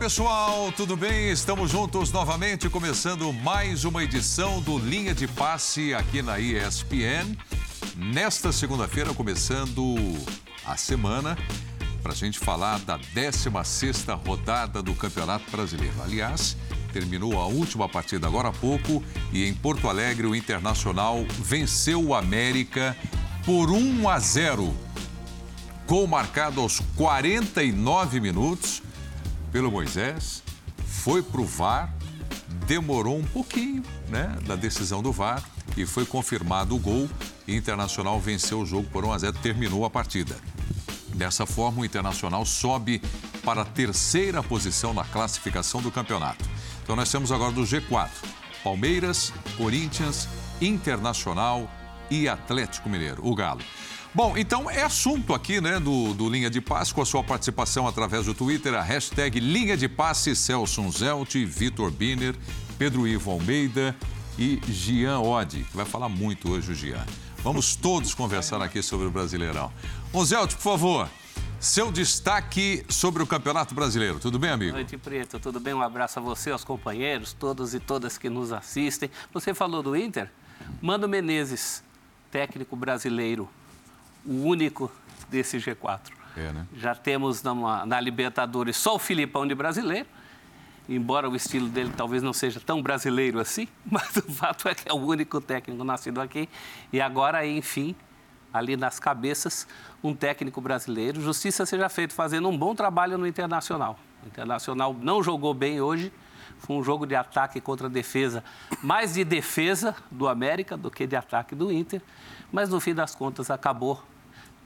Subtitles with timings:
[0.00, 1.30] pessoal, tudo bem?
[1.30, 7.36] Estamos juntos novamente, começando mais uma edição do Linha de Passe aqui na ESPN.
[7.96, 9.98] Nesta segunda-feira, começando
[10.64, 11.36] a semana,
[12.02, 16.00] para a gente falar da 16 rodada do Campeonato Brasileiro.
[16.02, 16.56] Aliás,
[16.94, 19.04] terminou a última partida agora há pouco
[19.34, 22.96] e em Porto Alegre o Internacional venceu o América
[23.44, 24.74] por 1 a 0.
[25.86, 28.82] Gol marcado aos 49 minutos
[29.52, 30.42] pelo Moisés,
[30.84, 31.92] foi para o VAR,
[32.66, 35.42] demorou um pouquinho né, da decisão do VAR
[35.76, 37.08] e foi confirmado o gol.
[37.46, 40.36] E Internacional venceu o jogo por 1 a 0, terminou a partida.
[41.14, 43.02] Dessa forma, o Internacional sobe
[43.44, 46.44] para a terceira posição na classificação do campeonato.
[46.82, 48.08] Então, nós temos agora do G4:
[48.62, 50.28] Palmeiras, Corinthians,
[50.60, 51.68] Internacional
[52.10, 53.62] e Atlético Mineiro, o Galo.
[54.12, 57.86] Bom, então é assunto aqui, né, do, do Linha de Passe, com a sua participação
[57.86, 62.34] através do Twitter, a hashtag Linha de Passe, Celso Zelt, Vitor Biner,
[62.76, 63.94] Pedro Ivo Almeida
[64.36, 67.06] e Gian Odi, que vai falar muito hoje o Gian.
[67.38, 69.72] Vamos todos conversar aqui sobre o Brasileirão.
[70.24, 71.08] Zelt, por favor,
[71.60, 74.18] seu destaque sobre o Campeonato Brasileiro.
[74.18, 74.72] Tudo bem, amigo?
[74.72, 75.38] Boa noite, Preto.
[75.38, 75.72] Tudo bem?
[75.72, 79.08] Um abraço a você, aos companheiros, todos e todas que nos assistem.
[79.32, 80.28] Você falou do Inter?
[80.82, 81.84] Mano Menezes,
[82.32, 83.48] técnico brasileiro
[84.24, 84.90] o único
[85.28, 86.00] desse G4.
[86.36, 86.66] É, né?
[86.76, 90.06] Já temos na, na Libertadores só o Filipão de brasileiro,
[90.88, 94.88] embora o estilo dele talvez não seja tão brasileiro assim, mas o fato é que
[94.88, 96.48] é o único técnico nascido aqui.
[96.92, 97.94] E agora, enfim,
[98.52, 99.66] ali nas cabeças,
[100.02, 101.20] um técnico brasileiro.
[101.20, 103.98] Justiça seja feita fazendo um bom trabalho no Internacional.
[104.22, 106.12] O Internacional não jogou bem hoje,
[106.58, 108.44] foi um jogo de ataque contra defesa,
[108.82, 112.02] mais de defesa do América do que de ataque do Inter,
[112.52, 114.02] mas no fim das contas acabou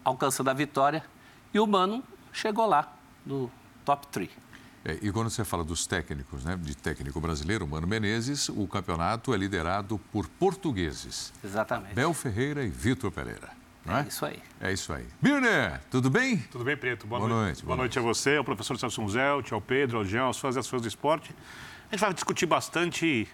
[0.05, 1.05] alcançando a vitória
[1.53, 2.93] e o Mano chegou lá
[3.25, 3.51] no
[3.85, 4.31] top 3.
[4.85, 9.33] É, e quando você fala dos técnicos, né, de técnico brasileiro, Mano Menezes, o campeonato
[9.33, 11.33] é liderado por portugueses.
[11.43, 11.95] Exatamente.
[11.95, 13.51] Bel Ferreira e Vitor Pereira.
[13.85, 14.01] Não é?
[14.03, 14.43] é isso aí.
[14.61, 15.07] É isso aí.
[15.21, 16.39] Birner, tudo bem?
[16.51, 17.07] Tudo bem, Preto?
[17.07, 17.45] Boa, boa noite.
[17.45, 17.65] noite.
[17.65, 17.99] Boa, noite.
[17.99, 20.83] a você, ao professor Celso Zelt, ao Pedro, ao Jean, aos fãs e às fãs
[20.83, 21.35] do esporte.
[21.89, 23.29] A gente vai discutir bastante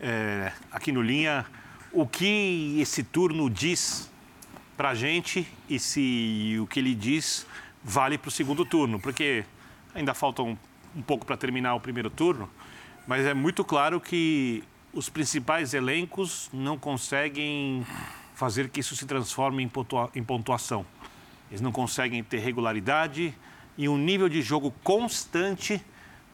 [0.00, 1.44] é, aqui no Linha
[1.92, 4.10] o que esse turno diz
[4.76, 7.46] para a gente e se o que ele diz
[7.82, 9.44] vale para o segundo turno, porque
[9.94, 10.56] ainda falta um,
[10.96, 12.48] um pouco para terminar o primeiro turno,
[13.06, 17.84] mas é muito claro que os principais elencos não conseguem
[18.34, 20.84] fazer que isso se transforme em, pontua em pontuação.
[21.50, 23.34] Eles não conseguem ter regularidade
[23.76, 25.80] e um nível de jogo constante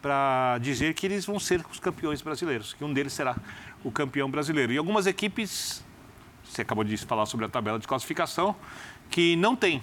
[0.00, 3.36] para dizer que eles vão ser os campeões brasileiros, que um deles será
[3.84, 4.72] o campeão brasileiro.
[4.72, 5.84] E algumas equipes
[6.50, 8.56] você acabou de falar sobre a tabela de classificação,
[9.08, 9.80] que não tem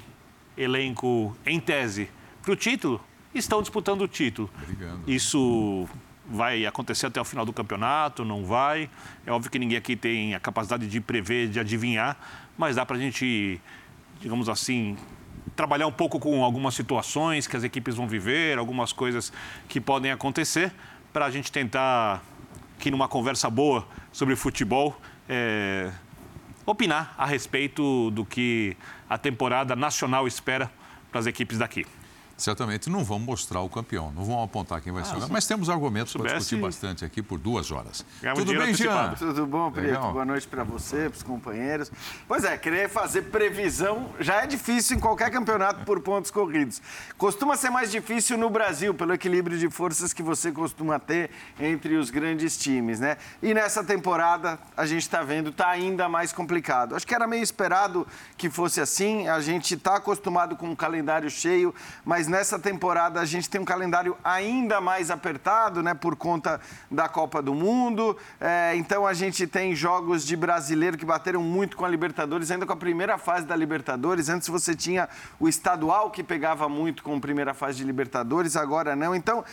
[0.58, 2.10] elenco em tese
[2.42, 3.02] para o título,
[3.34, 4.50] estão disputando o título.
[4.66, 5.04] Brigando.
[5.08, 5.88] Isso
[6.30, 8.90] vai acontecer até o final do campeonato, não vai.
[9.26, 12.18] É óbvio que ninguém aqui tem a capacidade de prever, de adivinhar,
[12.58, 13.62] mas dá para a gente,
[14.20, 14.98] digamos assim,
[15.56, 19.32] trabalhar um pouco com algumas situações que as equipes vão viver, algumas coisas
[19.70, 20.74] que podem acontecer,
[21.14, 22.22] para a gente tentar,
[22.78, 25.00] que numa conversa boa sobre futebol,
[25.30, 25.92] é,
[26.68, 28.76] opinar a respeito do que
[29.10, 30.70] a temporada nacional espera
[31.10, 31.86] para as equipes daqui.
[32.38, 35.16] Certamente não vão mostrar o campeão, não vão apontar quem vai ah, ser.
[35.32, 38.06] Mas temos argumentos para discutir bastante aqui por duas horas.
[38.36, 39.16] Tudo bem, Jean?
[39.16, 40.00] Tudo bom, Preto?
[40.12, 41.92] Boa noite para você, para os companheiros.
[42.28, 46.80] Pois é, querer fazer previsão já é difícil em qualquer campeonato por pontos corridos.
[47.18, 51.96] Costuma ser mais difícil no Brasil, pelo equilíbrio de forças que você costuma ter entre
[51.96, 53.18] os grandes times, né?
[53.42, 56.96] E nessa temporada, a gente está vendo, está ainda mais complicado.
[56.96, 58.06] Acho que era meio esperado
[58.38, 59.28] que fosse assim.
[59.28, 61.74] A gente está acostumado com um calendário cheio,
[62.06, 66.60] mas nessa temporada a gente tem um calendário ainda mais apertado, né, por conta
[66.90, 68.18] da Copa do Mundo.
[68.40, 72.66] É, então a gente tem jogos de brasileiro que bateram muito com a Libertadores, ainda
[72.66, 74.30] com a primeira fase da Libertadores.
[74.30, 75.10] Antes você tinha
[75.40, 79.16] o estadual que pegava muito com a primeira fase de Libertadores, agora não.
[79.16, 79.44] Então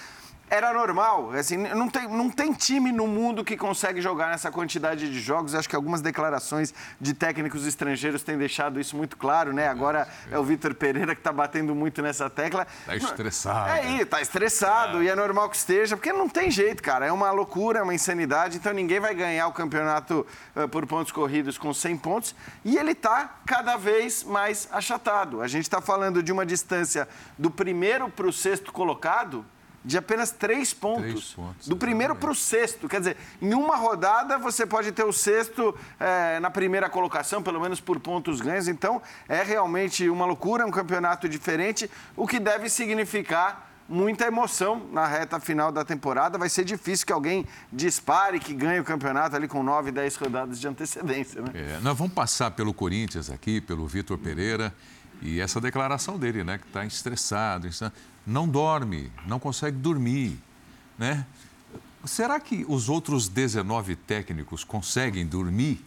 [0.48, 1.32] era normal.
[1.32, 5.54] Assim, não, tem, não tem time no mundo que consegue jogar nessa quantidade de jogos.
[5.54, 9.68] Acho que algumas declarações de técnicos estrangeiros têm deixado isso muito claro, né?
[9.68, 12.66] Agora é o Vitor Pereira que está batendo muito nessa tecla.
[12.80, 13.70] Está estressado.
[13.70, 15.04] É, isso, está estressado é.
[15.04, 17.06] e é normal que esteja, porque não tem jeito, cara.
[17.06, 18.58] É uma loucura, é uma insanidade.
[18.58, 20.26] Então ninguém vai ganhar o campeonato
[20.70, 22.34] por pontos corridos com 100 pontos.
[22.64, 25.40] E ele está cada vez mais achatado.
[25.40, 27.08] A gente está falando de uma distância
[27.38, 29.44] do primeiro para o sexto colocado
[29.84, 31.02] de apenas três pontos.
[31.02, 32.88] Três pontos do primeiro para o sexto.
[32.88, 37.60] Quer dizer, em uma rodada você pode ter o sexto é, na primeira colocação, pelo
[37.60, 38.66] menos por pontos ganhos.
[38.66, 45.06] Então, é realmente uma loucura, um campeonato diferente, o que deve significar muita emoção na
[45.06, 46.38] reta final da temporada.
[46.38, 50.58] Vai ser difícil que alguém dispare, que ganhe o campeonato ali com 9, 10 rodadas
[50.58, 51.42] de antecedência.
[51.42, 51.50] Né?
[51.54, 54.74] É, nós vamos passar pelo Corinthians aqui, pelo Vitor Pereira,
[55.20, 56.58] e essa declaração dele, né?
[56.58, 57.68] Que está estressado,
[58.26, 60.38] não dorme, não consegue dormir,
[60.98, 61.26] né?
[62.04, 65.82] Será que os outros 19 técnicos conseguem dormir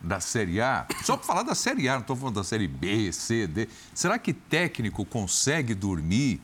[0.00, 0.86] da Série A?
[1.04, 3.68] Só para falar da Série A, não estou falando da Série B, C, D.
[3.94, 6.40] Será que técnico consegue dormir?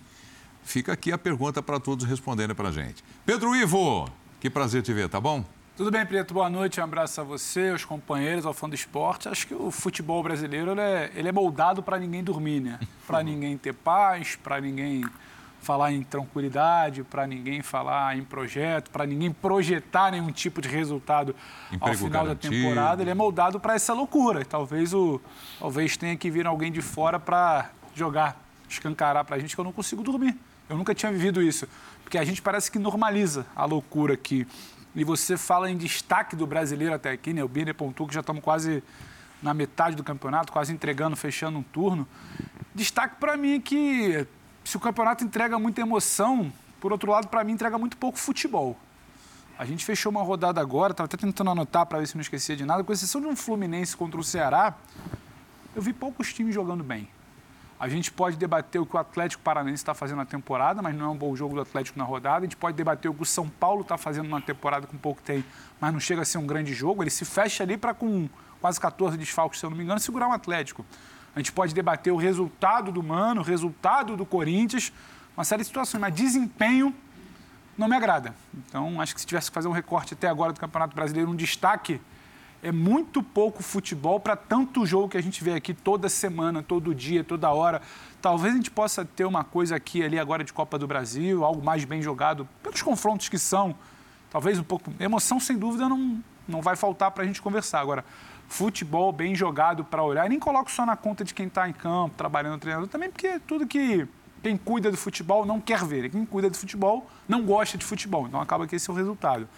[0.63, 3.03] Fica aqui a pergunta para todos responderem para a gente.
[3.25, 4.11] Pedro Ivo,
[4.41, 5.45] que prazer te ver, tá bom?
[5.77, 6.33] Tudo bem, Preto?
[6.33, 6.81] Boa noite.
[6.81, 9.29] Um abraço a você, aos companheiros, ao fã do esporte.
[9.29, 12.81] Acho que o futebol brasileiro ele é, ele é moldado para ninguém dormir, né?
[13.07, 15.05] Para ninguém ter paz, para ninguém
[15.67, 21.35] falar em tranquilidade, para ninguém falar em projeto, para ninguém projetar nenhum tipo de resultado
[21.73, 22.55] Emprego ao final garantido.
[22.55, 23.03] da temporada.
[23.03, 24.45] Ele é moldado para essa loucura.
[24.45, 25.21] Talvez, o,
[25.59, 29.65] talvez tenha que vir alguém de fora para jogar, escancarar para a gente que eu
[29.65, 30.39] não consigo dormir.
[30.71, 31.67] Eu nunca tinha vivido isso.
[32.05, 34.47] Porque a gente parece que normaliza a loucura aqui.
[34.95, 37.43] E você fala em destaque do brasileiro até aqui, né?
[37.43, 38.85] O Birner pontuou que já estamos quase
[39.43, 42.07] na metade do campeonato, quase entregando, fechando um turno.
[42.73, 44.27] Destaque para mim é que
[44.67, 48.77] se o campeonato entrega muita emoção, por outro lado, para mim, entrega muito pouco futebol.
[49.57, 52.57] A gente fechou uma rodada agora, estava até tentando anotar para ver se não esquecia
[52.57, 54.75] de nada, com exceção de um Fluminense contra o Ceará,
[55.75, 57.09] eu vi poucos times jogando bem.
[57.79, 61.07] A gente pode debater o que o Atlético Paranense está fazendo na temporada, mas não
[61.07, 62.39] é um bom jogo do Atlético na rodada.
[62.39, 65.23] A gente pode debater o que o São Paulo está fazendo na temporada com pouco
[65.23, 65.47] tempo,
[65.79, 67.03] mas não chega a ser um grande jogo.
[67.03, 68.29] Ele se fecha ali para, com
[68.61, 70.85] quase 14 desfalques, se eu não me engano, segurar um Atlético.
[71.37, 74.91] A gente pode debater o resultado do Mano, o resultado do Corinthians,
[75.37, 76.95] uma série de situações, mas desempenho
[77.77, 78.35] não me agrada.
[78.55, 81.37] Então, acho que se tivesse que fazer um recorte até agora do Campeonato Brasileiro, um
[81.37, 82.01] destaque,
[82.63, 86.95] é muito pouco futebol para tanto jogo que a gente vê aqui toda semana, todo
[86.95, 87.83] dia, toda hora.
[88.23, 91.63] Talvez a gente possa ter uma coisa aqui ali agora de Copa do Brasil, algo
[91.63, 93.77] mais bem jogado, pelos confrontos que são.
[94.31, 94.91] Talvez um pouco.
[94.99, 96.19] Emoção, sem dúvida, não,
[96.49, 97.81] não vai faltar para a gente conversar.
[97.81, 98.07] Agora,
[98.49, 100.27] futebol bem jogado para olhar.
[100.27, 103.39] E nem coloco só na conta de quem está em campo, trabalhando treinador, também porque
[103.41, 104.07] tudo que
[104.43, 106.05] quem cuida do futebol não quer ver.
[106.05, 108.27] E quem cuida do futebol não gosta de futebol.
[108.27, 109.49] Então acaba que esse é o resultado.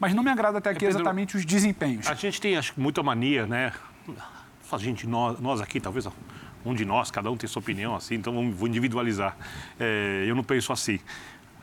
[0.00, 2.08] Mas não me agrada até aqui é, Pedro, exatamente os desempenhos.
[2.08, 3.72] A gente tem acho, muita mania, né?
[4.70, 6.08] A gente, nós, nós aqui, talvez
[6.64, 9.36] um de nós, cada um tem sua opinião assim, então vou individualizar.
[9.78, 10.98] É, eu não penso assim.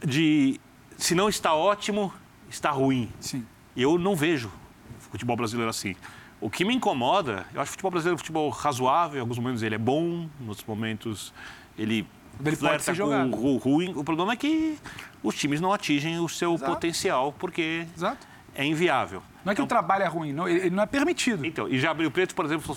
[0.06, 0.60] De
[0.98, 2.14] se não está ótimo,
[2.50, 3.12] está ruim.
[3.20, 3.46] Sim.
[3.76, 4.52] Eu não vejo
[5.00, 5.96] futebol brasileiro assim.
[6.42, 9.22] O que me incomoda, eu acho que o futebol brasileiro é um futebol razoável, em
[9.22, 11.34] alguns momentos ele é bom, em outros momentos
[11.78, 12.08] ele,
[12.46, 13.94] ele flerta com o ruim.
[13.94, 14.78] O problema é que
[15.22, 16.72] os times não atingem o seu Exato.
[16.72, 18.26] potencial, porque Exato.
[18.56, 19.22] é inviável.
[19.44, 21.46] Não é que então, o trabalho é ruim, não, ele não é permitido.
[21.46, 22.76] Então, e já abriu preto, por exemplo,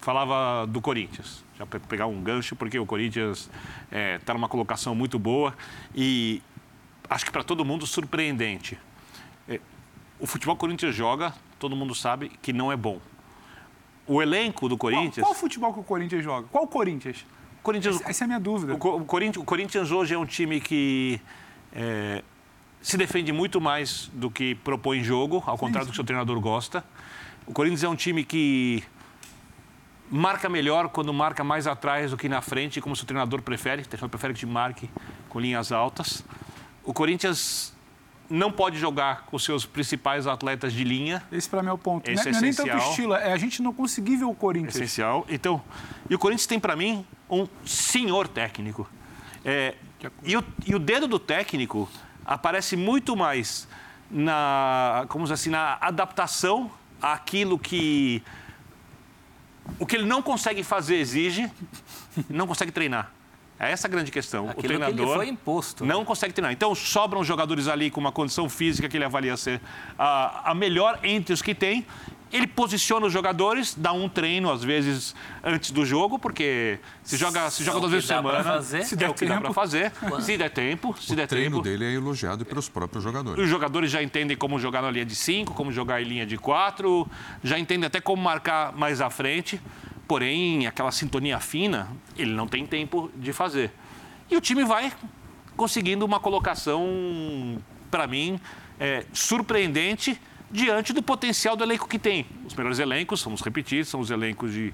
[0.00, 1.44] falava do Corinthians.
[1.56, 3.48] Já para pegar um gancho, porque o Corinthians
[3.84, 5.54] está é, tá numa colocação muito boa
[5.94, 6.42] e
[7.08, 8.76] acho que para todo mundo surpreendente.
[9.48, 9.60] É,
[10.18, 13.00] o futebol que o Corinthians joga todo mundo sabe que não é bom.
[14.06, 15.16] O elenco do Corinthians.
[15.16, 16.46] Qual, qual futebol que o Corinthians joga?
[16.50, 17.26] Qual Corinthians?
[17.62, 18.74] Corinthians essa, essa, é a minha dúvida.
[18.74, 21.20] O, o, Corinthians, o Corinthians hoje é um time que
[21.72, 22.22] é,
[22.80, 26.38] se defende muito mais do que propõe jogo, ao contrário do que o seu treinador
[26.40, 26.84] gosta.
[27.44, 28.84] O Corinthians é um time que
[30.08, 33.82] marca melhor quando marca mais atrás do que na frente, como o seu treinador prefere.
[33.82, 34.88] O treinador prefere que te marque
[35.28, 36.24] com linhas altas.
[36.84, 37.75] O Corinthians
[38.28, 41.22] não pode jogar com seus principais atletas de linha.
[41.30, 42.08] Esse para mim é o ponto.
[42.10, 44.34] Esse não, é, não é nem tanto estilo, é a gente não conseguir ver o
[44.34, 44.76] Corinthians.
[44.76, 45.26] Essencial.
[45.28, 45.62] Então,
[46.08, 48.88] e o Corinthians tem para mim um senhor técnico.
[49.44, 49.74] É,
[50.24, 51.88] e, o, e o dedo do técnico
[52.24, 53.68] aparece muito mais
[54.10, 58.22] na, como assim, na adaptação àquilo que
[59.78, 61.50] o que ele não consegue fazer exige,
[62.28, 63.12] não consegue treinar.
[63.58, 64.50] É essa a grande questão.
[64.50, 65.84] Aquilo o treinador foi imposto.
[65.84, 66.52] não consegue treinar.
[66.52, 69.60] Então, sobram jogadores ali com uma condição física que ele avalia ser
[69.98, 71.86] a, a melhor entre os que tem.
[72.32, 77.48] Ele posiciona os jogadores, dá um treino, às vezes, antes do jogo, porque se joga,
[77.50, 78.62] se joga duas vezes por semana.
[78.62, 79.34] Se der é o que tempo.
[79.34, 79.92] dá para fazer.
[80.20, 81.62] Se der tempo, se o der treino tempo.
[81.62, 83.42] dele é elogiado pelos próprios jogadores.
[83.42, 86.36] Os jogadores já entendem como jogar na linha de 5, como jogar em linha de
[86.36, 87.08] 4,
[87.44, 89.60] já entendem até como marcar mais à frente.
[90.06, 93.72] Porém, aquela sintonia fina, ele não tem tempo de fazer.
[94.30, 94.92] E o time vai
[95.56, 97.58] conseguindo uma colocação,
[97.90, 98.38] para mim,
[98.78, 100.20] é, surpreendente
[100.50, 102.26] diante do potencial do elenco que tem.
[102.44, 104.72] Os melhores elencos, vamos repetir, são os elencos de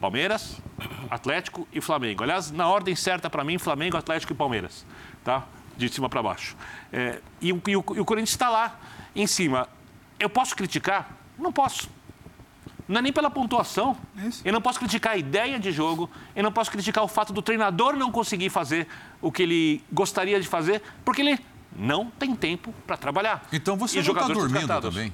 [0.00, 0.60] Palmeiras,
[1.10, 2.22] Atlético e Flamengo.
[2.22, 4.84] Aliás, na ordem certa para mim, Flamengo, Atlético e Palmeiras,
[5.24, 5.46] tá?
[5.76, 6.56] De cima para baixo.
[6.92, 8.78] É, e, e, o, e o Corinthians está lá,
[9.14, 9.68] em cima.
[10.18, 11.16] Eu posso criticar?
[11.38, 11.88] Não posso.
[12.88, 13.96] Não é nem pela pontuação.
[14.16, 14.42] Isso.
[14.44, 17.42] Eu não posso criticar a ideia de jogo, eu não posso criticar o fato do
[17.42, 18.86] treinador não conseguir fazer
[19.20, 21.38] o que ele gostaria de fazer, porque ele
[21.76, 23.46] não tem tempo para trabalhar.
[23.52, 25.12] Então você e não está dormindo também.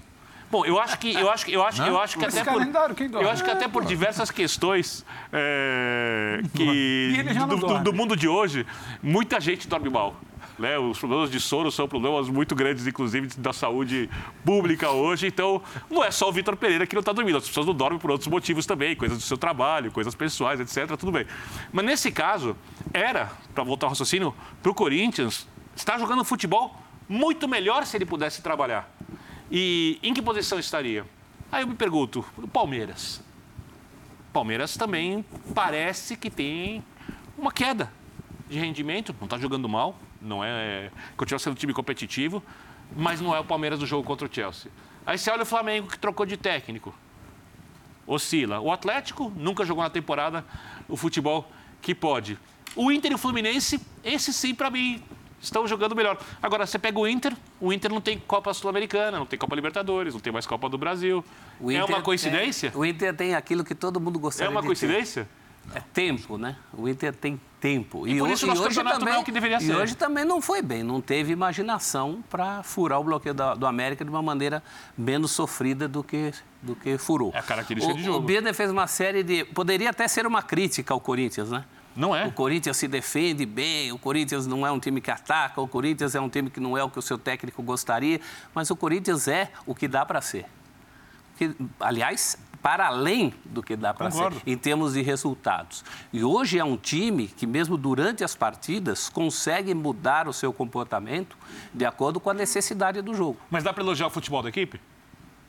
[0.50, 3.30] Bom, eu acho que eu acho que eu acho, eu acho que até por eu
[3.30, 5.02] acho que até por diversas questões
[5.32, 8.66] é, que do, do, do mundo de hoje,
[9.02, 10.14] muita gente dorme mal.
[10.62, 10.78] Né?
[10.78, 14.08] Os problemas de sono são problemas muito grandes, inclusive, da saúde
[14.44, 15.26] pública hoje.
[15.26, 17.36] Então, não é só o Vitor Pereira que não está dormindo.
[17.36, 20.96] As pessoas não dormem por outros motivos também, coisas do seu trabalho, coisas pessoais, etc.
[20.96, 21.26] Tudo bem.
[21.72, 22.56] Mas nesse caso,
[22.94, 28.06] era, para voltar ao raciocínio, para o Corinthians estar jogando futebol muito melhor se ele
[28.06, 28.88] pudesse trabalhar.
[29.50, 31.04] E em que posição estaria?
[31.50, 33.20] Aí eu me pergunto, o Palmeiras.
[34.32, 36.84] Palmeiras também parece que tem
[37.36, 37.92] uma queda
[38.48, 42.42] de rendimento, não está jogando mal, não é, continua sendo um time competitivo,
[42.96, 44.70] mas não é o Palmeiras do jogo contra o Chelsea.
[45.04, 46.94] Aí você olha o Flamengo que trocou de técnico,
[48.06, 48.60] oscila.
[48.60, 50.44] O Atlético nunca jogou na temporada
[50.88, 51.50] o futebol
[51.80, 52.38] que pode.
[52.76, 55.02] O Inter e o Fluminense, esse sim para mim
[55.40, 56.18] estão jogando melhor.
[56.40, 60.14] Agora, você pega o Inter, o Inter não tem Copa Sul-Americana, não tem Copa Libertadores,
[60.14, 61.24] não tem mais Copa do Brasil.
[61.68, 62.72] é uma coincidência?
[62.74, 65.28] É, o Inter tem aquilo que todo mundo gostaria de É uma coincidência?
[65.72, 65.78] Ter.
[65.78, 66.56] É tempo, né?
[66.72, 68.08] O Inter tem tempo.
[68.08, 69.72] E, e por hoje, isso nosso hoje também, é o que deveria ser.
[69.72, 73.64] E hoje também não foi bem, não teve imaginação para furar o bloqueio da, do
[73.64, 74.60] América de uma maneira
[74.98, 77.30] menos sofrida do que, do que furou.
[77.32, 78.28] É a característica o, de jogo.
[78.28, 79.44] O fez uma série de...
[79.44, 81.64] Poderia até ser uma crítica ao Corinthians, né?
[81.94, 82.26] Não é.
[82.26, 86.16] O Corinthians se defende bem, o Corinthians não é um time que ataca, o Corinthians
[86.16, 88.20] é um time que não é o que o seu técnico gostaria,
[88.52, 90.46] mas o Corinthians é o que dá para ser.
[91.42, 95.84] Que, aliás, para além do que dá para ser em termos de resultados.
[96.12, 101.36] E hoje é um time que, mesmo durante as partidas, consegue mudar o seu comportamento
[101.74, 103.38] de acordo com a necessidade do jogo.
[103.50, 104.80] Mas dá para elogiar o futebol da equipe?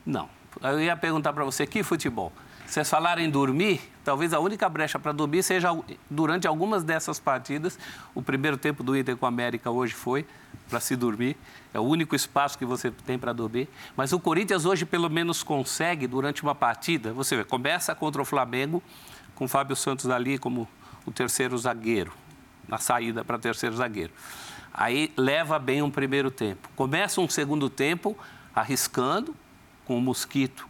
[0.04, 0.28] Não.
[0.60, 2.32] Eu ia perguntar para você que futebol.
[2.66, 5.70] Vocês falaram em dormir, talvez a única brecha para dormir seja
[6.10, 7.78] durante algumas dessas partidas.
[8.14, 10.26] O primeiro tempo do Inter com a América hoje foi
[10.68, 11.36] para se dormir.
[11.72, 13.68] É o único espaço que você tem para dormir.
[13.96, 18.24] Mas o Corinthians hoje, pelo menos, consegue, durante uma partida, você vê, começa contra o
[18.24, 18.82] Flamengo,
[19.34, 20.68] com o Fábio Santos ali como
[21.06, 22.12] o terceiro zagueiro,
[22.68, 24.12] na saída para terceiro zagueiro.
[24.72, 26.68] Aí leva bem um primeiro tempo.
[26.76, 28.16] Começa um segundo tempo
[28.54, 29.34] arriscando,
[29.84, 30.66] com o Mosquito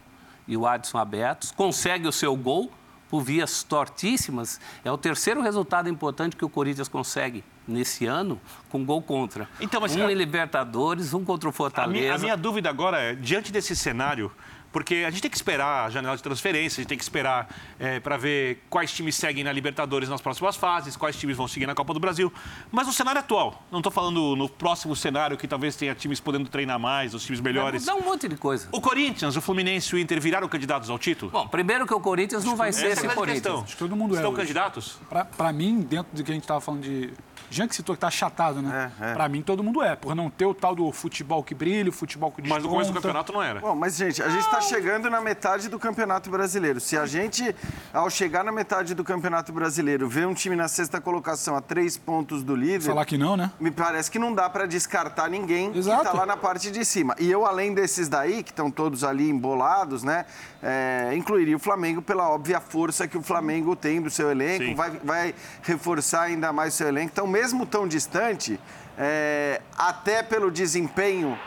[0.47, 2.71] e o Adson abertos, consegue o seu gol
[3.09, 4.59] por vias tortíssimas.
[4.83, 9.47] É o terceiro resultado importante que o Corinthians consegue nesse ano com gol contra.
[9.59, 11.97] Então, mas, um em Libertadores, um contra o Fortaleza.
[11.97, 14.31] A minha, a minha dúvida agora é, diante desse cenário,
[14.75, 17.47] porque a gente tem que esperar a janela de transferência, a gente tem que esperar
[17.79, 21.65] é, para ver quais times seguem na Libertadores nas próximas fases, quais times vão seguir
[21.65, 22.29] na Copa do Brasil.
[22.69, 26.49] Mas o cenário atual, não estou falando no próximo cenário que talvez tenha times podendo
[26.49, 27.85] treinar mais, os times melhores.
[27.85, 28.67] Dá um monte de coisa.
[28.69, 31.31] O Corinthians, o Fluminense e o Inter viraram candidatos ao título?
[31.31, 33.43] Bom, primeiro que o Corinthians não vai ser esse é Corinthians.
[33.43, 33.63] Questão.
[33.63, 34.99] Acho que todo mundo Estão é candidatos?
[35.37, 37.13] Para mim, dentro do que a gente estava falando de
[37.49, 38.91] Jean que citou que tá achatado, né?
[38.99, 39.13] É, é.
[39.13, 41.93] Pra mim, todo mundo é, por não ter o tal do futebol que brilha, o
[41.93, 42.61] futebol que desconta.
[42.61, 43.59] Mas no começo do campeonato não era.
[43.59, 46.79] Bom, mas, gente, a gente está chegando na metade do Campeonato Brasileiro.
[46.79, 47.55] Se a gente,
[47.93, 51.97] ao chegar na metade do Campeonato Brasileiro, ver um time na sexta colocação a três
[51.97, 52.85] pontos do líder...
[52.85, 53.51] Falar que não, né?
[53.59, 55.99] Me parece que não dá para descartar ninguém Exato.
[55.99, 57.15] que tá lá na parte de cima.
[57.19, 60.25] E eu, além desses daí, que estão todos ali embolados, né?
[60.61, 64.89] É, incluiria o Flamengo pela óbvia força que o Flamengo tem do seu elenco, vai,
[65.03, 67.11] vai reforçar ainda mais o seu elenco.
[67.13, 68.57] Então, mesmo tão distante,
[68.97, 71.37] é, até pelo desempenho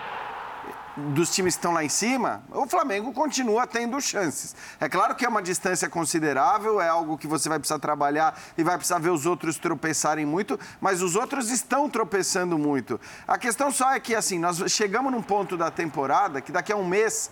[1.14, 4.54] dos times que estão lá em cima, o Flamengo continua tendo chances.
[4.78, 8.62] É claro que é uma distância considerável, é algo que você vai precisar trabalhar e
[8.62, 13.00] vai precisar ver os outros tropeçarem muito, mas os outros estão tropeçando muito.
[13.26, 16.76] A questão só é que, assim, nós chegamos num ponto da temporada que daqui a
[16.76, 17.30] um mês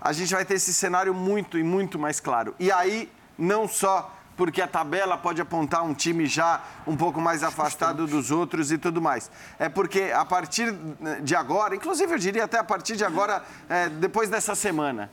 [0.00, 2.54] a gente vai ter esse cenário muito e muito mais claro.
[2.58, 7.42] E aí, não só porque a tabela pode apontar um time já um pouco mais
[7.42, 9.28] afastado dos outros e tudo mais.
[9.58, 10.72] É porque a partir
[11.22, 15.10] de agora, inclusive eu diria até a partir de agora, é, depois dessa semana,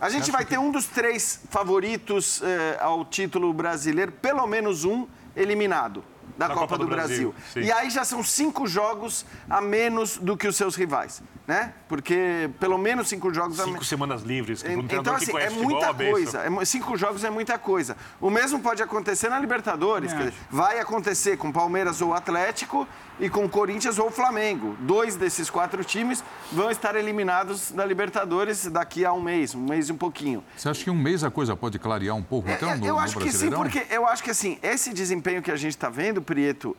[0.00, 5.06] a gente vai ter um dos três favoritos é, ao título brasileiro, pelo menos um
[5.36, 6.02] eliminado
[6.36, 7.34] da Copa, Copa, do, do Brasil.
[7.52, 7.62] Brasil.
[7.62, 11.72] E aí já são cinco jogos a menos do que os seus rivais, né?
[11.88, 13.88] Porque pelo menos cinco jogos cinco a menos.
[13.88, 14.62] semanas livres.
[14.62, 16.42] Que então, assim, é muita coisa.
[16.44, 17.96] É, cinco jogos é muita coisa.
[18.20, 20.12] O mesmo pode acontecer na Libertadores.
[20.12, 20.16] É.
[20.16, 22.86] Dizer, vai acontecer com Palmeiras ou Atlético
[23.18, 24.76] e com Corinthians ou Flamengo.
[24.80, 29.88] Dois desses quatro times vão estar eliminados da Libertadores daqui a um mês, um mês
[29.88, 30.44] e um pouquinho.
[30.56, 32.98] Você acha que um mês a coisa pode clarear um pouco, então, é, no, Eu
[32.98, 36.15] acho que sim, porque eu acho que assim, esse desempenho que a gente está vendo,
[36.22, 36.76] Prieto,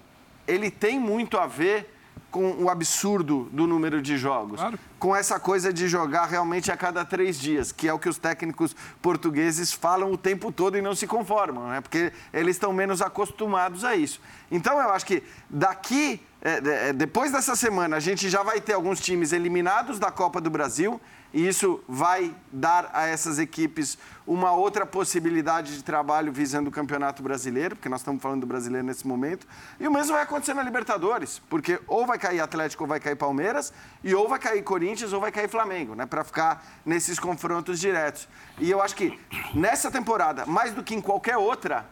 [0.48, 1.94] ele tem muito a ver
[2.32, 4.60] com o absurdo do número de jogos.
[4.60, 4.80] Claro.
[5.00, 8.18] Com essa coisa de jogar realmente a cada três dias, que é o que os
[8.18, 11.82] técnicos portugueses falam o tempo todo e não se conformam, né?
[11.82, 14.20] porque eles estão menos acostumados a isso.
[14.52, 18.74] Então, eu acho que daqui, é, é, depois dessa semana, a gente já vai ter
[18.74, 21.00] alguns times eliminados da Copa do Brasil
[21.34, 27.24] e isso vai dar a essas equipes uma outra possibilidade de trabalho visando o Campeonato
[27.24, 29.48] Brasileiro, porque nós estamos falando do brasileiro nesse momento.
[29.80, 33.16] E o mesmo vai acontecer na Libertadores, porque ou vai cair Atlético ou vai cair
[33.16, 37.80] Palmeiras, e ou vai cair Corinthians ou vai cair Flamengo, né, para ficar nesses confrontos
[37.80, 38.28] diretos.
[38.60, 39.20] E eu acho que
[39.54, 41.86] nessa temporada, mais do que em qualquer outra,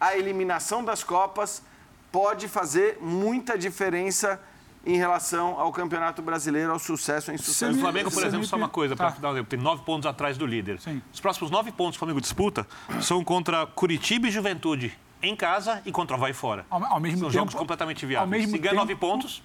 [0.00, 1.62] a eliminação das Copas
[2.10, 4.40] pode fazer muita diferença
[4.84, 7.76] em relação ao Campeonato Brasileiro, ao sucesso em sucesso.
[7.76, 9.10] O Flamengo, por exemplo, só uma coisa, tá.
[9.10, 10.80] para um exemplo, tem nove pontos atrás do líder.
[10.80, 11.02] Sim.
[11.12, 12.66] Os próximos nove pontos que o Flamengo disputa
[13.00, 16.64] são contra Curitiba e Juventude em casa e contra o Vai fora.
[16.70, 18.32] Ao, ao mesmo são tempo, jogos completamente viáveis.
[18.32, 19.42] Ao mesmo Se ganha nove pontos...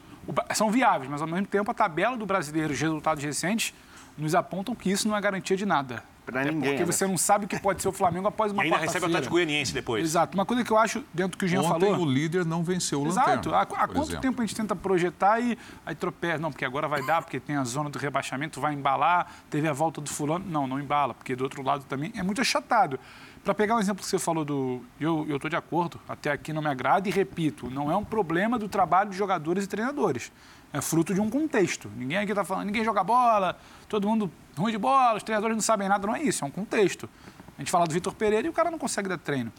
[0.56, 3.76] São viáveis, mas ao mesmo tempo a tabela do brasileiro, os resultados recentes,
[4.18, 6.04] nos apontam que isso não é garantia de nada.
[6.26, 6.72] Para ninguém.
[6.72, 6.86] Porque né?
[6.86, 9.08] você não sabe o que pode ser o Flamengo após uma e ainda recebe o
[9.08, 10.04] Atlético Goianiense depois.
[10.04, 10.36] Exato.
[10.36, 12.06] Uma coisa que eu acho, dentro do que o Jean Ontem falou...
[12.06, 13.50] o líder não venceu o Exato.
[13.52, 14.22] Lanterna, Há, há quanto exemplo.
[14.22, 16.40] tempo a gente tenta projetar e aí tropeça?
[16.40, 19.74] Não, porque agora vai dar, porque tem a zona do rebaixamento, vai embalar, teve a
[19.74, 20.44] volta do fulano.
[20.48, 23.00] Não, não embala, porque do outro lado também é muito achatado.
[23.44, 24.82] Para pegar um exemplo que você falou do...
[25.00, 28.58] Eu estou de acordo, até aqui não me agrada e repito, não é um problema
[28.58, 30.32] do trabalho de jogadores e treinadores
[30.76, 31.90] é fruto de um contexto.
[31.96, 35.62] Ninguém aqui está falando, ninguém joga bola, todo mundo ruim de bola, os treinadores não
[35.62, 37.10] sabem nada, não é isso, é um contexto.
[37.58, 39.54] A gente fala do Vitor Pereira e o cara não consegue dar treino.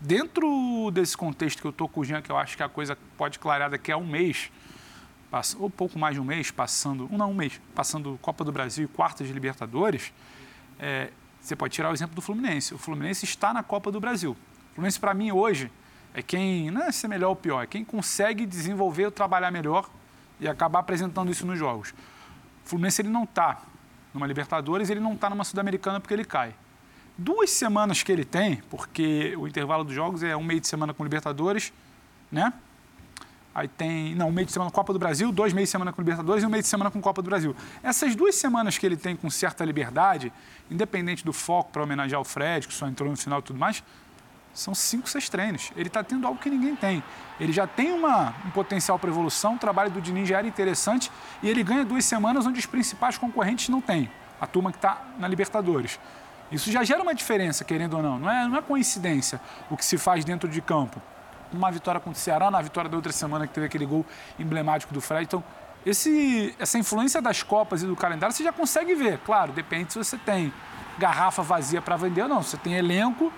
[0.00, 2.98] Dentro desse contexto que eu estou com o Jean, que eu acho que a coisa
[3.16, 4.50] pode clarear daqui a um mês,
[5.58, 8.88] ou pouco mais de um mês, passando, não, um mês, passando Copa do Brasil e
[8.88, 10.12] quartas de Libertadores,
[10.80, 12.74] é, você pode tirar o exemplo do Fluminense.
[12.74, 14.32] O Fluminense está na Copa do Brasil.
[14.32, 15.70] O Fluminense, para mim, hoje,
[16.12, 19.88] é quem, não é ser melhor ou pior, é quem consegue desenvolver ou trabalhar melhor
[20.40, 21.90] e acabar apresentando isso nos jogos.
[22.64, 23.62] O Fluminense ele não está
[24.12, 26.54] numa Libertadores, ele não está numa Sul-Americana porque ele cai.
[27.16, 30.94] Duas semanas que ele tem, porque o intervalo dos jogos é um meio de semana
[30.94, 31.72] com Libertadores,
[32.30, 32.52] né?
[33.54, 35.92] Aí tem, não, um meio de semana com Copa do Brasil, dois meios de semana
[35.92, 37.56] com Libertadores e um meio de semana com Copa do Brasil.
[37.82, 40.32] Essas duas semanas que ele tem com certa liberdade,
[40.70, 43.82] independente do foco para homenagear o Fred, que só entrou no final e tudo mais,
[44.58, 45.70] são cinco, seis treinos.
[45.76, 47.02] Ele está tendo algo que ninguém tem.
[47.38, 51.12] Ele já tem uma, um potencial para evolução, o trabalho do Diniz já era interessante
[51.42, 54.10] e ele ganha duas semanas onde os principais concorrentes não têm.
[54.40, 55.98] A turma que está na Libertadores.
[56.50, 58.18] Isso já gera uma diferença, querendo ou não.
[58.18, 59.40] Não é, não é coincidência
[59.70, 61.00] o que se faz dentro de campo.
[61.52, 64.04] Uma vitória contra o Ceará, na vitória da outra semana que teve aquele gol
[64.38, 65.24] emblemático do Fred.
[65.24, 65.42] Então,
[65.86, 69.18] esse, essa influência das Copas e do calendário você já consegue ver.
[69.18, 70.52] Claro, depende se você tem
[70.98, 72.42] garrafa vazia para vender ou não.
[72.42, 73.32] Você tem elenco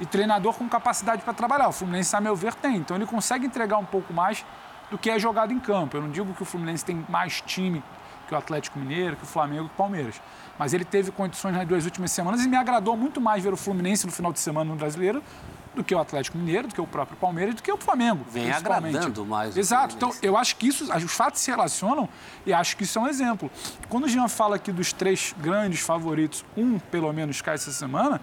[0.00, 1.68] e treinador com capacidade para trabalhar.
[1.68, 2.76] O Fluminense, a meu ver, tem.
[2.76, 4.44] Então ele consegue entregar um pouco mais
[4.90, 5.96] do que é jogado em campo.
[5.96, 7.82] Eu não digo que o Fluminense tem mais time
[8.26, 10.20] que o Atlético Mineiro, que o Flamengo, que o Palmeiras.
[10.58, 13.56] Mas ele teve condições nas duas últimas semanas e me agradou muito mais ver o
[13.56, 15.22] Fluminense no final de semana no Brasileiro
[15.76, 18.24] do que o Atlético Mineiro, do que o próprio Palmeiras, do que o Flamengo.
[18.30, 19.56] Vem agradando mais.
[19.56, 19.94] Exato.
[19.94, 22.08] Então, eu acho que isso, os fatos se relacionam
[22.44, 23.50] e acho que isso é um exemplo.
[23.88, 28.20] Quando o Jean fala aqui dos três grandes favoritos, um pelo menos cai essa semana,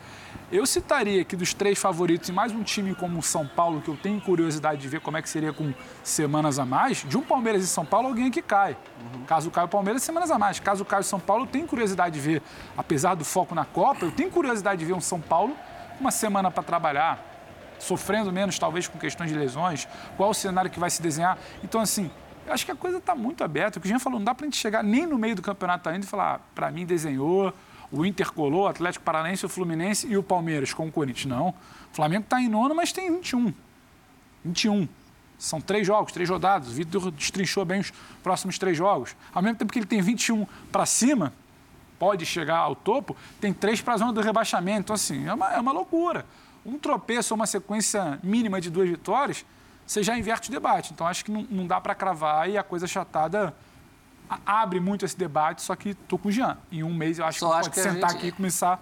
[0.52, 3.90] eu citaria que dos três favoritos e mais um time como o São Paulo, que
[3.90, 7.22] eu tenho curiosidade de ver como é que seria com semanas a mais, de um
[7.22, 8.78] Palmeiras e São Paulo, alguém que cai.
[9.14, 9.26] Uhum.
[9.26, 10.60] Caso caia o Palmeiras, semanas a mais.
[10.60, 12.42] Caso caia o São Paulo, eu tenho curiosidade de ver,
[12.78, 15.56] apesar do foco na Copa, eu tenho curiosidade de ver um São Paulo
[16.00, 17.33] uma semana para trabalhar,
[17.80, 21.38] sofrendo menos, talvez, com questões de lesões, qual o cenário que vai se desenhar.
[21.64, 22.10] Então, assim,
[22.48, 23.80] acho que a coisa está muito aberta.
[23.80, 25.42] O que a gente falou, não dá para a gente chegar nem no meio do
[25.42, 27.54] campeonato ainda e falar, ah, para mim desenhou,
[27.92, 31.26] o Inter colou, o Atlético Paranaense, o Fluminense e o Palmeiras com o Corinthians.
[31.26, 31.50] Não.
[31.50, 31.56] O
[31.96, 33.54] Flamengo está em nono, mas tem 21.
[34.44, 34.88] 21.
[35.38, 36.70] São três jogos, três rodadas.
[36.70, 37.92] O Vitor destrinchou bem os
[38.24, 39.16] próximos três jogos.
[39.34, 41.34] Ao mesmo tempo que ele tem 21 para cima,
[42.00, 44.80] pode chegar ao topo, tem três para a zona do rebaixamento.
[44.80, 46.26] Então, assim, é uma, é uma loucura
[46.66, 49.46] um tropeço ou uma sequência mínima de duas vitórias,
[49.86, 50.94] você já inverte o debate.
[50.94, 53.54] Então, acho que não, não dá para cravar e a coisa chatada
[54.46, 56.58] abre muito esse debate, só que estou com o Jean.
[56.72, 58.82] Em um mês, eu acho só que acho pode que sentar gente, aqui e começar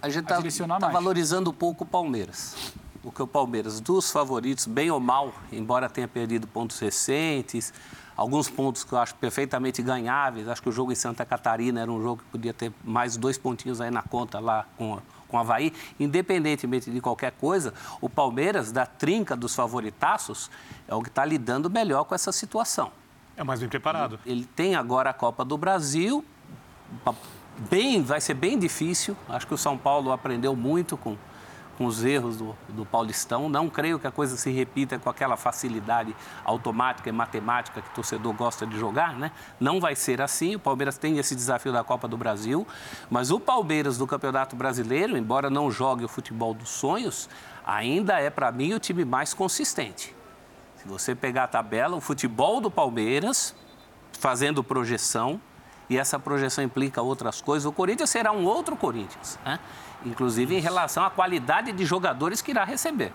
[0.00, 0.94] a, gente tá, a direcionar tá mais.
[0.94, 2.72] valorizando um pouco o Palmeiras.
[3.02, 7.72] Porque o Palmeiras, dos favoritos, bem ou mal, embora tenha perdido pontos recentes,
[8.16, 10.48] alguns pontos que eu acho perfeitamente ganháveis.
[10.48, 13.38] Acho que o jogo em Santa Catarina era um jogo que podia ter mais dois
[13.38, 18.72] pontinhos aí na conta lá com com o Havaí, independentemente de qualquer coisa, o Palmeiras,
[18.72, 20.50] da trinca dos favoritaços,
[20.86, 22.92] é o que está lidando melhor com essa situação.
[23.36, 24.18] É mais bem preparado.
[24.24, 26.24] Ele tem agora a Copa do Brasil,
[27.70, 29.16] bem, vai ser bem difícil.
[29.28, 31.16] Acho que o São Paulo aprendeu muito com,
[31.76, 33.48] com os erros do, do Paulistão.
[33.48, 37.94] Não creio que a coisa se repita com aquela facilidade automática e matemática que o
[37.94, 39.30] torcedor gosta de jogar, né?
[39.60, 40.54] Não vai ser assim.
[40.54, 42.66] O Palmeiras tem esse desafio da Copa do Brasil,
[43.10, 47.28] mas o Palmeiras do Campeonato Brasileiro, embora não jogue o futebol dos sonhos,
[47.66, 50.14] ainda é para mim o time mais consistente.
[50.76, 53.54] Se você pegar a tabela, o futebol do Palmeiras
[54.12, 55.40] fazendo projeção,
[55.88, 59.38] e essa projeção implica outras coisas, o Corinthians será um outro Corinthians.
[59.44, 59.58] Né?
[60.04, 63.12] Inclusive em relação à qualidade de jogadores que irá receber.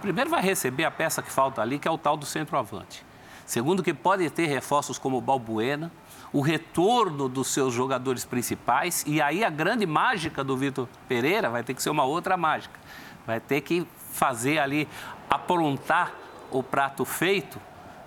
[0.00, 3.04] Primeiro, vai receber a peça que falta ali, que é o tal do centroavante.
[3.44, 5.90] Segundo, que pode ter reforços como o Balbuena,
[6.32, 11.62] o retorno dos seus jogadores principais, e aí a grande mágica do Vitor Pereira vai
[11.62, 12.78] ter que ser uma outra mágica.
[13.26, 14.86] Vai ter que fazer ali,
[15.28, 16.12] aprontar
[16.50, 17.58] o prato feito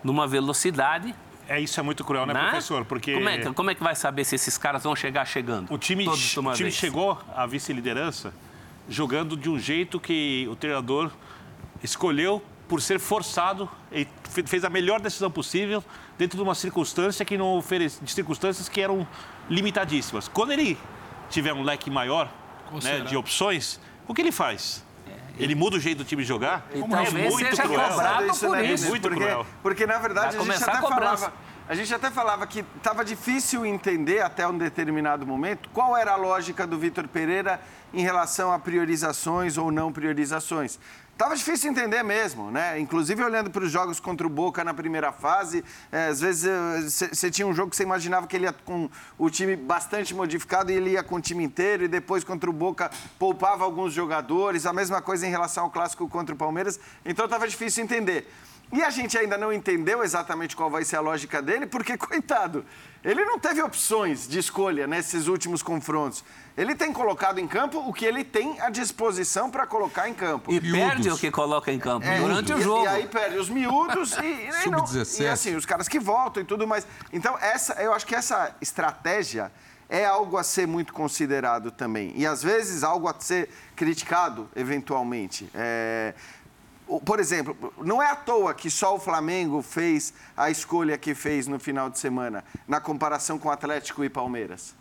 [0.04, 1.15] numa velocidade
[1.47, 2.41] é, isso é muito cruel, né, né?
[2.49, 2.86] professor?
[2.86, 3.13] Porque...
[3.13, 5.71] Como é, que, como é que vai saber se esses caras vão chegar chegando?
[5.71, 8.34] O time, o time chegou à vice-liderança
[8.89, 11.12] jogando de um jeito que o treinador
[11.84, 14.08] escolheu por ser forçado e
[14.45, 15.84] fez a melhor decisão possível
[16.17, 19.06] dentro de uma circunstância que não oferece, de circunstâncias que eram
[19.49, 20.27] limitadíssimas.
[20.27, 20.77] Quando ele
[21.30, 22.32] tiver um leque maior
[22.82, 24.86] né, de opções, o que ele faz?
[25.38, 26.67] Ele muda o jeito do time jogar?
[26.74, 27.89] Então, é muito seja cruel.
[27.89, 28.65] cobrado isso, por né?
[28.65, 28.88] isso.
[28.88, 29.46] Muito porque, cruel.
[29.63, 31.34] Porque, na verdade, a gente, até a falava,
[31.67, 36.15] a gente até falava que estava difícil entender, até um determinado momento, qual era a
[36.15, 37.62] lógica do Vitor Pereira
[37.94, 40.80] em relação a priorizações ou não priorizações.
[41.22, 42.80] Tava difícil entender mesmo, né?
[42.80, 46.50] Inclusive olhando para os jogos contra o Boca na primeira fase, é, às vezes
[47.14, 50.72] você tinha um jogo que você imaginava que ele ia com o time bastante modificado
[50.72, 54.66] e ele ia com o time inteiro, e depois contra o Boca poupava alguns jogadores,
[54.66, 58.28] a mesma coisa em relação ao clássico contra o Palmeiras, então estava difícil entender.
[58.74, 62.66] E a gente ainda não entendeu exatamente qual vai ser a lógica dele, porque, coitado,
[63.04, 66.24] ele não teve opções de escolha nesses últimos confrontos.
[66.56, 70.52] Ele tem colocado em campo o que ele tem à disposição para colocar em campo.
[70.52, 70.80] E miúdos.
[70.80, 72.84] perde o que coloca em campo é, durante e, o jogo.
[72.84, 74.86] E aí perde os miúdos e, e, não,
[75.20, 76.86] e assim, os caras que voltam e tudo mais.
[77.12, 79.52] Então, essa, eu acho que essa estratégia
[79.90, 82.14] é algo a ser muito considerado também.
[82.16, 85.50] E às vezes algo a ser criticado, eventualmente.
[85.54, 86.14] É,
[86.99, 91.47] por exemplo, não é à toa que só o Flamengo fez a escolha que fez
[91.47, 94.75] no final de semana, na comparação com Atlético e Palmeiras.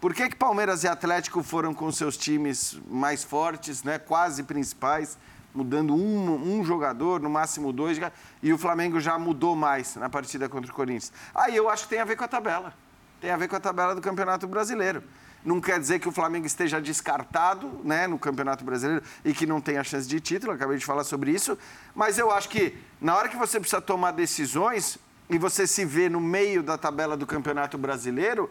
[0.00, 5.16] Por que, que Palmeiras e Atlético foram com seus times mais fortes, né, quase principais,
[5.54, 7.98] mudando um, um jogador, no máximo dois,
[8.42, 11.12] e o Flamengo já mudou mais na partida contra o Corinthians?
[11.34, 12.74] Aí eu acho que tem a ver com a tabela.
[13.20, 15.02] Tem a ver com a tabela do Campeonato Brasileiro.
[15.46, 19.60] Não quer dizer que o Flamengo esteja descartado né, no Campeonato Brasileiro e que não
[19.60, 21.56] tenha chance de título, acabei de falar sobre isso.
[21.94, 24.98] Mas eu acho que na hora que você precisa tomar decisões
[25.30, 28.50] e você se vê no meio da tabela do Campeonato Brasileiro,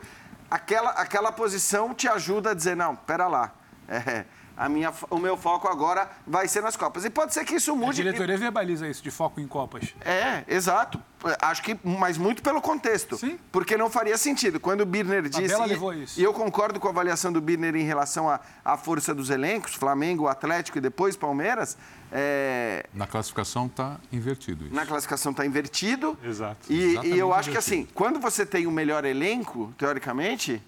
[0.49, 3.53] aquela, aquela posição te ajuda a dizer: não, pera lá.
[3.88, 4.25] É,
[4.58, 7.04] a minha, o meu foco agora vai ser nas Copas.
[7.04, 8.02] E pode ser que isso mude.
[8.02, 9.94] A diretoria verbaliza isso, de foco em Copas.
[10.02, 11.02] É, exato.
[11.41, 13.18] Acho que, mas muito pelo contexto.
[13.18, 13.38] Sim.
[13.52, 14.60] Porque não faria sentido.
[14.60, 15.54] Quando o Birner disse.
[15.54, 16.20] A levou isso.
[16.20, 18.30] E eu concordo com a avaliação do Birner em relação
[18.63, 21.78] à força dos elencos, Flamengo, Atlético e depois Palmeiras.
[22.12, 22.86] É...
[22.94, 24.76] Na classificação está invertido isso.
[24.76, 26.18] Na classificação está invertido.
[26.24, 26.72] Exato.
[26.72, 27.52] E, e eu acho invertido.
[27.52, 30.62] que assim, quando você tem o melhor elenco, teoricamente,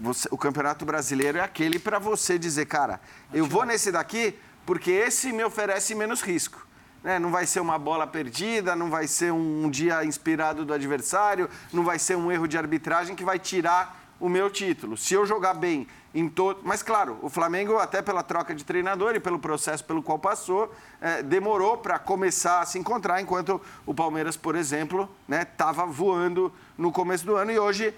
[0.00, 3.00] você, o Campeonato Brasileiro é aquele para você dizer, cara,
[3.32, 6.66] eu vou nesse daqui porque esse me oferece menos risco.
[7.02, 7.18] Né?
[7.18, 11.84] Não vai ser uma bola perdida, não vai ser um dia inspirado do adversário, não
[11.84, 14.96] vai ser um erro de arbitragem que vai tirar o meu título.
[14.96, 16.60] Se eu jogar bem em todo.
[16.62, 20.72] Mas, claro, o Flamengo, até pela troca de treinador e pelo processo pelo qual passou,
[21.00, 26.52] é, demorou para começar a se encontrar, enquanto o Palmeiras, por exemplo, estava né, voando
[26.78, 27.92] no começo do ano e hoje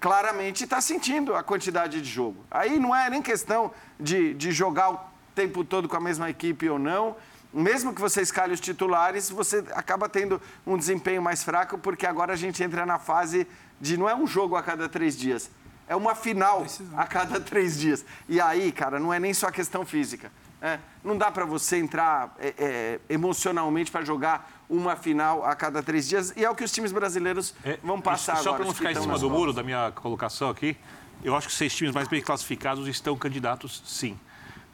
[0.00, 2.44] claramente está sentindo a quantidade de jogo.
[2.50, 5.00] Aí não é nem questão de, de jogar o
[5.34, 7.16] tempo todo com a mesma equipe ou não.
[7.52, 12.32] Mesmo que você escale os titulares, você acaba tendo um desempenho mais fraco, porque agora
[12.32, 13.46] a gente entra na fase
[13.80, 15.50] de não é um jogo a cada três dias,
[15.86, 16.64] é uma final
[16.96, 18.04] a cada três dias.
[18.28, 20.32] E aí, cara, não é nem só a questão física.
[20.62, 25.82] É, não dá para você entrar é, é, emocionalmente para jogar uma final a cada
[25.82, 26.32] três dias.
[26.34, 28.50] E é o que os times brasileiros é, vão passar só agora.
[28.50, 30.76] Só para não ficar em cima do muro da minha colocação aqui,
[31.22, 34.18] eu acho que seis times mais bem classificados estão candidatos, sim.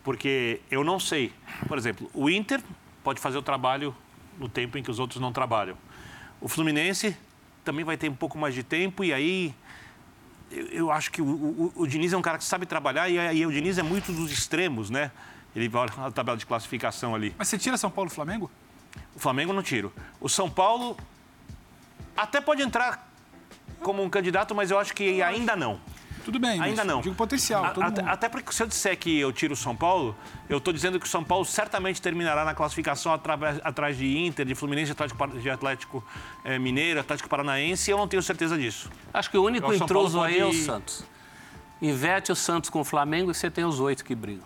[0.05, 1.33] Porque eu não sei.
[1.67, 2.63] Por exemplo, o Inter
[3.03, 3.95] pode fazer o trabalho
[4.39, 5.77] no tempo em que os outros não trabalham.
[6.41, 7.17] O Fluminense
[7.65, 9.53] também vai ter um pouco mais de tempo e aí
[10.51, 13.17] eu, eu acho que o, o, o, Diniz é um cara que sabe trabalhar e,
[13.37, 15.11] e o Diniz é muito dos extremos, né?
[15.57, 17.35] Ele vai na tabela de classificação ali.
[17.37, 18.49] Mas você tira São Paulo e Flamengo?
[19.15, 19.93] O Flamengo não tiro.
[20.21, 20.97] O São Paulo
[22.17, 23.09] até pode entrar
[23.81, 25.81] como um candidato, mas eu acho que ainda não.
[26.25, 27.01] Tudo bem, ainda não.
[27.01, 27.65] Digo potencial.
[27.65, 30.15] A, até, até, porque se eu disser que eu tiro o São Paulo,
[30.47, 34.45] eu estou dizendo que o São Paulo certamente terminará na classificação atrás, atrás de Inter,
[34.45, 36.05] de Fluminense, Atlético, de Atlético
[36.45, 38.91] é, Mineiro, Atlético Paranaense, e eu não tenho certeza disso.
[39.15, 41.03] Acho que o único intruso aí é o Santos.
[41.81, 44.45] Inverte o Santos com o Flamengo e você tem os oito que brigam.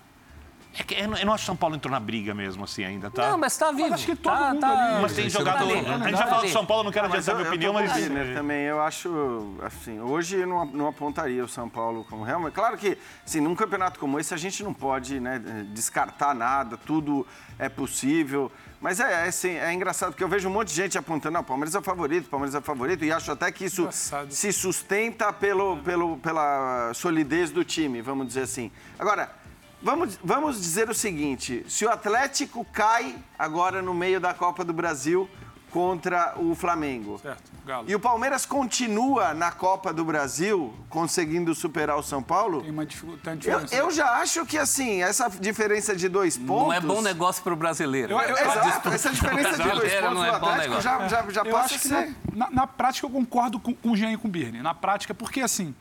[0.79, 3.31] É que eu não acho que São Paulo entrou na briga mesmo, assim, ainda, tá?
[3.31, 3.91] Não, mas tá vivo.
[3.91, 4.95] Mas acho que todo tá, mundo tá...
[4.95, 5.03] ali.
[5.03, 5.71] Mas tem jogador...
[5.71, 8.09] a gente já falou do São Paulo, não quero adiantar minha opinião, mas...
[8.09, 12.41] Né, também, eu acho, assim, hoje eu não, não apontaria o São Paulo como real,
[12.41, 15.39] mas claro que, assim, num campeonato como esse, a gente não pode né,
[15.73, 17.27] descartar nada, tudo
[17.59, 18.51] é possível.
[18.81, 21.45] Mas é, é, assim, é engraçado, porque eu vejo um monte de gente apontando, não,
[21.45, 24.33] Palmeiras é o favorito, Palmeiras é o favorito, e acho até que isso engraçado.
[24.33, 28.73] se sustenta pelo, pelo, pela solidez do time, vamos dizer assim.
[28.99, 29.42] Agora,
[29.83, 34.73] Vamos, vamos dizer o seguinte: se o Atlético cai agora no meio da Copa do
[34.73, 35.29] Brasil
[35.73, 37.19] contra o Flamengo.
[37.19, 37.91] Certo, Galo.
[37.91, 42.61] E o Palmeiras continua na Copa do Brasil, conseguindo superar o São Paulo.
[42.61, 43.49] Tem uma dificuldade.
[43.49, 46.67] Eu, eu, já acho que, assim, essa diferença de dois pontos.
[46.67, 48.13] Não é bom negócio para o brasileiro.
[48.13, 51.45] Eu, eu, Exato, essa diferença de dois pontos não é bom Atlético já, já, já
[51.45, 52.15] passa a ser.
[52.33, 54.61] Na, na, prática, eu concordo com, com o Jean e com o Birne.
[54.63, 55.75] Na prática, porque, assim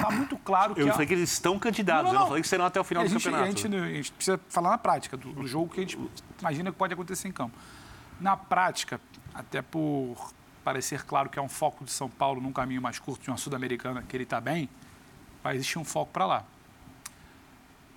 [0.00, 0.80] está muito claro que.
[0.80, 2.84] Eu falei que eles estão candidatos, não, não, eu não falei que serão até o
[2.84, 3.44] final a do gente, campeonato.
[3.44, 5.98] A gente, a gente, precisa falar na prática do, do, jogo que a gente
[6.40, 7.56] imagina que pode acontecer em campo.
[8.20, 9.00] Na prática,
[9.34, 10.32] até por
[10.64, 13.36] parecer claro que é um foco de São Paulo num caminho mais curto de uma
[13.36, 14.68] Sul-Americana, que ele está bem,
[15.42, 16.44] vai existir um foco para lá.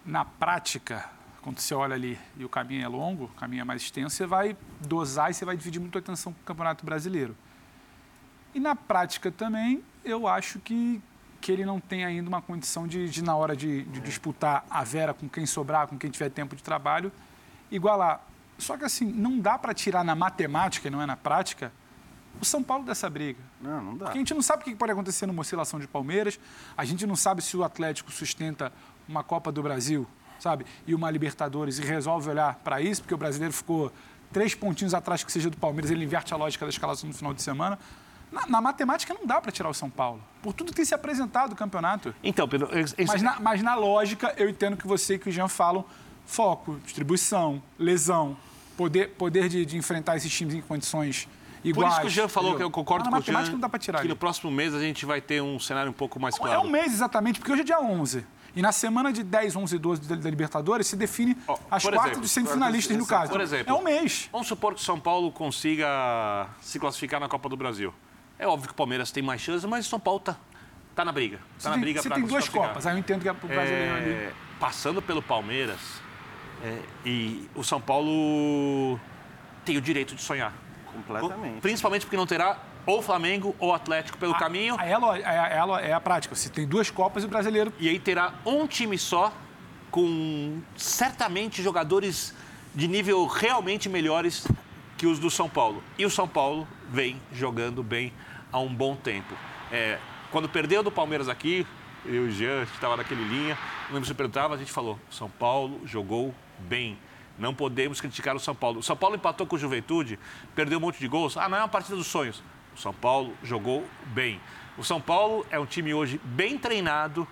[0.06, 1.10] Na prática,
[1.42, 4.26] quando você olha ali e o caminho é longo, o caminho é mais extenso, você
[4.26, 7.36] vai dosar e você vai dividir muito a atenção com o Campeonato Brasileiro.
[8.54, 11.02] E na prática também, eu acho que,
[11.43, 14.82] que ele não tem ainda uma condição de, de na hora de, de, disputar a
[14.82, 17.12] Vera com quem sobrar, com quem tiver tempo de trabalho,
[17.69, 18.25] igualar.
[18.58, 21.69] Só que assim, não dá para tirar na matemática, não é na prática,
[22.41, 23.41] o São Paulo dessa briga.
[23.60, 24.06] Não, não dá.
[24.06, 26.39] Porque a gente não sabe o que pode acontecer numa oscilação de Palmeiras,
[26.77, 28.71] a gente não sabe se o Atlético sustenta
[29.06, 30.08] uma Copa do Brasil,
[30.39, 33.91] sabe, e uma Libertadores e resolve olhar para isso, porque o brasileiro ficou
[34.32, 37.34] três pontinhos atrás que seja do Palmeiras, ele inverte a lógica da escalação no final
[37.34, 37.77] de semana.
[38.34, 40.96] Na, na matemática não dá para tirar o São Paulo, por tudo que tem se
[40.96, 42.13] apresentado no campeonato.
[42.24, 42.67] Então, Pedro...
[42.78, 42.96] Esse...
[43.06, 45.86] Mas, na, mas na lógica, eu entendo que você e que o Jean falam
[46.26, 48.36] foco, distribuição, lesão,
[48.76, 51.28] poder, poder de, de enfrentar esses times em condições
[51.63, 51.93] iguais.
[51.93, 52.69] Por isso que o Jean falou entendeu?
[52.69, 53.52] que eu concordo com o Jean.
[53.52, 54.02] não dá para tirar.
[54.02, 56.54] Que no próximo mês a gente vai ter um cenário um pouco mais claro.
[56.54, 58.26] É um mês exatamente, porque hoje é dia 11.
[58.56, 62.00] E na semana de 10, 11 e 12 da Libertadores se define oh, as quatro
[62.02, 63.32] exemplo, dos semifinalistas no caso.
[63.32, 64.30] Por exemplo, é um mês.
[64.32, 67.93] Vamos supor que o São Paulo consiga se classificar na Copa do Brasil.
[68.38, 70.36] É óbvio que o Palmeiras tem mais chances, mas o São Paulo está
[70.96, 71.39] tá na briga.
[71.58, 73.91] Está na briga Você tem duas Copas, aí eu entendo que é para o brasileiro
[73.91, 74.36] é, ali.
[74.60, 75.80] Passando pelo Palmeiras,
[76.63, 79.00] é, e o São Paulo
[79.65, 80.54] tem o direito de sonhar.
[80.86, 81.60] Completamente.
[81.62, 84.76] Principalmente porque não terá ou Flamengo ou Atlético pelo a, caminho.
[84.80, 86.36] Aí é, é, é a prática.
[86.36, 87.74] Se tem duas Copas e o brasileiro.
[87.80, 89.34] E aí terá um time só,
[89.89, 92.34] com certamente jogadores
[92.74, 94.48] de nível realmente melhores
[95.04, 95.84] que os do São Paulo.
[95.98, 98.13] E o São Paulo vem jogando bem
[98.54, 99.36] há um bom tempo.
[99.70, 100.00] É,
[100.32, 101.68] quando perdeu do Palmeiras aqui,
[102.06, 105.30] eu e o Jean, estava naquele linha, não lembro se perguntava, a gente falou, São
[105.30, 106.98] Paulo jogou bem.
[107.38, 108.80] Não podemos criticar o São Paulo.
[108.80, 110.18] O São Paulo empatou com o Juventude,
[110.56, 111.36] perdeu um monte de gols.
[111.36, 112.42] Ah, não é uma partida dos sonhos.
[112.74, 114.39] O São Paulo jogou bem.
[114.78, 117.28] O São Paulo é um time hoje bem treinado.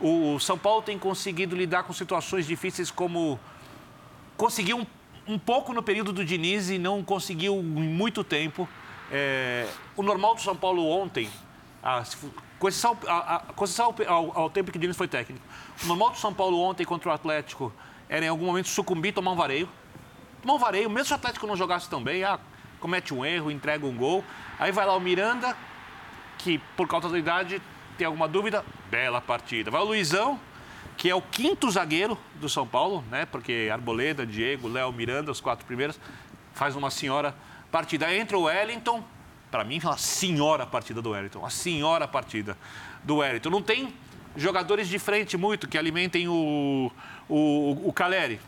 [0.00, 3.38] O São Paulo tem conseguido lidar com situações difíceis como
[4.38, 4.86] conseguir um
[5.30, 8.68] um pouco no período do Diniz e não conseguiu em muito tempo.
[9.12, 11.30] É, o normal do São Paulo ontem,
[11.82, 12.02] a,
[12.58, 13.42] com exceção, a, a,
[14.08, 15.44] ao, ao, tempo que o Diniz foi técnico,
[15.84, 17.72] o normal do São Paulo ontem contra o Atlético
[18.08, 19.68] era em algum momento sucumbir, tomar um vareio.
[20.42, 22.40] Tomar um vareio, mesmo se o Atlético não jogasse tão bem, ah,
[22.80, 24.24] comete um erro, entrega um gol.
[24.58, 25.56] Aí vai lá o Miranda,
[26.38, 27.62] que por causa da idade
[27.96, 29.70] tem alguma dúvida, bela partida.
[29.70, 30.40] Vai o Luizão,
[31.00, 33.24] que é o quinto zagueiro do São Paulo, né?
[33.24, 35.98] Porque Arboleda, Diego, Léo, Miranda, os quatro primeiros,
[36.52, 37.34] faz uma senhora
[37.72, 38.14] partida.
[38.14, 39.02] Entra o Wellington,
[39.50, 42.54] para mim, uma senhora partida do Wellington, uma senhora partida
[43.02, 43.48] do Wellington.
[43.48, 43.94] Não tem
[44.36, 46.92] jogadores de frente muito que alimentem o,
[47.26, 48.38] o, o Caleri.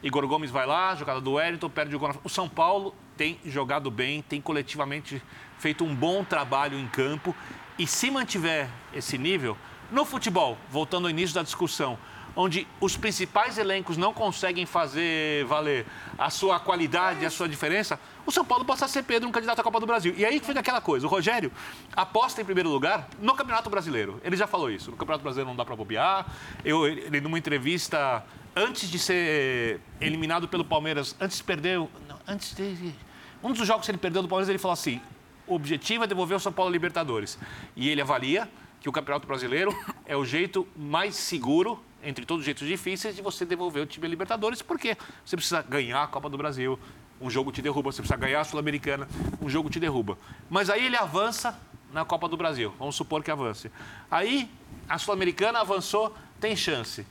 [0.00, 2.14] Igor Gomes vai lá, jogada do Wellington, perde o gol.
[2.22, 5.20] O São Paulo tem jogado bem, tem coletivamente
[5.58, 7.34] feito um bom trabalho em campo.
[7.76, 9.58] E se mantiver esse nível,
[9.90, 11.98] no futebol, voltando ao início da discussão,
[12.36, 15.84] onde os principais elencos não conseguem fazer valer
[16.16, 19.60] a sua qualidade, a sua diferença, o São Paulo passa a ser Pedro um candidato
[19.60, 20.14] à Copa do Brasil.
[20.16, 21.50] E aí fica aquela coisa, o Rogério
[21.96, 24.20] aposta em primeiro lugar no Campeonato Brasileiro.
[24.22, 26.26] Ele já falou isso, no Campeonato Brasileiro não dá para bobear.
[26.64, 28.24] Eu, ele, numa entrevista,
[28.54, 31.80] antes de ser eliminado pelo Palmeiras, antes de perder,
[32.26, 32.94] antes de...
[33.42, 35.00] Um dos jogos que ele perdeu do Palmeiras, ele falou assim,
[35.46, 37.38] o objetivo é devolver o São Paulo Libertadores.
[37.74, 38.48] E ele avalia
[38.80, 43.22] que o Campeonato Brasileiro é o jeito mais seguro, entre todos os jeitos difíceis, de
[43.22, 46.78] você devolver o time a Libertadores, porque você precisa ganhar a Copa do Brasil,
[47.20, 49.08] um jogo te derruba, você precisa ganhar a Sul-Americana,
[49.40, 50.16] um jogo te derruba.
[50.48, 51.58] Mas aí ele avança
[51.92, 53.70] na Copa do Brasil, vamos supor que avance.
[54.10, 54.48] Aí
[54.88, 57.04] a Sul-Americana avançou, tem chance.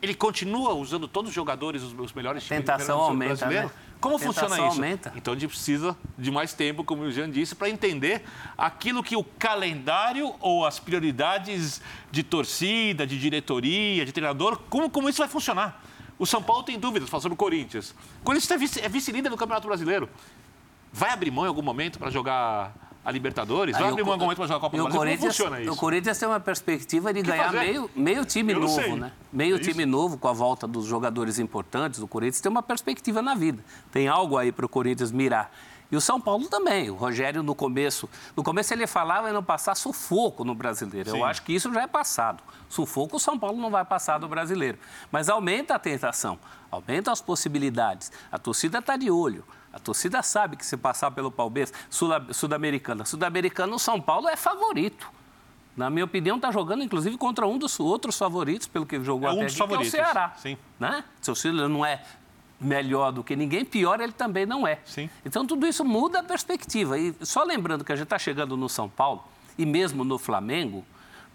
[0.00, 3.66] Ele continua usando todos os jogadores, os, melhores times Tentação aumenta, brasileiro?
[3.66, 3.74] Né?
[4.00, 4.64] Como funciona isso?
[4.64, 5.12] Aumenta.
[5.16, 8.22] Então a gente precisa de mais tempo, como o Jean disse, para entender
[8.56, 11.80] aquilo que o calendário ou as prioridades
[12.10, 15.82] de torcida, de diretoria, de treinador, como, como isso vai funcionar.
[16.18, 17.94] O São Paulo tem dúvidas, falando sobre o Corinthians.
[18.20, 20.08] O Corinthians é vice-líder do Campeonato Brasileiro.
[20.92, 23.76] Vai abrir mão em algum momento para jogar a Libertadores?
[23.76, 25.00] Vai abrir algum momento para jogar a Copa do Brasil?
[25.00, 25.72] Como funciona isso?
[25.72, 28.94] O Corinthians tem uma perspectiva de ganhar meio, meio time novo, sei.
[28.94, 29.12] né?
[29.32, 32.00] Meio é time novo com a volta dos jogadores importantes.
[32.00, 33.64] O Corinthians tem uma perspectiva na vida.
[33.92, 35.50] Tem algo aí para o Corinthians mirar.
[35.90, 36.90] E o São Paulo também.
[36.90, 41.10] O Rogério, no começo, no começo ele falava em não passar sufoco no brasileiro.
[41.10, 41.18] Sim.
[41.18, 42.42] Eu acho que isso já é passado.
[42.68, 44.78] Sufoco o São Paulo não vai passar do brasileiro.
[45.10, 46.38] Mas aumenta a tentação,
[46.70, 48.12] aumenta as possibilidades.
[48.30, 49.44] A torcida está de olho.
[49.72, 55.10] A torcida sabe que se passar pelo Palmeiras, Sul-Americana, Sul-Americana, o São Paulo é favorito.
[55.76, 59.32] Na minha opinião, está jogando, inclusive, contra um dos outros favoritos, pelo que jogou é
[59.32, 60.34] até um aqui, que é o Ceará.
[60.36, 60.58] Sim.
[60.80, 61.04] Né?
[61.20, 62.02] Se o Ceará não é
[62.60, 64.80] melhor do que ninguém, pior ele também não é.
[64.84, 65.08] Sim.
[65.24, 66.98] Então, tudo isso muda a perspectiva.
[66.98, 69.22] E só lembrando que a gente está chegando no São Paulo,
[69.56, 70.84] e mesmo no Flamengo,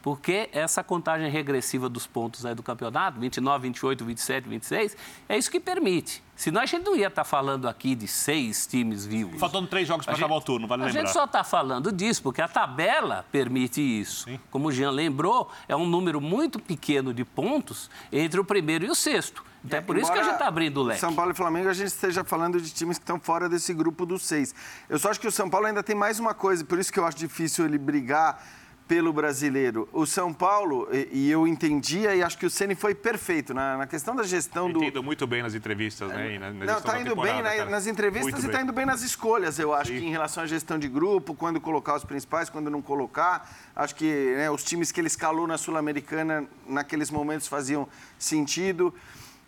[0.04, 4.98] porque essa contagem regressiva dos pontos aí do campeonato, 29, 28, 27, 26,
[5.30, 6.22] é isso que permite.
[6.36, 9.40] Senão a gente não ia estar tá falando aqui de seis times vivos.
[9.40, 11.02] Faltando três jogos para acabar o turno, vale a lembrar.
[11.02, 14.26] A gente só está falando disso porque a tabela permite isso.
[14.26, 14.38] Sim.
[14.52, 18.90] Como o Jean lembrou, é um número muito pequeno de pontos entre o primeiro e
[18.90, 19.42] o sexto.
[19.64, 21.00] Então é por isso que a gente está abrindo o leque.
[21.00, 24.06] São Paulo e Flamengo, a gente esteja falando de times que estão fora desse grupo
[24.06, 24.54] dos seis.
[24.90, 27.00] Eu só acho que o São Paulo ainda tem mais uma coisa, por isso que
[27.00, 28.44] eu acho difícil ele brigar
[28.88, 29.88] pelo brasileiro.
[29.94, 33.78] O São Paulo, e, e, eu entendia, e acho que o Ceni foi perfeito na,
[33.78, 34.84] na, questão da gestão do.
[34.84, 36.38] Entendo muito bem nas entrevistas, né?
[36.38, 39.02] Na, na Não, está indo bem na, nas entrevistas muito e está indo bem nas
[39.02, 42.82] escolhas, eu acho, em relação à gestão de grupo, quando colocar os principais, quando não
[42.82, 43.50] colocar.
[43.76, 47.88] Acho que né, os times que ele escalou na Sul-Americana, naqueles momentos, faziam
[48.20, 48.94] sentido.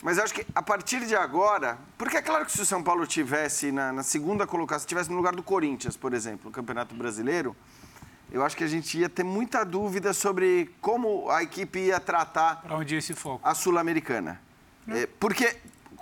[0.02, 3.06] Mas acho que a partir de agora, porque é claro que se o São Paulo
[3.06, 7.56] tivesse na, na segunda colocação, tivesse no lugar do Corinthians, por exemplo, no Campeonato Brasileiro,
[8.30, 12.62] eu acho que a gente ia ter muita dúvida sobre como a equipe ia tratar
[12.62, 14.40] para onde esse foco a sul-americana,
[14.88, 15.56] é, porque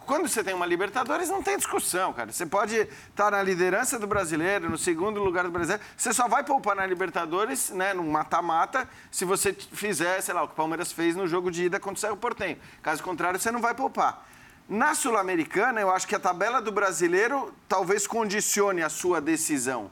[0.07, 2.31] quando você tem uma Libertadores, não tem discussão, cara.
[2.31, 2.77] Você pode
[3.09, 5.83] estar na liderança do brasileiro, no segundo lugar do brasileiro.
[5.97, 10.47] Você só vai poupar na Libertadores, né, no mata-mata, se você fizer, sei lá, o
[10.47, 12.59] que o Palmeiras fez no jogo de ida contra o Cerro Portenho.
[12.83, 14.27] Caso contrário, você não vai poupar.
[14.69, 19.91] Na Sul-Americana, eu acho que a tabela do brasileiro talvez condicione a sua decisão.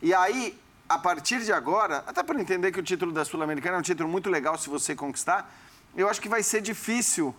[0.00, 0.58] E aí,
[0.88, 4.08] a partir de agora, até por entender que o título da Sul-Americana é um título
[4.08, 5.52] muito legal se você conquistar,
[5.94, 7.34] eu acho que vai ser difícil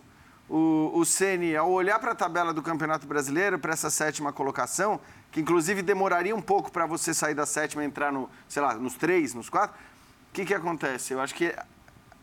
[0.48, 5.00] o, o ao olhar para a tabela do Campeonato Brasileiro, para essa sétima colocação,
[5.32, 8.74] que inclusive demoraria um pouco para você sair da sétima e entrar no, sei lá,
[8.74, 9.76] nos três, nos quatro,
[10.30, 11.12] o que, que acontece?
[11.12, 11.64] Eu acho que é,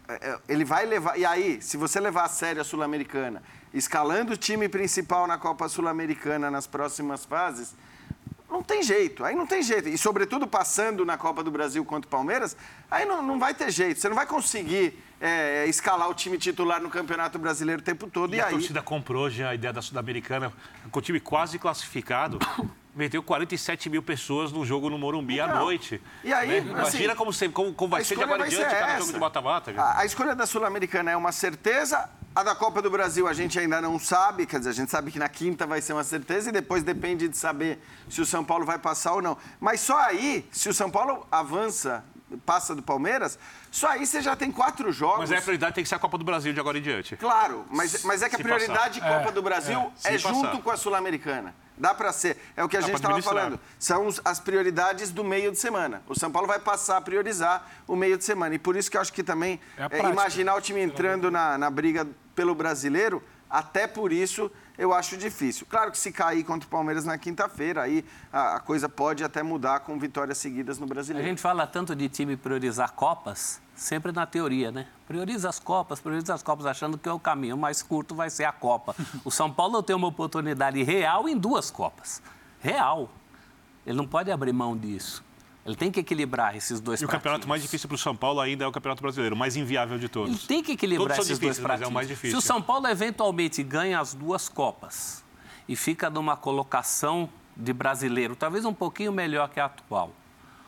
[0.09, 1.17] é, ele vai levar.
[1.17, 5.67] E aí, se você levar a sério a Sul-Americana, escalando o time principal na Copa
[5.67, 7.75] Sul-Americana nas próximas fases,
[8.49, 9.89] não tem jeito, aí não tem jeito.
[9.89, 12.55] E, sobretudo, passando na Copa do Brasil contra o Palmeiras,
[12.89, 13.99] aí não, não vai ter jeito.
[13.99, 18.33] Você não vai conseguir é, escalar o time titular no Campeonato Brasileiro o tempo todo.
[18.33, 18.51] E, e a aí...
[18.51, 20.53] torcida comprou já a ideia da Sul-Americana,
[20.89, 22.39] com o time quase classificado.
[22.97, 26.01] meteu 47 mil pessoas no jogo no Morumbi então, à noite.
[26.23, 26.71] E aí, né?
[26.71, 29.71] Imagina assim, como, como, como vai ser de agora em diante cada jogo de mata-mata.
[29.77, 33.57] A, a, escolha da Sul-Americana é uma certeza, a da Copa do Brasil a gente
[33.57, 36.49] ainda não sabe, quer dizer, a gente sabe que na quinta vai ser uma certeza
[36.49, 39.35] e depois depende de saber se o São Paulo vai passar ou não.
[39.59, 42.05] Mas só aí, se o São Paulo avança,
[42.45, 43.39] passa do Palmeiras,
[43.71, 45.21] só aí você já tem quatro jogos.
[45.21, 47.17] Mas é a prioridade tem que ser a Copa do Brasil de agora em diante.
[47.17, 49.17] Claro, mas, mas é que a prioridade passar.
[49.17, 50.61] Copa é, do Brasil é, é junto passar.
[50.61, 51.55] com a Sul-Americana.
[51.75, 52.37] Dá para ser.
[52.55, 53.59] É o que a Dá gente estava falando.
[53.79, 56.03] São as prioridades do meio de semana.
[56.07, 58.53] O São Paulo vai passar a priorizar o meio de semana.
[58.55, 61.57] E por isso que eu acho que também é é, imaginar o time entrando na,
[61.57, 65.65] na briga pelo brasileiro, até por isso eu acho difícil.
[65.67, 69.79] Claro que se cair contra o Palmeiras na quinta-feira, aí a, coisa pode até mudar
[69.79, 71.25] com vitórias seguidas no brasileiro.
[71.25, 74.85] A gente fala tanto de time priorizar Copas, sempre na teoria, né?
[75.07, 78.43] Prioriza as Copas, prioriza as Copas, achando que é o caminho mais curto vai ser
[78.43, 78.95] a Copa.
[79.25, 82.21] O São Paulo tem uma oportunidade real em duas Copas.
[82.59, 83.09] Real.
[83.83, 85.25] Ele não pode abrir mão disso.
[85.67, 88.39] Ele tem que equilibrar esses dois E o campeonato mais difícil para o São Paulo
[88.39, 90.29] ainda é o Campeonato Brasileiro, o mais inviável de todos.
[90.29, 91.89] Ele tem que equilibrar todos esses dois pratinhos.
[91.89, 92.39] É o mais difícil.
[92.39, 95.25] Se o São Paulo eventualmente ganha as duas Copas
[95.67, 100.13] e fica numa colocação de brasileiro, talvez um pouquinho melhor que a atual,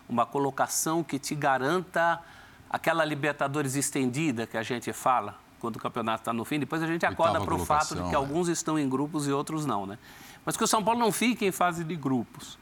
[0.10, 2.22] uma colocação que te garanta
[2.70, 6.88] aquela Libertadores estendida que a gente fala, quando o campeonato está no fim, depois a
[6.88, 8.16] gente acorda para o fato de que é.
[8.16, 9.98] alguns estão em grupos e outros não, né?
[10.46, 12.60] Mas que o São Paulo não fique em fase de grupos,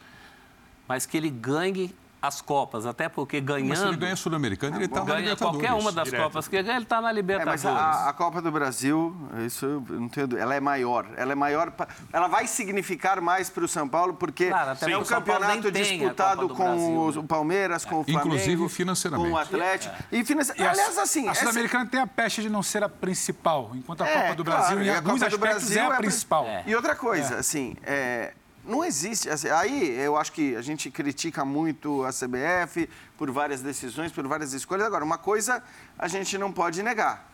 [0.87, 1.95] mas que ele ganhe
[2.27, 3.69] as Copas, até porque ganhando...
[3.69, 5.61] Mas se ele ganha Sul-Americano, ele está na Libertadores.
[5.61, 6.23] Qualquer uma das Direto.
[6.23, 7.65] Copas que ganha, ele está na Libertadores.
[7.65, 9.15] É, mas a, a, Copa do Brasil,
[9.45, 11.07] isso eu não entendo, ela é maior.
[11.15, 11.73] Ela é maior,
[12.11, 16.63] ela vai significar mais para o São Paulo, porque claro, é um campeonato disputado com
[16.63, 17.27] Brasil, o, né?
[17.27, 18.27] Palmeiras, com o Flamengo...
[18.27, 19.29] Inclusive financeiramente.
[19.29, 19.95] Com o Atlético.
[20.11, 20.17] É.
[20.17, 20.53] E financi...
[20.57, 21.27] e Aliás, assim...
[21.27, 21.91] A Sul-Americana essa...
[21.91, 24.83] tem a peste de não ser a principal, enquanto a é, Copa do Brasil, claro,
[24.83, 26.45] em alguns aspectos, é a é principal.
[26.65, 27.39] E outra coisa, é.
[27.39, 27.75] assim...
[27.83, 28.33] É,
[28.67, 29.29] não existe.
[29.29, 34.27] Assim, aí eu acho que a gente critica muito a CBF por várias decisões, por
[34.27, 34.85] várias escolhas.
[34.85, 35.63] Agora, uma coisa
[35.97, 37.31] a gente não pode negar.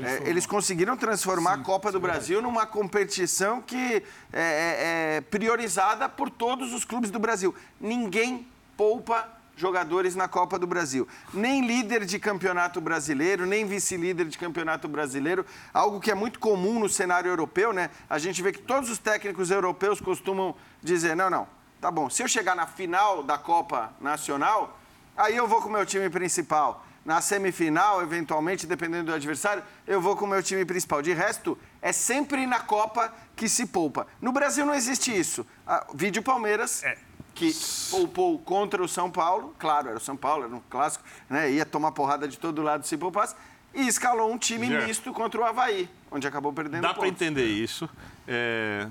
[0.00, 4.02] É, eles conseguiram transformar Sim, a Copa do Brasil numa competição que
[4.32, 7.54] é, é, é priorizada por todos os clubes do Brasil.
[7.80, 11.06] Ninguém poupa jogadores na Copa do Brasil.
[11.34, 16.78] Nem líder de campeonato brasileiro, nem vice-líder de campeonato brasileiro, algo que é muito comum
[16.78, 17.90] no cenário europeu, né?
[18.08, 21.46] A gente vê que todos os técnicos europeus costumam dizer: não, não,
[21.80, 24.78] tá bom, se eu chegar na final da Copa Nacional,
[25.16, 26.84] aí eu vou com o meu time principal.
[27.04, 31.00] Na semifinal, eventualmente, dependendo do adversário, eu vou com o meu time principal.
[31.00, 34.06] De resto, é sempre na Copa que se poupa.
[34.20, 35.46] No Brasil não existe isso.
[35.66, 36.84] Ah, vídeo Palmeiras.
[36.84, 36.98] É
[37.38, 37.54] que
[37.90, 41.48] poupou contra o São Paulo, claro, era o São Paulo, era um clássico, né?
[41.48, 43.36] ia tomar porrada de todo lado se poupasse,
[43.72, 47.88] e escalou um time misto contra o Havaí, onde acabou perdendo Dá para entender isso.
[48.26, 48.88] É...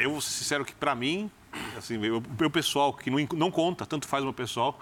[0.00, 1.30] Eu vou ser sincero que, para mim,
[1.76, 4.80] assim, o meu pessoal, que não, não conta, tanto faz o meu pessoal,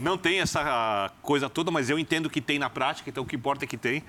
[0.00, 3.36] não tem essa coisa toda, mas eu entendo que tem na prática, então o que
[3.36, 4.02] importa é que tem.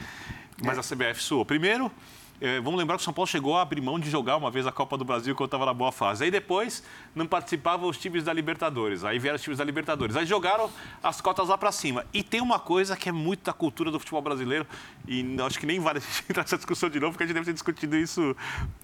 [0.63, 0.79] Mas é.
[0.79, 1.45] a CBF suou.
[1.45, 1.91] Primeiro,
[2.39, 4.67] é, vamos lembrar que o São Paulo chegou a abrir mão de jogar uma vez
[4.67, 6.23] a Copa do Brasil quando estava na boa fase.
[6.23, 6.83] Aí depois
[7.15, 9.03] não participavam os times da Libertadores.
[9.03, 10.15] Aí vieram os times da Libertadores.
[10.15, 10.69] Aí jogaram
[11.01, 12.05] as cotas lá para cima.
[12.13, 14.67] E tem uma coisa que é muito da cultura do futebol brasileiro,
[15.07, 17.33] e acho que nem vale a gente entrar nessa discussão de novo, porque a gente
[17.33, 18.35] deve ter discutido isso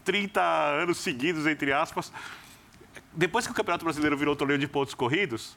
[0.04, 2.12] 30 anos seguidos, entre aspas.
[3.14, 5.56] Depois que o Campeonato Brasileiro virou torneio de pontos corridos,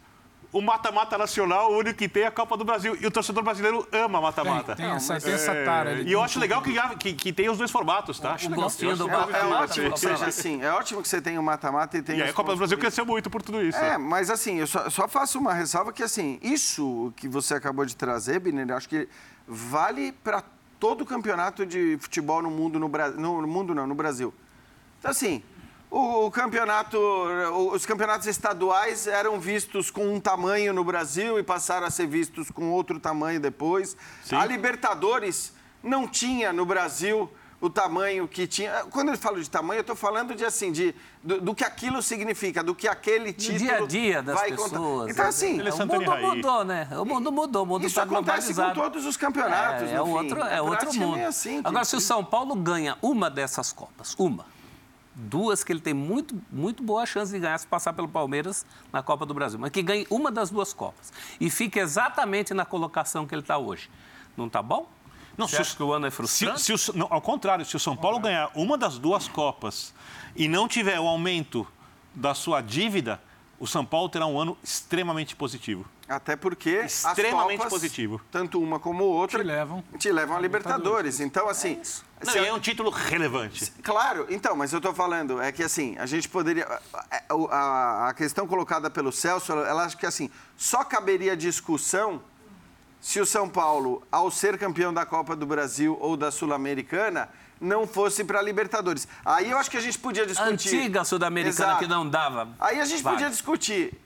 [0.53, 2.97] o mata-mata nacional, o único que tem é a Copa do Brasil.
[3.01, 4.75] E o torcedor brasileiro ama mata-mata.
[4.75, 6.09] Tem, tem, essa, tem essa tara ali.
[6.09, 8.37] E eu acho legal que, que, que tem os dois formatos, tá?
[8.45, 9.37] O gostinho do mata-mata.
[9.37, 10.63] É, é, ótimo que seja assim.
[10.63, 12.19] É ótimo que você tenha o mata-mata e tenha...
[12.19, 13.79] E aí a Copa do Brasil cresceu muito por tudo isso.
[13.79, 17.85] É, mas assim, eu só, só faço uma ressalva que assim, isso que você acabou
[17.85, 19.09] de trazer, Biner, acho que
[19.47, 20.43] vale para
[20.79, 24.33] todo o campeonato de futebol no mundo, no, no, no mundo não, no Brasil.
[24.99, 25.43] Então assim...
[25.97, 26.99] O, o, campeonato,
[27.73, 32.51] os campeonatos estaduais eram vistos com um tamanho no Brasil e passaram a ser vistos
[32.51, 33.97] com outro tamanho depois.
[34.23, 34.37] Sim.
[34.37, 37.31] A Libertadores não tinha no Brasil
[37.63, 38.85] o tamanho que tinha.
[38.91, 42.03] Quando eu falo de tamanho, eu estou falando de assim, de, do, do, que aquilo
[42.03, 43.59] significa, do que aquele título.
[43.59, 44.73] dia a dia das vai pessoas.
[44.73, 45.11] Contar.
[45.11, 45.59] Então, assim.
[45.59, 46.89] É, o mundo mudou, né?
[46.93, 49.89] O mundo mudou, o mundo Isso tá acontece com todos os campeonatos.
[49.89, 51.17] É, é outro, é outro mundo.
[51.17, 54.55] É assim, Agora, se o São Paulo ganha uma dessas Copas, uma
[55.17, 59.03] duas que ele tem muito, muito boa chance de ganhar se passar pelo Palmeiras na
[59.03, 63.27] Copa do Brasil, mas que ganhe uma das duas Copas e fique exatamente na colocação
[63.27, 63.91] que ele está hoje.
[64.37, 64.87] Não está bom?
[65.37, 66.61] Não, Você se, que o ano é frustrante?
[66.61, 69.95] Se, se o, não, ao contrário, se o São Paulo ganhar uma das duas Copas
[70.35, 71.67] e não tiver o aumento
[72.15, 73.21] da sua dívida,
[73.59, 75.87] o São Paulo terá um ano extremamente positivo.
[76.09, 78.21] Até porque extremamente Copas, positivo.
[78.31, 81.21] Tanto uma como outra te levam, te levam a Libertadores.
[81.21, 81.81] Então assim,
[82.21, 83.71] é não, é um título relevante.
[83.83, 88.15] Claro, então, mas eu estou falando é que assim a gente poderia a, a, a
[88.15, 92.23] questão colocada pelo Celso, ela acha que assim só caberia discussão
[93.01, 97.29] se o São Paulo, ao ser campeão da Copa do Brasil ou da Sul-Americana,
[97.61, 99.07] não fosse para a Libertadores.
[99.25, 100.69] Aí eu acho que a gente podia discutir.
[100.77, 102.49] Antiga Sul-Americana que não dava.
[102.59, 103.97] Aí a gente podia discutir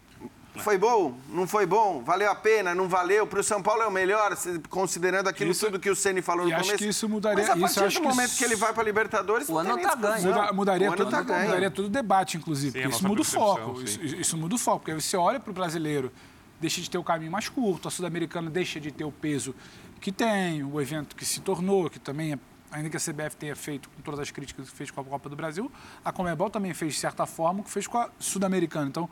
[0.58, 1.16] foi bom?
[1.28, 2.02] Não foi bom?
[2.02, 2.74] Valeu a pena?
[2.74, 3.26] Não valeu?
[3.26, 4.36] Para o São Paulo é o melhor,
[4.68, 6.70] considerando aquilo isso, tudo que o Ceni falou no começo.
[6.70, 7.38] Acho que isso mudaria.
[7.38, 9.76] Mas a partir isso, do momento que, que ele vai para a Libertadores, o ano
[9.76, 10.26] está ganho.
[10.26, 12.82] Muda, mudaria, todo, tá mudaria todo o debate, inclusive.
[12.82, 13.82] Sim, isso muda o foco.
[13.82, 16.12] Isso, isso, muda o foco, porque você olha para o brasileiro,
[16.60, 19.54] deixa de ter o caminho mais curto, a Sul-Americana deixa de ter o peso
[20.00, 22.38] que tem, o evento que se tornou, que também é
[22.72, 25.28] ainda que a CBF tenha feito com todas as críticas que fez com a Copa
[25.28, 25.70] do Brasil,
[26.04, 28.88] a Comebol também fez de certa forma o que fez com a Sul-Americana.
[28.88, 29.08] Então,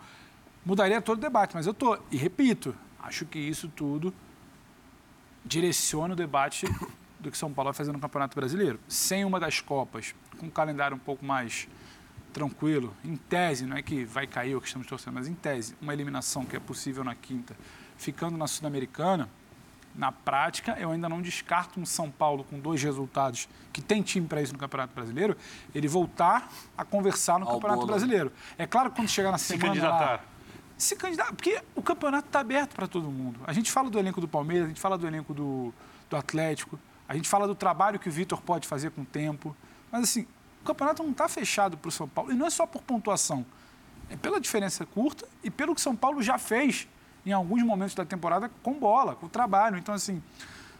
[0.68, 1.54] mudaria todo o debate.
[1.54, 4.12] Mas eu estou, e repito, acho que isso tudo
[5.42, 6.66] direciona o debate
[7.18, 8.78] do que São Paulo vai fazer no Campeonato Brasileiro.
[8.86, 11.66] Sem uma das Copas, com um calendário um pouco mais
[12.34, 15.74] tranquilo, em tese, não é que vai cair o que estamos torcendo, mas em tese,
[15.80, 17.56] uma eliminação que é possível na quinta,
[17.96, 19.28] ficando na Sul-Americana,
[19.94, 24.28] na prática, eu ainda não descarto um São Paulo com dois resultados, que tem time
[24.28, 25.36] para isso no Campeonato Brasileiro,
[25.74, 27.88] ele voltar a conversar no Ao Campeonato bolo.
[27.88, 28.32] Brasileiro.
[28.58, 29.62] É claro que quando chegar na semana.
[29.62, 30.10] Se candidatar.
[30.12, 30.20] Lá,
[30.78, 31.32] se candidatar.
[31.34, 33.40] Porque o campeonato está aberto para todo mundo.
[33.46, 35.74] A gente fala do elenco do Palmeiras, a gente fala do elenco do,
[36.08, 39.54] do Atlético, a gente fala do trabalho que o Vitor pode fazer com o tempo.
[39.90, 40.26] Mas, assim,
[40.62, 42.32] o campeonato não está fechado para o São Paulo.
[42.32, 43.44] E não é só por pontuação.
[44.08, 46.88] É pela diferença curta e pelo que São Paulo já fez
[47.26, 49.76] em alguns momentos da temporada com bola, com trabalho.
[49.76, 50.22] Então, assim,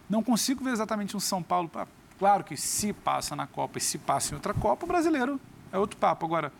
[0.08, 1.70] não consigo ver exatamente um São Paulo.
[2.18, 5.40] Claro que se passa na Copa e se passa em outra Copa, o brasileiro
[5.72, 6.24] é outro papo.
[6.24, 6.52] Agora,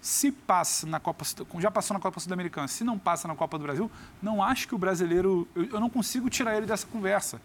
[0.00, 1.24] se passa na Copa,
[1.58, 3.90] já passou na Copa Sul-Americana, se não passa na Copa do Brasil,
[4.22, 7.40] não acho que o brasileiro, eu, eu não consigo tirar ele dessa conversa.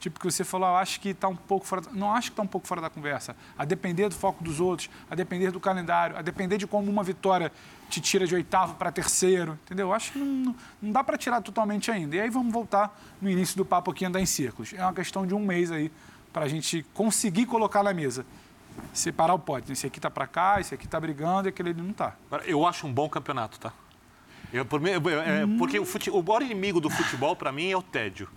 [0.00, 2.42] Tipo que você falou, eu acho que está um pouco fora, não acho que está
[2.42, 3.36] um pouco fora da conversa.
[3.56, 7.02] A depender do foco dos outros, a depender do calendário, a depender de como uma
[7.02, 7.52] vitória
[7.90, 9.88] te tira de oitavo para terceiro, entendeu?
[9.88, 12.16] Eu acho que não, não dá para tirar totalmente ainda.
[12.16, 14.72] E aí vamos voltar no início do papo aqui andar em círculos.
[14.72, 15.92] É uma questão de um mês aí
[16.32, 18.24] para a gente conseguir colocar na mesa
[18.92, 19.72] separar o pote.
[19.72, 22.14] Esse aqui está para cá, esse aqui está brigando e aquele ali não está.
[22.44, 23.72] Eu acho um bom campeonato, tá?
[24.52, 25.58] Eu, por é, hum.
[25.58, 28.28] Porque o, fute, o maior inimigo do futebol, para mim, é o tédio.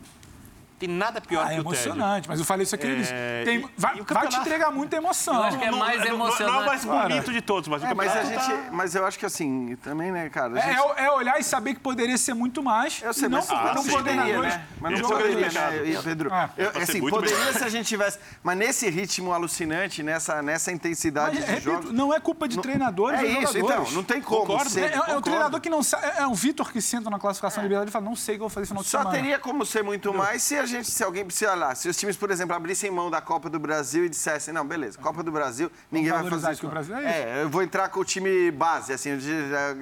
[0.84, 1.78] Tem nada pior ah, que é o tédio.
[1.78, 3.16] É emocionante, mas eu falei isso aqui no início.
[3.16, 3.44] É...
[3.46, 5.36] Tem, vai, vai te entregar muita emoção.
[5.36, 6.44] Eu acho que é mais emocionante.
[6.44, 8.70] Não, é o mais bonito de todos, mas é, mas a gente, tá...
[8.70, 10.60] Mas eu acho que assim, também, né, cara...
[10.60, 10.78] É, gente...
[10.98, 13.02] É, é, olhar e saber que poderia ser muito mais.
[13.02, 14.66] Eu sei, não, mas ah, não poderia, né?
[14.82, 16.34] Mas não poderia, né, Pedro?
[16.34, 16.50] Ah.
[16.58, 17.54] Eu, assim, poderia melhor.
[17.54, 18.20] se a gente tivesse...
[18.44, 21.92] Mas nesse ritmo alucinante, nessa, nessa intensidade mas, de repito, jogos...
[21.94, 23.90] Não é culpa de treinadores É isso, então.
[23.92, 26.08] Não tem como É o treinador que não sabe...
[26.18, 28.44] É o Vitor que senta na classificação de liberdade e fala, não sei o que
[28.44, 29.10] eu vou fazer final de semana.
[29.10, 30.73] Só teria como ser muito mais se a gente...
[30.82, 34.06] Se alguém precisa lá, se os times, por exemplo, abrissem mão da Copa do Brasil
[34.06, 36.62] e dissessem, não, beleza, Copa do Brasil, ninguém vai fazer isso.
[36.62, 39.12] Que o Brasil é, é, eu vou entrar com o time base, assim,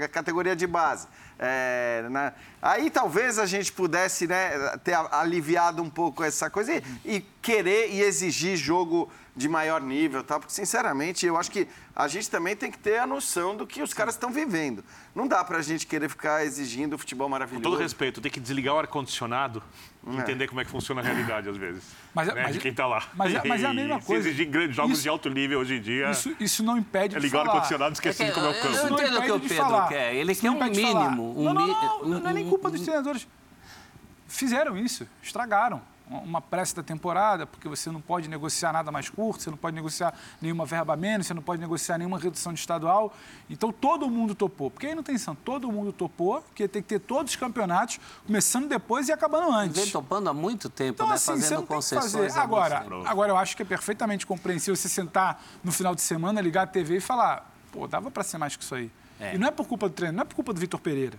[0.04, 1.08] a categoria de base.
[1.44, 2.34] É, né?
[2.62, 7.90] Aí talvez a gente pudesse né, ter aliviado um pouco essa coisa e, e querer
[7.90, 10.38] e exigir jogo de maior nível, tá?
[10.38, 13.82] porque sinceramente eu acho que a gente também tem que ter a noção do que
[13.82, 14.84] os caras estão vivendo.
[15.16, 17.64] Não dá para a gente querer ficar exigindo futebol maravilhoso.
[17.64, 19.64] Com todo respeito, tem que desligar o ar-condicionado.
[20.08, 21.84] Entender como é que funciona a realidade às vezes.
[22.14, 22.44] Mas, é, né?
[22.44, 23.04] mas de quem está lá.
[23.14, 24.24] Mas, é, mas, é a mesma coisa.
[24.24, 26.12] Se exigir grandes jogos isso, de alto nível hoje em dia.
[26.12, 28.76] Isso, isso não impede é ligar o ar-condicionado esquecendo é como é o campo.
[28.76, 29.88] Eu entendo o que o Pedro falar.
[29.90, 30.16] quer.
[30.16, 31.40] Ele quer um mínimo.
[31.40, 33.28] Um não, não, não, não, não é nem culpa dos treinadores.
[34.28, 35.82] Fizeram isso, estragaram
[36.12, 39.76] uma pressa da temporada, porque você não pode negociar nada mais curto, você não pode
[39.76, 43.14] negociar nenhuma verba menos, você não pode negociar nenhuma redução de estadual.
[43.50, 44.70] Então todo mundo topou.
[44.70, 48.00] Porque aí não tem santo, todo mundo topou, que tem que ter todos os campeonatos,
[48.26, 49.82] começando depois e acabando antes.
[49.82, 51.16] Vem topando há muito tempo, então, né?
[51.16, 52.36] Assim, Fazendo concessões.
[52.36, 56.64] Agora, agora, eu acho que é perfeitamente compreensível você sentar no final de semana, ligar
[56.64, 58.92] a TV e falar, pô, dava para ser mais que isso aí.
[59.20, 59.36] É.
[59.36, 61.18] E não é por culpa do treino, não é por culpa do Vitor Pereira.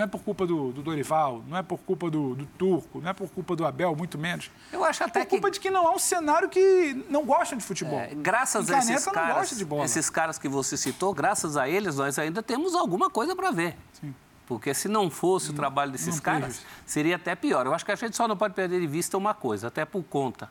[0.00, 3.10] Não é por culpa do, do Dorival, não é por culpa do, do, Turco, não
[3.10, 4.50] é por culpa do Abel, muito menos.
[4.72, 7.54] Eu acho até é por culpa de que não há um cenário que não gosta
[7.54, 8.00] de futebol.
[8.00, 9.52] É, graças a esses caras,
[9.84, 13.76] esses caras que você citou, graças a eles, nós ainda temos alguma coisa para ver.
[13.92, 14.14] Sim.
[14.46, 17.66] Porque se não fosse não, o trabalho desses caras, seria até pior.
[17.66, 20.02] Eu acho que a gente só não pode perder de vista uma coisa, até por
[20.02, 20.50] conta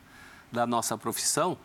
[0.52, 1.58] da nossa profissão,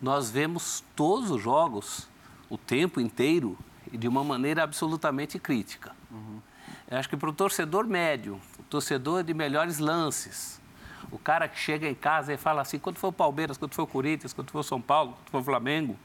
[0.00, 2.06] nós vemos todos os jogos
[2.50, 3.56] o tempo inteiro
[3.90, 5.96] e de uma maneira absolutamente crítica.
[6.10, 6.49] Uhum.
[6.90, 10.60] Eu acho que para o torcedor médio, o torcedor de melhores lances,
[11.10, 13.82] o cara que chega em casa e fala assim, quando for o Palmeiras, quando for
[13.82, 15.96] o Corinthians, quando for o São Paulo, quando for o Flamengo,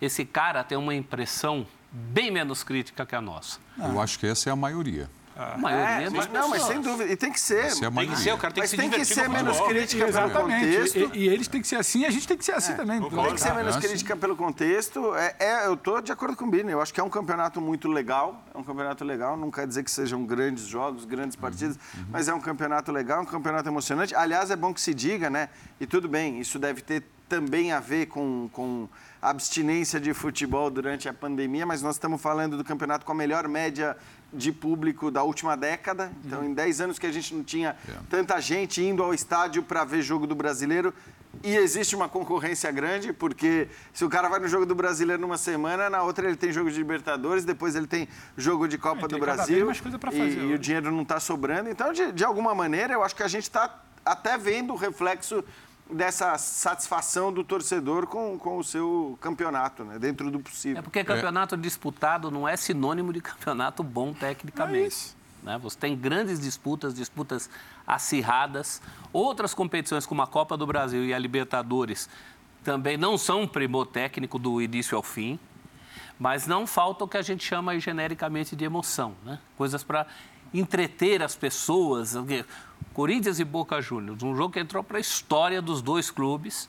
[0.00, 3.60] esse cara tem uma impressão bem menos crítica que a nossa.
[3.78, 5.08] Eu acho que essa é a maioria.
[5.36, 7.12] A maioria é, mas, Não, mas sem dúvida.
[7.12, 7.66] E tem que ser.
[7.66, 10.06] É tem que ser, o cara tem mas que ser tem que ser menos crítica
[10.06, 11.10] pelo contexto.
[11.12, 12.76] E, e, eles têm que ser assim e a gente tem que ser assim é,
[12.76, 13.00] também.
[13.00, 15.14] Tem que ser menos crítica pelo contexto.
[15.16, 16.70] É, é eu estou de acordo com o Bini.
[16.70, 18.44] Eu acho que é um campeonato muito legal.
[18.54, 19.36] É um campeonato legal.
[19.36, 22.06] Não quer dizer que sejam grandes jogos, grandes partidas, uhum, uhum.
[22.10, 24.14] mas é um campeonato legal, um campeonato emocionante.
[24.14, 25.48] Aliás, é bom que se diga, né?
[25.80, 28.88] E tudo bem, isso deve ter também a ver com, com
[29.20, 33.48] abstinência de futebol durante a pandemia, mas nós estamos falando do campeonato com a melhor
[33.48, 33.96] média
[34.34, 36.12] de público da última década.
[36.24, 36.46] Então, uhum.
[36.46, 38.04] em 10 anos que a gente não tinha yeah.
[38.04, 38.10] É.
[38.10, 40.92] tanta gente indo ao estádio para ver jogo do brasileiro.
[41.42, 45.36] E existe uma concorrência grande, porque se o cara vai no jogo do brasileiro numa
[45.36, 49.08] semana, na outra ele tem jogo de Libertadores, depois ele tem jogo de Copa é,
[49.08, 49.44] do Brasil.
[49.44, 49.60] Fazer,
[50.40, 51.68] e, e, o dinheiro não está sobrando.
[51.68, 55.44] Então, de, de alguma maneira, eu acho que a gente está até vendo o reflexo
[55.90, 59.98] dessa satisfação do torcedor com, com o seu campeonato, né?
[59.98, 60.78] dentro do possível.
[60.78, 61.58] É porque campeonato é.
[61.58, 65.14] disputado não é sinônimo de campeonato bom tecnicamente.
[65.20, 65.58] É né?
[65.58, 67.50] Você tem grandes disputas, disputas
[67.86, 68.80] acirradas.
[69.12, 72.08] Outras competições, como a Copa do Brasil e a Libertadores,
[72.64, 75.38] também não são um primor técnico do início ao fim,
[76.18, 79.38] mas não falta o que a gente chama genericamente de emoção, né?
[79.56, 80.06] coisas para
[80.54, 82.14] entreter as pessoas.
[82.94, 86.68] Corinthians e Boca Juniors, um jogo que entrou para a história dos dois clubes.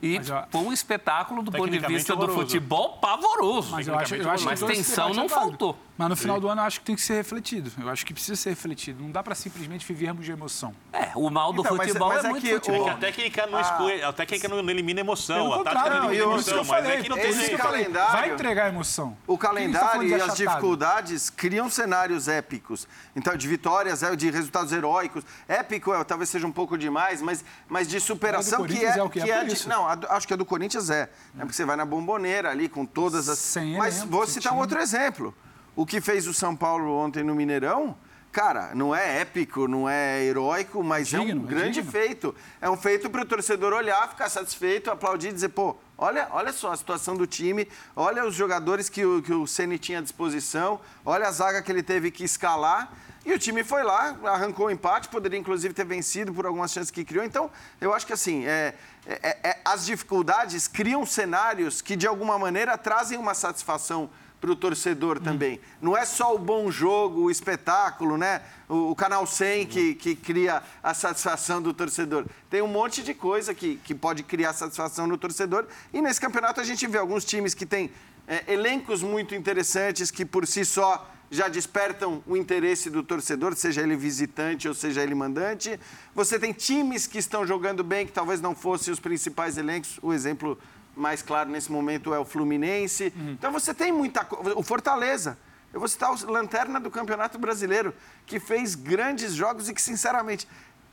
[0.00, 3.72] E mas, foi um espetáculo do ponto de vista do futebol pavoroso.
[3.72, 5.76] Mas, eu acho, eu acho mas tensão não faltou.
[6.00, 7.70] Mas no final do ano eu acho que tem que ser refletido.
[7.78, 9.02] Eu acho que precisa ser refletido.
[9.02, 10.74] Não dá para simplesmente vivermos de emoção.
[10.94, 12.80] É, o mal do então, futebol mas, mas é, é muito que futebol.
[12.80, 15.52] É que a técnica não, exclui, a técnica não elimina emoção.
[15.52, 17.58] A tática não elimina emoção, mas falei, é que não tem jeito.
[17.58, 19.14] Calendário, Vai entregar emoção.
[19.26, 22.88] O calendário e as dificuldades criam cenários épicos.
[23.14, 25.22] Então, de vitórias, é, de resultados heróicos.
[25.46, 28.96] Épico é, talvez seja um pouco demais, mas, mas de superação que é...
[28.96, 31.10] é o que, que é, é de, não, acho que a do Corinthians é.
[31.36, 33.38] É porque você vai na bomboneira ali com todas as...
[33.38, 35.34] Sem mas vou citar um outro exemplo.
[35.80, 37.96] O que fez o São Paulo ontem no Mineirão,
[38.30, 42.34] cara, não é épico, não é heróico, mas digno, é um grande é feito.
[42.60, 46.52] É um feito para o torcedor olhar, ficar satisfeito, aplaudir e dizer, pô, olha, olha
[46.52, 47.66] só a situação do time,
[47.96, 51.72] olha os jogadores que o, que o Ceni tinha à disposição, olha a zaga que
[51.72, 52.92] ele teve que escalar.
[53.24, 56.90] E o time foi lá, arrancou o empate, poderia inclusive ter vencido por algumas chances
[56.90, 57.24] que criou.
[57.24, 57.50] Então,
[57.80, 58.74] eu acho que assim, é,
[59.06, 64.10] é, é, as dificuldades criam cenários que de alguma maneira trazem uma satisfação
[64.40, 65.60] para o torcedor também.
[65.82, 68.40] Não é só o bom jogo, o espetáculo, né?
[68.68, 72.24] O, o Canal 100 que, que cria a satisfação do torcedor.
[72.48, 75.66] Tem um monte de coisa que, que pode criar satisfação no torcedor.
[75.92, 77.90] E nesse campeonato a gente vê alguns times que têm
[78.26, 83.82] é, elencos muito interessantes que por si só já despertam o interesse do torcedor, seja
[83.82, 85.78] ele visitante ou seja ele mandante.
[86.12, 89.98] Você tem times que estão jogando bem, que talvez não fossem os principais elencos.
[90.02, 90.58] O exemplo
[91.00, 93.12] mais claro nesse momento é o Fluminense.
[93.16, 93.30] Uhum.
[93.30, 94.56] Então você tem muita coisa.
[94.56, 95.38] O Fortaleza.
[95.72, 97.94] Eu vou citar o Lanterna do Campeonato Brasileiro,
[98.26, 100.48] que fez grandes jogos e que, sinceramente,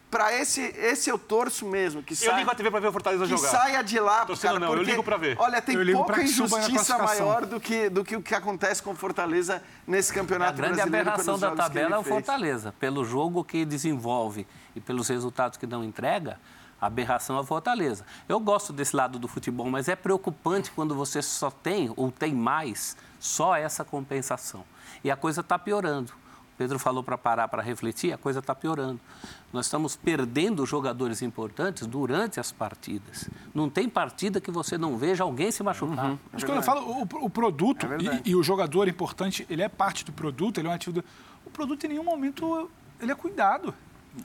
[0.10, 2.02] para esse, esse eu torço mesmo.
[2.02, 3.50] Que eu ligo a TV para ver o Fortaleza que jogar.
[3.50, 5.36] Que saia de lá, Torcendo cara, não, porque, eu ligo para ver.
[5.40, 9.62] Olha, tem pouca injustiça maior do que, do que o que acontece com o Fortaleza
[9.86, 10.82] nesse Campeonato Brasileiro.
[10.82, 12.74] A grande aberração da tabela é o Fortaleza.
[12.80, 16.40] Pelo jogo que desenvolve e pelos resultados que não entrega,
[16.80, 18.06] aberração a Fortaleza.
[18.28, 22.34] Eu gosto desse lado do futebol, mas é preocupante quando você só tem, ou tem
[22.34, 24.64] mais, só essa compensação.
[25.04, 26.14] E a coisa está piorando.
[26.58, 29.00] Pedro falou para parar para refletir, a coisa está piorando.
[29.54, 33.30] Nós estamos perdendo jogadores importantes durante as partidas.
[33.54, 36.12] Não tem partida que você não veja alguém se machucar.
[36.12, 36.20] Uhum.
[36.34, 39.70] Mas quando eu falo o, o produto é e, e, o jogador importante, ele é
[39.70, 40.94] parte do produto, ele é um ativo.
[40.94, 41.06] Do...
[41.46, 42.70] O produto em nenhum momento
[43.00, 43.74] ele é cuidado.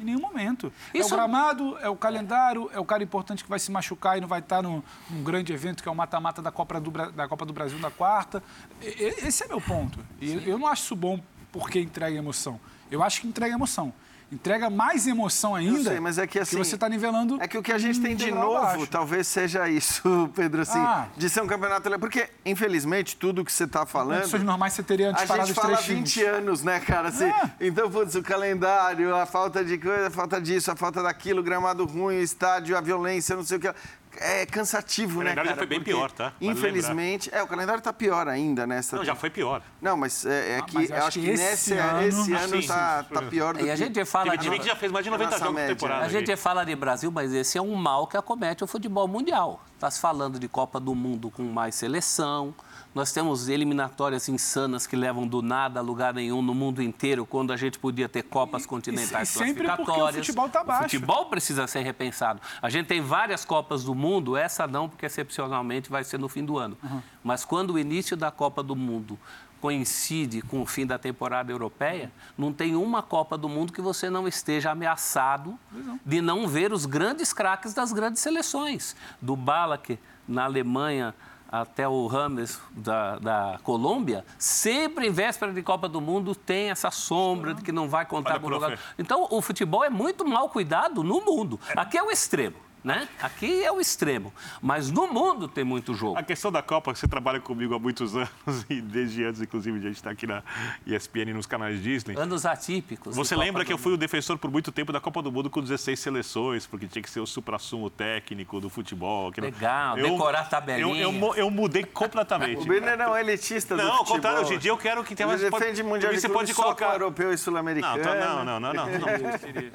[0.01, 0.73] Em nenhum momento.
[0.93, 1.11] Isso...
[1.11, 4.21] É o gramado, é o calendário, é o cara importante que vai se machucar e
[4.21, 7.29] não vai estar num, num grande evento que é o mata-mata da, Copa do, da
[7.29, 8.43] Copa do Brasil na quarta.
[8.81, 9.99] E, esse é meu ponto.
[10.21, 11.21] E eu não acho isso bom
[11.51, 12.61] porque entrega emoção.
[12.91, 13.93] Eu acho que entrega emoção
[14.33, 15.79] entrega mais emoção ainda.
[15.79, 16.57] Eu sei, mas é que assim.
[16.57, 17.39] Que você está nivelando.
[17.41, 18.87] É que o que a gente tem de novo, abaixo.
[18.87, 21.09] talvez seja isso, Pedro, assim, ah.
[21.17, 21.91] de ser um campeonato.
[21.99, 24.21] Porque, infelizmente, tudo que você está falando.
[24.21, 27.09] Condições normais você teria antes A gente fala 20 anos, né, cara?
[27.09, 27.51] Assim, é.
[27.61, 31.85] Então, putz, o calendário, a falta de coisa, a falta disso, a falta daquilo, gramado
[31.85, 33.73] ruim, o estádio, a violência, não sei o que
[34.19, 35.43] é cansativo, né, cara?
[35.43, 36.33] O calendário já foi bem pior, tá?
[36.41, 37.41] Vale infelizmente, lembrar.
[37.41, 38.97] é, o calendário está pior ainda nessa.
[38.97, 39.63] Não, já foi pior.
[39.81, 42.57] Não, mas é, é ah, que mas eu acho que, esse, nesse, ano, esse ano
[42.57, 45.11] está tá pior do e a gente fala Teve time que já fez mais de
[45.11, 46.05] 90 jogos por temporada.
[46.05, 49.63] A gente fala de Brasil, mas esse é um mal que acomete o futebol mundial.
[49.75, 52.55] Está se falando de Copa do Mundo com mais seleção,
[52.95, 57.53] nós temos eliminatórias insanas que levam do nada a lugar nenhum no mundo inteiro, quando
[57.53, 60.05] a gente podia ter Copas continentais e, e sempre classificatórias.
[60.05, 60.81] Porque o futebol está baixo.
[60.81, 62.41] O futebol precisa ser repensado.
[62.61, 66.45] A gente tem várias Copas do Mundo, essa não, porque excepcionalmente vai ser no fim
[66.45, 66.77] do ano.
[66.83, 67.03] Uhum.
[67.25, 69.19] Mas quando o início da Copa do Mundo
[69.63, 74.11] coincide com o fim da temporada europeia, não tem uma Copa do Mundo que você
[74.11, 75.57] não esteja ameaçado
[76.05, 78.97] de não ver os grandes craques das grandes seleções.
[79.21, 81.15] Do Balak na Alemanha
[81.53, 86.91] até o Rames da, da Colômbia, sempre em véspera de Copa do Mundo tem essa
[86.91, 88.79] sombra de que não vai contar com o jogador.
[88.99, 91.61] Então, o futebol é muito mal cuidado no mundo.
[91.77, 92.57] Aqui é o extremo.
[92.85, 93.09] Né?
[93.21, 96.19] Aqui é o extremo, mas no mundo tem muito jogo.
[96.19, 99.87] A questão da Copa, você trabalha comigo há muitos anos e desde antes, inclusive, de
[99.87, 100.43] a gente estar aqui na
[100.87, 102.17] ESPN nos canais Disney.
[102.19, 103.15] Anos atípicos.
[103.15, 105.61] Você lembra que eu fui o defensor por muito tempo da Copa do Mundo com
[105.61, 109.33] 16 seleções, porque tinha que ser o supra-sumo técnico do futebol.
[109.37, 111.03] Legal, eu, decorar tabelinha.
[111.03, 112.59] Eu, eu, eu, mudei completamente.
[112.63, 113.95] o Brenner não é elitista não, do futebol.
[113.95, 115.41] Não, ao contrário, hoje em dia eu quero que tenha mais...
[115.41, 118.03] Ele defende mundial você pode colocar europeu e sul-americano.
[118.03, 118.87] Não, não, não, não, não.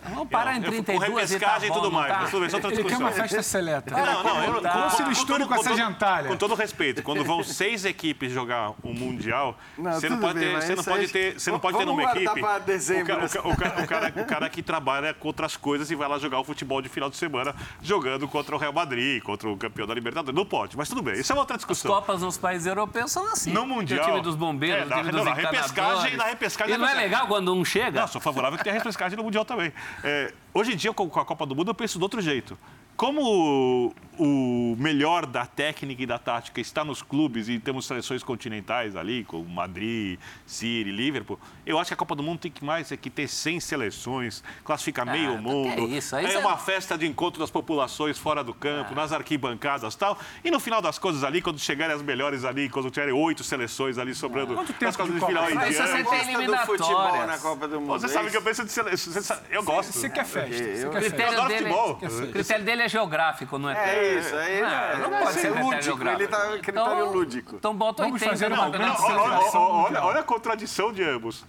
[0.10, 2.12] Vamos parar em 32 com repescagem e tudo mais.
[2.12, 2.38] Tá?
[2.38, 3.96] Ele quer uma festa seleta.
[3.96, 6.30] Não, não, eu, como se misture com, com essa gentalha.
[6.30, 10.50] Com todo respeito, quando vão seis equipes jogar um Mundial, não, você não pode bem,
[10.50, 13.56] ter, você não pode ter, você não pode ter numa equipe dezembro, o, ca, o,
[13.56, 16.44] ca, o, cara, o cara que trabalha com outras coisas e vai lá jogar o
[16.44, 20.36] futebol de final de semana jogando contra o Real Madrid, contra o campeão da Libertadores.
[20.36, 21.20] Não pode, mas tudo bem.
[21.20, 21.92] Isso é uma outra discussão.
[21.92, 23.52] As Copas nos países europeus são assim.
[23.52, 24.04] No Mundial.
[24.04, 26.76] o time dos bombeiros, é, o time dos na repescagem, na repescagem.
[26.76, 28.02] E não é legal quando um chega?
[28.02, 29.72] Não, sou favorável que tenha repescagem no Mundial também.
[30.04, 32.58] É, hoje em dia, com a Copa do Mundo, eu penso de outro jeito
[32.98, 38.96] como o, melhor da técnica e da tática está nos clubes e temos seleções continentais
[38.96, 42.92] ali, como Madrid, City, Liverpool, eu acho que a Copa do Mundo tem que mais
[42.92, 45.94] é que ter 100 seleções, classificar ah, meio então mundo.
[45.94, 48.96] É, isso, é uma festa de encontro das populações fora do campo, ah.
[48.96, 50.18] nas arquibancadas e tal.
[50.44, 53.98] E no final das coisas ali, quando chegarem as melhores ali, quando tiverem oito seleções
[53.98, 57.28] ali sobrando Quanto tempo nas coisas de final em Isso você tem eliminatórias.
[57.28, 58.00] na Copa do Mundo.
[58.00, 59.38] Você sabe que eu penso de seleção.
[59.50, 59.94] Eu gosto.
[59.94, 60.64] Você quer festa.
[60.64, 61.92] Eu, adoro futebol.
[61.92, 63.96] O critério dele é geográfico, não é?
[63.96, 64.36] É isso.
[64.36, 66.08] Aí ah, não, pode ser lúdico.
[66.08, 67.56] Ele tá critério então, lúdico.
[67.56, 71.46] Então bota 80 fazer uma grande Olha a contradição de ambos.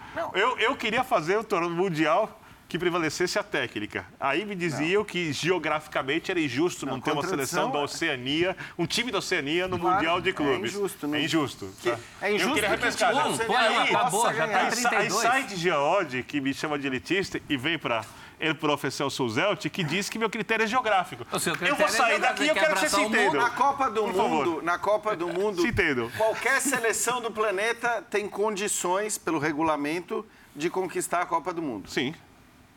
[0.59, 4.05] Eu queria fazer o torneio mundial que prevalecesse a técnica.
[4.21, 5.05] Aí me diziam não.
[5.05, 9.67] que geograficamente era injusto não, não ter uma seleção da Oceania, um time da Oceania
[9.67, 10.75] no claro, Mundial de Clubes.
[10.75, 11.19] É injusto, né?
[11.19, 11.75] É injusto.
[11.81, 11.99] Que, tá?
[12.21, 12.51] É injusto.
[12.51, 13.27] Eu queria repescar.
[13.27, 14.93] Um, pô, aí, acabou, já tá 32.
[14.93, 18.05] Aí sai de Geode, que me chama de elitista, e vem para
[18.41, 21.27] ele, professor Souzelt, que diz que meu critério é geográfico.
[21.61, 23.39] eu vou sair é daqui e eu quero que você se entenda.
[23.39, 25.73] Na Copa do Mundo, na Copa do Mundo, se
[26.17, 30.25] qualquer seleção do planeta tem condições, pelo regulamento,
[30.55, 31.91] de conquistar a Copa do Mundo.
[31.91, 32.15] Sim.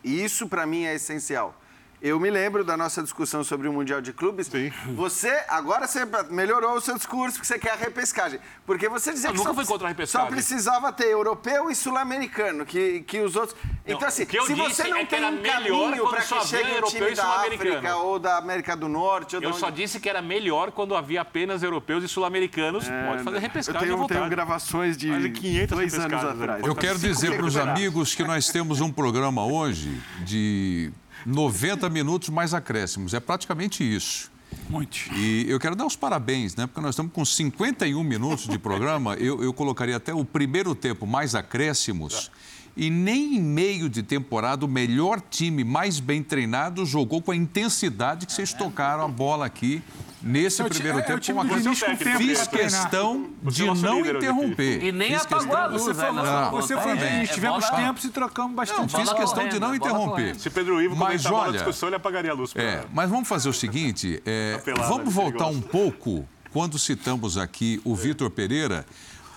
[0.04, 1.61] E isso, para mim, é essencial.
[2.02, 4.48] Eu me lembro da nossa discussão sobre o Mundial de Clubes.
[4.48, 4.72] Sim.
[4.96, 8.40] Você, agora você melhorou o seu discurso, porque você quer a repescagem.
[8.66, 10.28] Porque você dizia eu que nunca só, fui contra a repescagem.
[10.28, 13.56] só precisava ter europeu e sul-americano, que, que os outros...
[13.64, 17.12] Não, então, assim, se você não é tem um caminho para que chegue um time
[17.14, 19.36] da África ou da América do Norte...
[19.40, 22.90] eu só disse que era melhor quando havia apenas europeus e sul-americanos.
[22.90, 26.66] É, Pode fazer repescagem Eu tenho, tenho gravações de 500 dois anos atrás.
[26.66, 30.92] Eu quero dizer para os amigos que nós temos um programa hoje de
[31.26, 33.14] 90 minutos mais acréscimos.
[33.14, 34.32] É praticamente isso.
[34.70, 34.98] Muito.
[35.16, 36.68] E eu quero dar os parabéns, né?
[36.68, 39.16] Porque nós estamos com 51 minutos de programa.
[39.16, 42.32] Eu, eu colocaria até o primeiro tempo mais acréscimos.
[42.76, 47.36] E nem em meio de temporada o melhor time mais bem treinado jogou com a
[47.36, 49.82] intensidade que vocês tocaram a bola aqui
[50.22, 51.74] nesse primeiro é, tempo, uma coisa
[52.18, 54.84] fiz questão de não interromper.
[54.84, 58.10] E nem apagou a luz, Você falou, não, você falou é, tivemos é tempos e
[58.10, 58.94] trocamos bastante.
[58.94, 60.36] Não, fiz questão de não interromper.
[60.36, 62.54] Se Pedro Ivo mas olha, a discussão, ele apagaria a luz.
[62.56, 67.96] É, mas vamos fazer o seguinte, é, vamos voltar um pouco quando citamos aqui o
[67.96, 68.86] Vitor Pereira,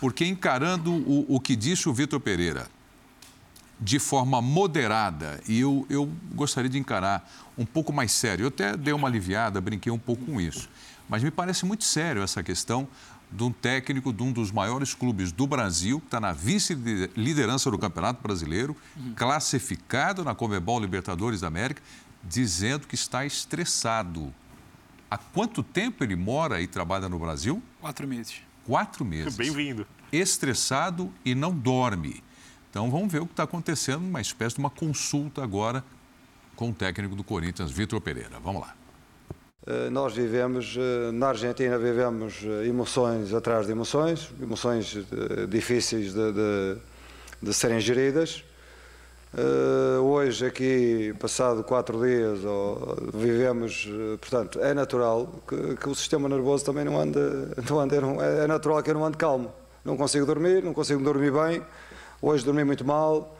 [0.01, 2.67] porque encarando o, o que disse o Vitor Pereira,
[3.81, 8.45] de forma moderada, e eu, eu gostaria de encarar um pouco mais sério.
[8.45, 10.69] Eu até dei uma aliviada, brinquei um pouco com isso.
[11.09, 12.89] Mas me parece muito sério essa questão
[13.31, 17.77] de um técnico de um dos maiores clubes do Brasil, que está na vice-liderança do
[17.77, 19.13] Campeonato Brasileiro, uhum.
[19.15, 21.83] classificado na Comebol Libertadores da América,
[22.23, 24.33] dizendo que está estressado.
[25.11, 27.63] Há quanto tempo ele mora e trabalha no Brasil?
[27.81, 28.37] Quatro meses.
[28.65, 29.37] Quatro meses.
[29.37, 29.87] Bem-vindo.
[30.13, 32.23] Estressado e não dorme.
[32.75, 35.85] Então vamos ver o que está acontecendo, uma espécie de uma consulta agora
[36.57, 38.41] com o técnico do Corinthians, Vitor Pereira.
[38.43, 38.75] Vamos lá.
[39.65, 44.99] Eh, nós vivemos, eh, na Argentina, vivemos eh, emoções atrás de emoções, emoções
[45.49, 46.77] difíceis de, de,
[47.41, 48.43] de serem geridas.
[50.03, 52.41] Hoje, aqui, passado quatro dias,
[53.15, 53.89] vivemos,
[54.21, 57.21] portanto, é natural que, que, o sistema nervoso também não ande,
[57.71, 57.95] não ande,
[58.43, 59.53] é natural que eu não ande calmo.
[59.85, 61.63] Não consigo dormir, não consigo dormir bem.
[62.21, 63.35] Hoje dormi muito mal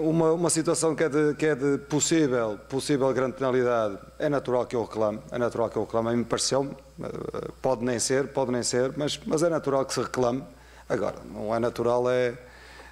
[0.00, 4.66] uma, uma situação que é, de, que é de possível, possível grande penalidade, é natural
[4.66, 8.28] que eu reclame, é natural que eu reclame, a mim pareceu, eh, pode nem ser,
[8.28, 10.42] pode nem ser, mas, mas é natural que se reclame.
[10.88, 12.34] Agora, não é natural é,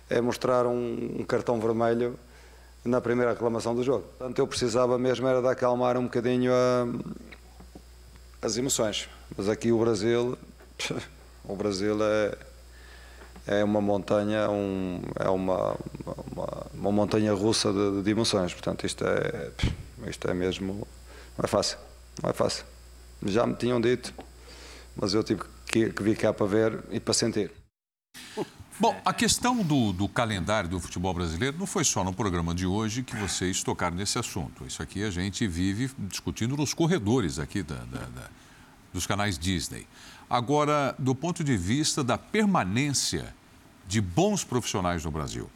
[0.08, 2.18] é mostrar um, um cartão vermelho
[2.84, 4.04] na primeira reclamação do jogo.
[4.18, 6.86] Portanto, eu precisava mesmo era de acalmar um bocadinho a,
[8.40, 9.08] as emoções.
[9.36, 10.38] Mas aqui o Brasil,
[11.44, 12.51] o Brasil é
[13.46, 15.76] é uma montanha, um, é uma,
[16.30, 18.14] uma, uma, montanha russa de, de.
[18.14, 19.50] Portanto, isto é,
[20.08, 20.86] isto é mesmo.
[21.36, 21.78] Não é fácil.
[22.22, 22.64] Não é fácil.
[23.24, 24.12] Já me tinham dito,
[24.96, 27.50] mas eu tive que, que vir cá para ver e para sentir.
[28.80, 32.66] Bom, a questão do, do, calendário do futebol brasileiro não foi só no programa de
[32.66, 34.66] hoje que vocês tocaram nesse assunto.
[34.66, 38.30] Isso aqui a gente vive discutindo nos corredores aqui da, da, da,
[38.92, 39.86] dos canais Disney.
[40.32, 43.34] Agora, do ponto de vista da permanência
[43.86, 45.50] de bons profissionais no Brasil,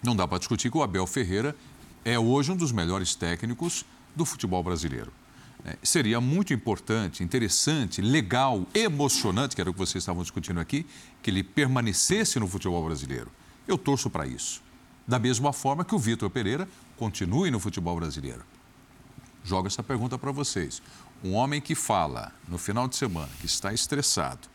[0.00, 1.56] não dá para discutir que o Abel Ferreira
[2.04, 5.12] é hoje um dos melhores técnicos do futebol brasileiro.
[5.64, 10.86] É, seria muito importante, interessante, legal, emocionante, que era o que vocês estavam discutindo aqui,
[11.20, 13.32] que ele permanecesse no futebol brasileiro.
[13.66, 14.62] Eu torço para isso.
[15.08, 18.44] Da mesma forma que o Vitor Pereira continue no futebol brasileiro.
[19.42, 20.80] Jogo essa pergunta para vocês.
[21.24, 24.48] Um homem que fala no final de semana que está estressado,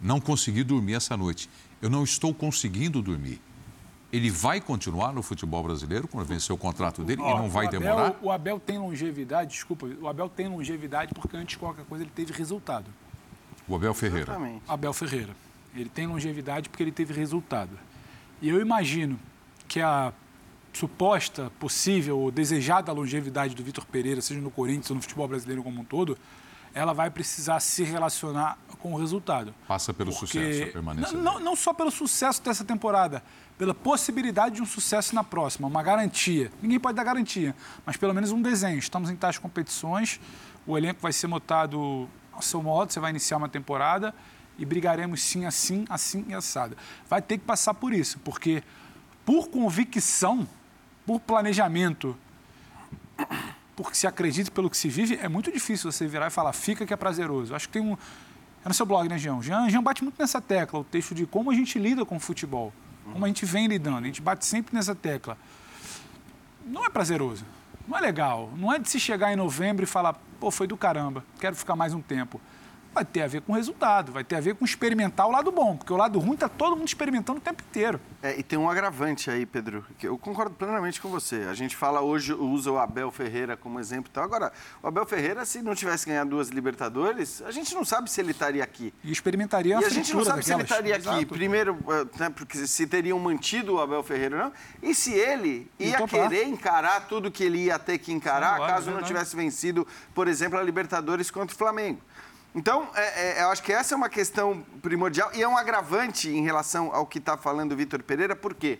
[0.00, 1.48] não consegui dormir essa noite,
[1.80, 3.40] eu não estou conseguindo dormir.
[4.12, 7.68] ele vai continuar no futebol brasileiro quando vencer o contrato dele e não vai o
[7.68, 8.16] Abel, demorar?
[8.22, 12.12] O Abel tem longevidade, desculpa, o Abel tem longevidade porque antes de qualquer coisa ele
[12.14, 12.86] teve resultado.
[13.66, 14.30] O Abel Ferreira.
[14.30, 14.62] Exatamente.
[14.68, 15.34] Abel Ferreira.
[15.74, 17.76] Ele tem longevidade porque ele teve resultado.
[18.40, 19.18] E eu imagino
[19.66, 20.12] que a
[20.78, 25.62] suposta, possível ou desejada longevidade do Vitor Pereira, seja no Corinthians ou no futebol brasileiro
[25.62, 26.18] como um todo,
[26.74, 29.54] ela vai precisar se relacionar com o resultado.
[29.68, 31.16] Passa pelo Porque- sucesso, a permanência.
[31.16, 33.22] Não, não, não só pelo sucesso dessa temporada,
[33.56, 36.50] pela possibilidade de um sucesso na próxima, uma garantia.
[36.60, 37.54] Ninguém pode dar garantia,
[37.86, 38.78] mas pelo menos um desenho.
[38.78, 40.20] Estamos em tais competições,
[40.66, 44.12] o elenco vai ser montado ao seu modo, você vai iniciar uma temporada
[44.58, 46.76] e brigaremos sim, assim, assim e assado.
[47.08, 48.64] Vai ter que passar por isso, porque
[49.24, 50.46] por convicção,
[51.06, 52.16] por planejamento,
[53.76, 56.86] porque se acredita pelo que se vive, é muito difícil você virar e falar, fica
[56.86, 57.54] que é prazeroso.
[57.54, 57.96] Acho que tem um.
[58.64, 59.42] É no seu blog, né, Jean?
[59.42, 62.20] Jean, Jean bate muito nessa tecla, o texto de como a gente lida com o
[62.20, 62.72] futebol.
[63.12, 63.98] Como a gente vem lidando.
[63.98, 65.36] A gente bate sempre nessa tecla.
[66.64, 67.44] Não é prazeroso.
[67.86, 68.50] Não é legal.
[68.56, 71.76] Não é de se chegar em novembro e falar, pô, foi do caramba, quero ficar
[71.76, 72.40] mais um tempo.
[72.94, 75.76] Vai ter a ver com resultado, vai ter a ver com experimentar o lado bom,
[75.76, 78.00] porque o lado ruim está todo mundo experimentando o tempo inteiro.
[78.22, 81.46] É, e tem um agravante aí, Pedro, que eu concordo plenamente com você.
[81.50, 84.08] A gente fala hoje, usa o Abel Ferreira como exemplo.
[84.10, 88.08] Então, agora, o Abel Ferreira, se não tivesse ganhado duas Libertadores, a gente não sabe
[88.08, 88.94] se ele estaria aqui.
[89.02, 90.70] E experimentaria E a a gente não sabe se ele daquelas.
[90.70, 91.34] estaria aqui, Exato.
[91.34, 95.68] primeiro, eh, né, porque se teriam mantido o Abel Ferreira ou não, e se ele
[95.80, 96.28] E ia topar.
[96.28, 99.84] querer encarar tudo que ele ia ter que encarar, caso não tivesse vencido,
[100.14, 102.00] por exemplo, a Libertadores contra o Flamengo.
[102.54, 106.28] Então, é, é, eu acho que essa é uma questão primordial e é um agravante
[106.28, 108.78] em relação ao que está falando o Vitor Pereira, por quê?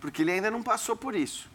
[0.00, 1.50] Porque ele ainda não passou por isso.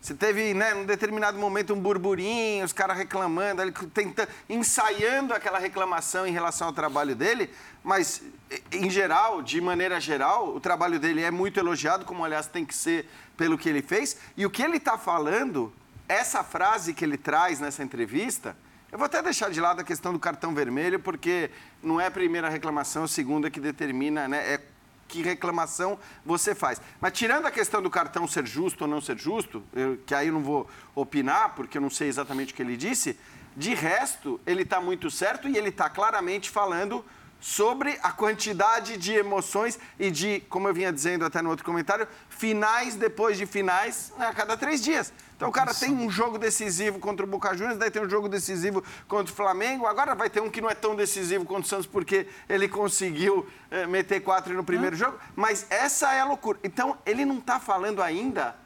[0.00, 5.58] Você teve, né, num determinado momento, um burburinho, os caras reclamando, ele tentando, ensaiando aquela
[5.58, 7.50] reclamação em relação ao trabalho dele,
[7.84, 8.22] mas,
[8.72, 12.74] em geral, de maneira geral, o trabalho dele é muito elogiado, como, aliás, tem que
[12.74, 14.16] ser pelo que ele fez.
[14.36, 15.72] E o que ele está falando,
[16.08, 18.56] essa frase que ele traz nessa entrevista,
[18.92, 21.50] eu vou até deixar de lado a questão do cartão vermelho, porque
[21.82, 24.60] não é a primeira reclamação, a segunda que determina, né, é
[25.08, 26.80] que reclamação você faz.
[27.00, 30.28] Mas tirando a questão do cartão ser justo ou não ser justo, eu- que aí
[30.28, 33.18] eu não vou opinar, porque eu não sei exatamente o que ele disse,
[33.56, 37.04] de resto, ele está muito certo e ele está claramente falando
[37.40, 42.08] sobre a quantidade de emoções e de, como eu vinha dizendo até no outro comentário,
[42.28, 45.12] finais depois de finais né, a cada três dias.
[45.36, 48.26] Então o cara tem um jogo decisivo contra o Boca Juniors, daí tem um jogo
[48.26, 51.68] decisivo contra o Flamengo, agora vai ter um que não é tão decisivo contra o
[51.68, 56.58] Santos porque ele conseguiu eh, meter quatro no primeiro jogo, mas essa é a loucura.
[56.64, 58.56] Então ele não está falando ainda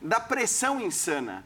[0.00, 1.44] da pressão insana.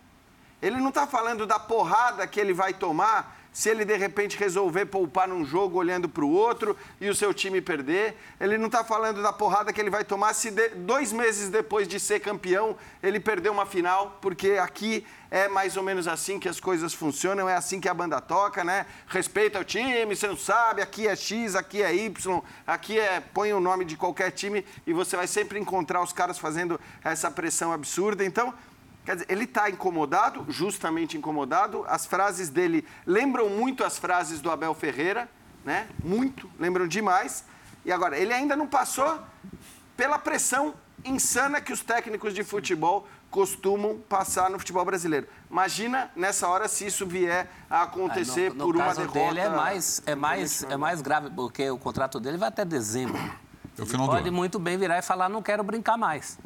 [0.60, 4.86] Ele não está falando da porrada que ele vai tomar se ele de repente resolver
[4.86, 8.16] poupar num jogo olhando para o outro e o seu time perder.
[8.40, 11.86] Ele não está falando da porrada que ele vai tomar se de- dois meses depois
[11.86, 16.48] de ser campeão ele perder uma final, porque aqui é mais ou menos assim que
[16.48, 18.86] as coisas funcionam, é assim que a banda toca, né?
[19.06, 23.52] Respeita o time, você não sabe, aqui é X, aqui é Y, aqui é põe
[23.52, 27.72] o nome de qualquer time e você vai sempre encontrar os caras fazendo essa pressão
[27.72, 28.24] absurda.
[28.24, 28.52] Então,
[29.04, 31.84] Quer dizer, ele está incomodado, justamente incomodado.
[31.88, 35.28] As frases dele lembram muito as frases do Abel Ferreira,
[35.64, 35.88] né?
[36.02, 37.44] Muito, lembram demais.
[37.84, 39.18] E agora, ele ainda não passou
[39.96, 40.74] pela pressão
[41.04, 45.26] insana que os técnicos de futebol costumam passar no futebol brasileiro.
[45.50, 49.18] Imagina nessa hora se isso vier a acontecer É, no, no por uma caso derrota.
[49.20, 53.16] dele é mais, é, mais, é mais grave, porque o contrato dele vai até dezembro.
[53.76, 54.36] É o Ele pode ano.
[54.36, 56.38] muito bem virar e falar, não quero brincar mais.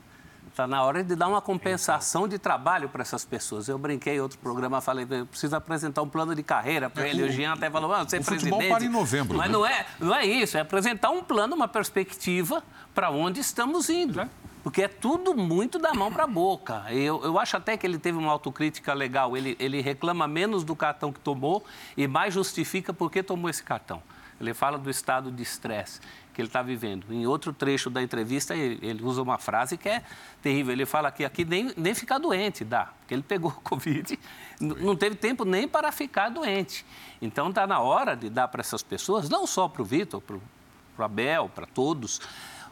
[0.56, 3.68] Está na hora de dar uma compensação de trabalho para essas pessoas.
[3.68, 7.10] Eu brinquei em outro programa, falei, eu preciso apresentar um plano de carreira para É,
[7.10, 7.24] ele.
[7.24, 8.74] o- Jean até falou, ah, você é o futebol presidente.
[8.74, 9.52] para em novembro, Mas né?
[9.52, 14.26] não, é, não é isso, é apresentar um plano, uma perspectiva para onde estamos indo.
[14.62, 16.86] Porque é tudo muito da mão para a boca.
[16.88, 19.36] Eu, eu acho até que ele teve uma autocrítica legal.
[19.36, 21.62] Ele, ele reclama menos do cartão que tomou
[21.98, 24.02] e mais justifica por que tomou esse cartão.
[24.40, 26.00] Ele fala do estado de estresse
[26.36, 27.10] que ele está vivendo.
[27.10, 30.02] Em outro trecho da entrevista, ele, ele usa uma frase que é
[30.42, 30.70] terrível.
[30.70, 34.18] Ele fala que aqui nem, nem ficar doente dá, porque ele pegou Covid,
[34.60, 36.84] não teve tempo nem para ficar doente.
[37.22, 40.36] Então, está na hora de dar para essas pessoas, não só para o Vitor, para
[40.36, 42.20] o Abel, para todos,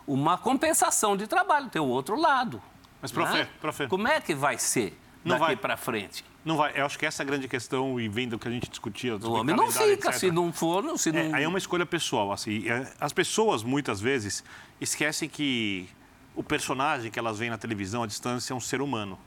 [0.07, 1.71] uma compensação de trabalho.
[1.71, 2.61] Tem o outro lado.
[3.01, 3.49] Mas, profe, né?
[3.63, 3.89] profe.
[3.89, 4.95] Como é que vai ser
[5.25, 5.57] Não daqui vai.
[5.57, 6.25] para frente?
[6.45, 6.79] Não vai.
[6.79, 9.17] Eu acho que essa é a grande questão, e vendo o que a gente discutia.
[9.17, 10.13] O homem não fica, etc.
[10.13, 11.35] se não for, não- se É, não...
[11.35, 12.69] aí é uma escolha pessoal, assim.
[12.69, 14.45] é, As pessoas, muitas vezes,
[14.81, 15.89] esquecem que
[16.37, 19.19] o personagem que elas veem na televisão à distância é um ser humano,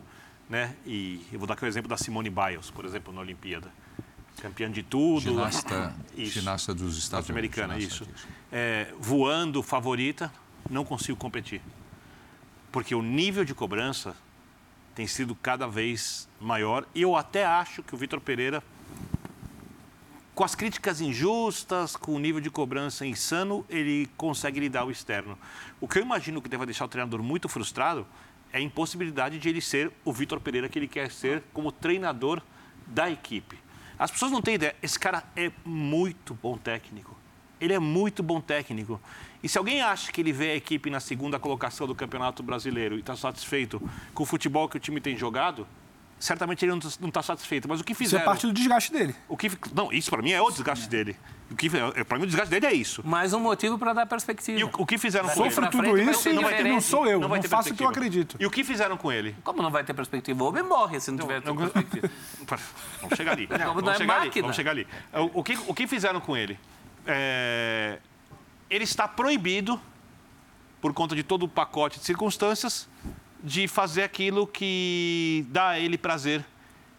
[0.50, 0.76] né?
[0.86, 3.72] E eu vou dar aqui o exemplo da Simone Biles, por exemplo, na Olimpíada.
[4.40, 5.22] Campeã de tudo.
[5.22, 6.34] Ginasta, Isso.
[6.34, 7.50] ginasta dos Estados Unidos.
[7.58, 8.28] norte-americana, ginasta, isso.
[8.52, 10.32] É, voando, favorita,
[10.70, 11.60] não consigo competir.
[12.72, 14.16] porque o nível de cobrança
[14.98, 16.84] tem sido cada vez maior.
[16.96, 18.64] E eu até acho que o Vitor Pereira,
[20.34, 25.38] com as críticas injustas, com o nível de cobrança insano, ele consegue lidar o externo.
[25.80, 28.08] O que eu imagino que deva deixar o treinador muito frustrado
[28.52, 32.42] é a impossibilidade de ele ser o Vitor Pereira que ele quer ser como treinador
[32.88, 33.56] da equipe.
[34.00, 37.16] As pessoas não têm ideia, esse cara é muito bom técnico.
[37.62, 39.00] Ele é muito bom técnico.
[39.44, 42.96] E se alguém acha que ele vê a equipe na segunda colocação do Campeonato Brasileiro
[42.96, 43.82] e está satisfeito
[44.14, 45.68] com o futebol que o time tem jogado,
[46.20, 47.68] certamente ele não está satisfeito.
[47.68, 48.24] Mas o que fizeram...
[48.24, 49.16] Isso é parte do desgaste dele.
[49.28, 51.16] O que, não, isso para mim é o desgaste dele.
[51.50, 53.02] O que é, para mim o desgaste dele é isso.
[53.06, 54.60] Mais um motivo para dar perspectiva.
[54.60, 55.52] E o, o que fizeram com ele?
[55.52, 57.84] Sofro tudo isso e não, vai ter, não sou eu, não, não faço o que
[57.84, 58.36] eu acredito.
[58.40, 59.36] E o que fizeram com ele?
[59.44, 60.44] Como não vai ter perspectiva?
[60.44, 62.10] O homem morre se não, tiver não, perspectiva.
[63.02, 63.48] Vamos chegar ali.
[63.48, 64.42] Não, vamos, é chegar ali.
[64.42, 64.88] vamos chegar ali.
[65.14, 66.60] O, o, que, o que fizeram com ele?
[67.06, 68.00] É,
[68.70, 69.80] ele está proibido
[70.82, 72.88] por conta de todo o pacote de circunstâncias,
[73.44, 76.46] de fazer aquilo que dá a ele prazer,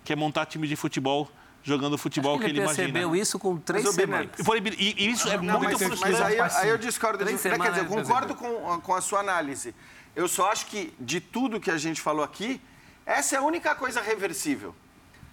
[0.05, 1.31] que é montar time de futebol
[1.63, 2.85] jogando futebol que ele, que ele imagina.
[2.85, 4.31] Ele percebeu isso com três mas, semanas.
[4.79, 7.25] E, e isso é não, muito mas, mas aí, aí, eu discordo.
[7.25, 9.75] De, quer dizer, eu concordo com, com a sua análise.
[10.17, 12.61] Eu só acho que de tudo que a gente falou aqui,
[13.05, 14.75] essa é a única coisa reversível.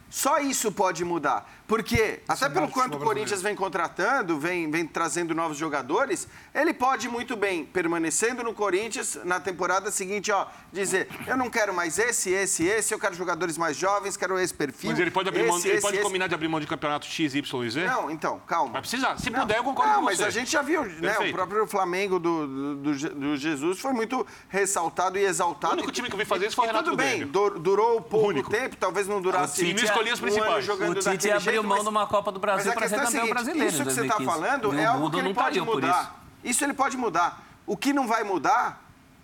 [0.10, 1.50] Só isso pode mudar.
[1.68, 7.10] Porque, até pelo quanto o Corinthians vem contratando, vem, vem trazendo novos jogadores, ele pode
[7.10, 12.30] muito bem, permanecendo no Corinthians na temporada seguinte, ó, dizer: eu não quero mais esse,
[12.30, 14.92] esse, esse, eu quero jogadores mais jovens, quero esse perfil.
[14.92, 16.06] Mas ele pode, abrir esse, mão, esse, ele pode esse.
[16.06, 17.86] combinar de abrir mão de campeonato X, Y e Z?
[17.86, 18.74] Não, então, calma.
[18.74, 19.18] Vai precisar.
[19.18, 20.26] Se não, puder, eu concordo não, com mas você.
[20.26, 21.18] a gente já viu, né?
[21.18, 25.74] O próprio Flamengo do, do, do, Jesus foi muito ressaltado e exaltado.
[25.74, 28.50] O único time que eu vi fazer isso foi o Renato Tudo bem, durou pouco
[28.50, 29.64] tempo, talvez não durasse.
[29.64, 30.70] O time escolhia os principais.
[30.70, 33.68] Um o Tite abriu mão de uma Copa do Brasil para ser é campeão brasileiro.
[33.68, 36.24] Isso que você está falando é algo que ele pode mudar.
[36.44, 37.44] Isso ele pode mudar.
[37.66, 38.82] O que não vai mudar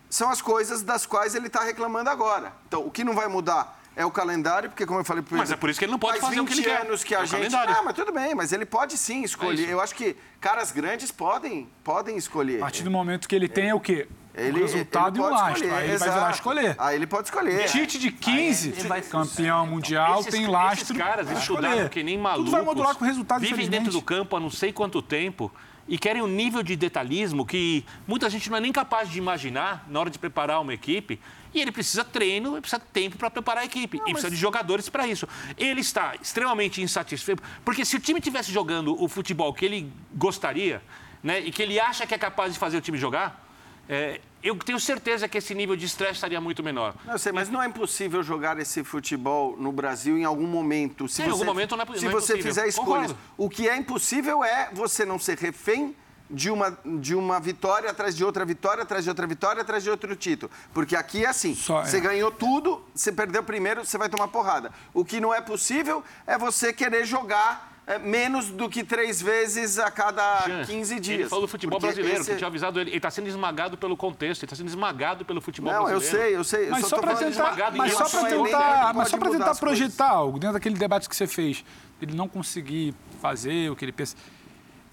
[0.09, 2.53] são as coisas das quais ele está reclamando agora.
[2.67, 5.51] Então, o que não vai mudar é o calendário, porque como eu falei para Mas
[5.51, 6.81] é por isso que ele não pode fazer o que ele quer.
[6.81, 7.31] anos que a é gente...
[7.31, 7.75] Calendário.
[7.77, 9.69] Ah, mas tudo bem, mas ele pode sim escolher.
[9.69, 12.57] É eu acho que caras grandes podem, podem escolher.
[12.57, 14.07] A partir do momento que ele tem é o quê?
[14.33, 15.65] Ele, o resultado ele e um lastro.
[15.65, 16.75] Escolher, aí ele vai virar escolher.
[16.77, 17.65] Aí ele pode escolher.
[17.69, 18.73] Tite de 15,
[19.09, 20.83] campeão mundial, esses, tem lastro.
[20.83, 22.45] Esses caras estudaram que nem malucos.
[22.45, 25.51] Tudo vai modular com resultado Vivem dentro do campo há não sei quanto tempo
[25.87, 29.85] e querem um nível de detalhismo que muita gente não é nem capaz de imaginar
[29.89, 31.19] na hora de preparar uma equipe.
[31.53, 33.97] E ele precisa treino, ele precisa tempo para preparar a equipe.
[33.97, 35.27] Não, e precisa de jogadores para isso.
[35.57, 37.43] Ele está extremamente insatisfeito.
[37.65, 40.81] Porque se o time estivesse jogando o futebol que ele gostaria,
[41.21, 43.50] né, e que ele acha que é capaz de fazer o time jogar,
[43.91, 46.95] é, eu tenho certeza que esse nível de estresse estaria muito menor.
[47.03, 51.09] Não, eu sei, mas não é impossível jogar esse futebol no Brasil em algum momento.
[51.09, 53.11] Se é, você, em algum momento não é, Se não é você fizer escolhas.
[53.11, 53.17] Concordo.
[53.37, 55.93] O que é impossível é você não ser refém
[56.29, 59.89] de uma, de uma vitória atrás de outra vitória, atrás de outra vitória, atrás de
[59.89, 60.49] outro título.
[60.73, 61.99] Porque aqui é assim: Só você é.
[61.99, 64.71] ganhou tudo, você perdeu primeiro, você vai tomar porrada.
[64.93, 69.77] O que não é possível é você querer jogar é, menos do que três vezes
[69.77, 71.19] a cada Jean, 15 dias.
[71.19, 72.31] Ele falou do futebol brasileiro, esse...
[72.31, 72.91] que tinha avisado ele.
[72.91, 76.17] Ele está sendo esmagado pelo contexto, ele está sendo esmagado pelo futebol não, brasileiro.
[76.17, 76.69] Não, eu sei, eu sei.
[76.69, 80.39] Mas eu só para tentar, mas só para tentar, mas só para tentar projetar algo
[80.39, 81.63] dentro daquele debate que você fez,
[82.01, 84.15] ele não conseguir fazer o que ele pensa.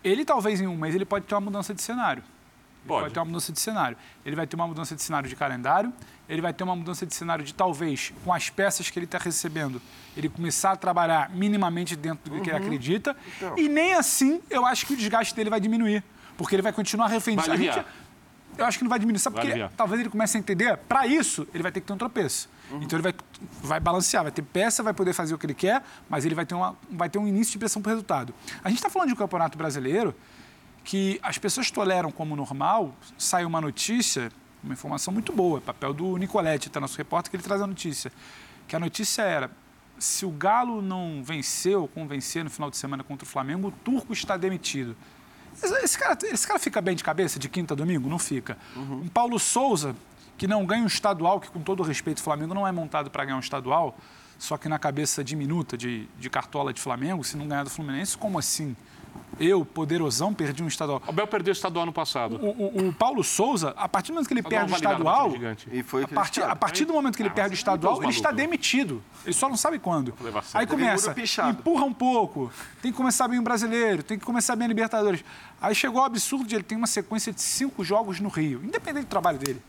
[0.02, 2.22] Ele talvez em um mês ele pode ter uma mudança de cenário.
[2.86, 3.02] Pode.
[3.02, 3.96] Vai ter uma mudança de cenário.
[4.24, 5.92] Ele vai ter uma mudança de cenário de calendário,
[6.28, 9.18] ele vai ter uma mudança de cenário de talvez, com as peças que ele está
[9.18, 9.80] recebendo,
[10.16, 12.42] ele começar a trabalhar minimamente dentro do uhum.
[12.42, 12.64] que ele uhum.
[12.64, 13.16] acredita.
[13.36, 13.58] Então.
[13.58, 16.04] E nem assim eu acho que o desgaste dele vai diminuir.
[16.36, 17.50] Porque ele vai continuar refém disso.
[18.56, 19.20] Eu acho que não vai diminuir.
[19.20, 21.98] Sabe porque talvez ele comece a entender, para isso, ele vai ter que ter um
[21.98, 22.48] tropeço.
[22.70, 22.82] Uhum.
[22.82, 23.14] Então ele vai,
[23.62, 26.44] vai balancear, vai ter peça, vai poder fazer o que ele quer, mas ele vai
[26.44, 28.34] ter, uma, vai ter um início de pressão para o resultado.
[28.62, 30.14] A gente está falando de um campeonato brasileiro
[30.84, 34.30] que as pessoas toleram como normal, sai uma notícia,
[34.62, 38.12] uma informação muito boa, papel do Nicoletti, tá nosso repórter, que ele traz a notícia,
[38.66, 39.50] que a notícia era,
[39.98, 43.72] se o Galo não venceu ou convencer no final de semana contra o Flamengo, o
[43.72, 44.96] Turco está demitido.
[45.82, 48.08] Esse cara, esse cara fica bem de cabeça de quinta a domingo?
[48.08, 48.56] Não fica.
[48.76, 49.00] Uhum.
[49.00, 49.94] Um Paulo Souza,
[50.36, 53.24] que não ganha um estadual, que com todo respeito o Flamengo não é montado para
[53.24, 53.98] ganhar um estadual,
[54.38, 58.16] só que na cabeça diminuta de, de cartola de Flamengo, se não ganhar do Fluminense,
[58.16, 58.76] como assim?
[59.38, 61.02] Eu, poderosão, perdi um estadual.
[61.06, 62.36] O Abel perdeu o estadual no passado.
[62.36, 65.32] O, o, o Paulo Souza, a partir do momento que ele perde o estadual.
[65.70, 68.12] E foi a partir, a partir do momento que ele ah, perde o estadual, ele
[68.12, 69.02] está demitido.
[69.24, 70.14] Ele só não sabe quando.
[70.54, 71.14] Aí começa,
[71.50, 72.50] empurra um pouco,
[72.82, 75.24] tem que começar bem o brasileiro, tem que começar bem a Libertadores.
[75.60, 79.06] Aí chegou o absurdo de ele ter uma sequência de cinco jogos no Rio, independente
[79.06, 79.62] do trabalho dele.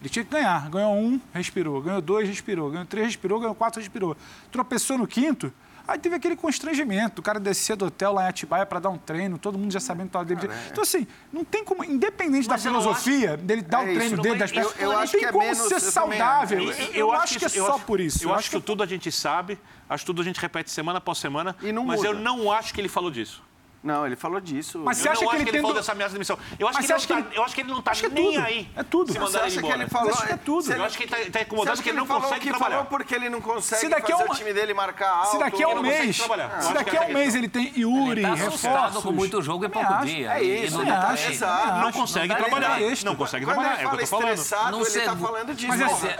[0.00, 0.68] Ele tinha que ganhar.
[0.68, 1.80] Ganhou um, respirou.
[1.80, 2.70] Ganhou dois, respirou.
[2.70, 3.38] Ganhou três, respirou.
[3.38, 4.16] Ganhou quatro, respirou.
[4.50, 5.52] Tropeçou no quinto
[5.86, 8.98] Aí teve aquele constrangimento, o cara descer do hotel lá em Atibaia para dar um
[8.98, 10.52] treino, todo mundo já sabendo que estava demitido.
[10.52, 10.68] É.
[10.70, 13.42] Então, assim, não tem como, independente da filosofia acho...
[13.42, 15.58] dele dar é o treino dele, das peças, eu, eu não tem é como menos,
[15.58, 16.60] ser saudável.
[16.60, 18.24] Eu, eu, eu acho que, é só por isso.
[18.24, 19.58] Eu, acho que, que tudo a gente sabe,
[19.88, 22.08] acho que tudo a gente repete semana após semana, mas muda.
[22.08, 23.42] eu não acho que ele falou disso.
[23.82, 24.78] Não, ele falou disso.
[24.84, 26.38] Mas você acha que ele, ele falou dessa ameaça de demissão?
[26.56, 28.68] Eu acho, que ele, tá, eu acho que ele não está é nem aí.
[28.76, 29.12] É tudo.
[29.12, 29.74] Se mandar ele embora.
[29.74, 30.72] Que ele falou, é tudo.
[30.72, 32.70] Eu acho que ele está tá incomodado porque ele não consegue que trabalhar.
[32.76, 34.32] falou porque ele não consegue se daqui fazer uma...
[34.32, 35.30] o time dele marcar alto.
[35.32, 39.02] Se daqui a um mês, se daqui a um mês ele tem Yuri, ele reforços.
[39.02, 40.34] com muito jogo e pouco dia.
[40.34, 40.78] É isso.
[40.78, 42.78] Não consegue trabalhar.
[43.04, 43.82] Não consegue trabalhar.
[43.82, 44.86] É o que eu estou falando.
[44.86, 45.68] Ele está falando disso.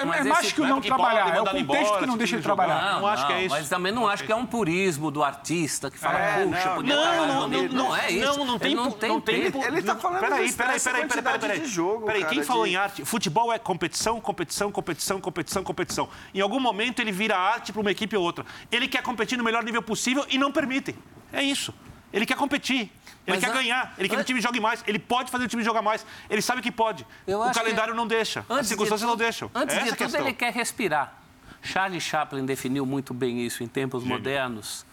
[0.05, 1.37] Mas é mais que o não trabalhar.
[1.37, 3.01] É o contexto que não deixa ele trabalhar.
[3.01, 3.55] Não acho que é isso.
[3.55, 7.27] Mas também não acho que é um purismo do artista que fala, puxa, podia trabalhar.
[7.27, 7.52] Não
[7.97, 8.39] é isso.
[8.39, 8.75] Não, não tem.
[8.75, 9.65] Não tem, não tem tempo.
[9.65, 12.07] Ele está falando peraí, peraí, peraí, peraí, peraí, de jogo.
[12.07, 13.05] Peraí, quem falou em arte?
[13.05, 16.09] Futebol é competição, competição, competição, competição, competição.
[16.35, 18.45] Em algum momento ele vira arte para uma equipe ou outra.
[18.71, 20.95] Ele quer competir no melhor nível possível e não permitem.
[21.33, 21.75] É isso.
[22.13, 22.91] Ele quer competir.
[23.25, 25.49] Ele Mas quer ganhar, ele quer que o time jogue mais, ele pode fazer o
[25.49, 27.07] time jogar mais, ele sabe que pode.
[27.25, 29.49] o calendário não deixa, as circunstâncias não deixam.
[29.55, 31.23] Antes Essa de tudo, ele quer respirar.
[31.63, 34.17] Charlie Chaplin definiu muito bem isso em tempos Gênio.
[34.17, 34.85] modernos.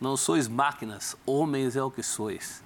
[0.00, 2.62] Não sois máquinas, homens é o que sois.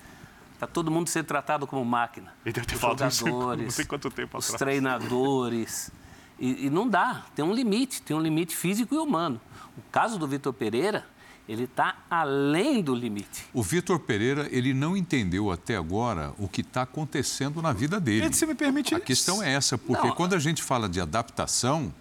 [0.54, 2.32] Está todo mundo sendo tratado como máquina.
[2.44, 5.92] Ele deve ter os falado jogadores, não sei quanto tempo Os treinadores.
[6.38, 9.40] E, e, não dá, tem um limite, tem um limite físico e humano.
[9.76, 11.06] O caso do Vitor Pereira,
[11.48, 13.46] ele está além do limite.
[13.52, 18.26] O Vitor Pereira, ele não entendeu até agora o que está acontecendo na vida dele.
[18.26, 18.94] Ele, se me permite...
[18.94, 21.94] A questão é essa, porque não, quando a gente fala de adaptação,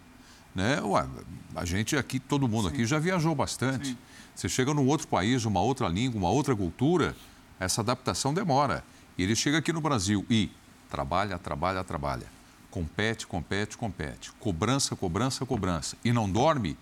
[0.53, 1.07] né, ué,
[1.55, 2.73] a gente aqui, todo mundo sim.
[2.73, 3.89] aqui já viajou bastante.
[3.89, 3.97] Sim.
[4.37, 7.15] Você chega num outro país, uma outra língua, uma outra cultura,
[7.59, 8.83] essa adaptação demora.
[9.17, 10.51] E ele chega aqui no Brasil e
[10.91, 12.27] trabalha, trabalha, trabalha.
[12.69, 14.31] Compete, compete, compete.
[14.33, 15.97] Cobrança, cobrança, cobrança.
[16.05, 16.77] E não dorme.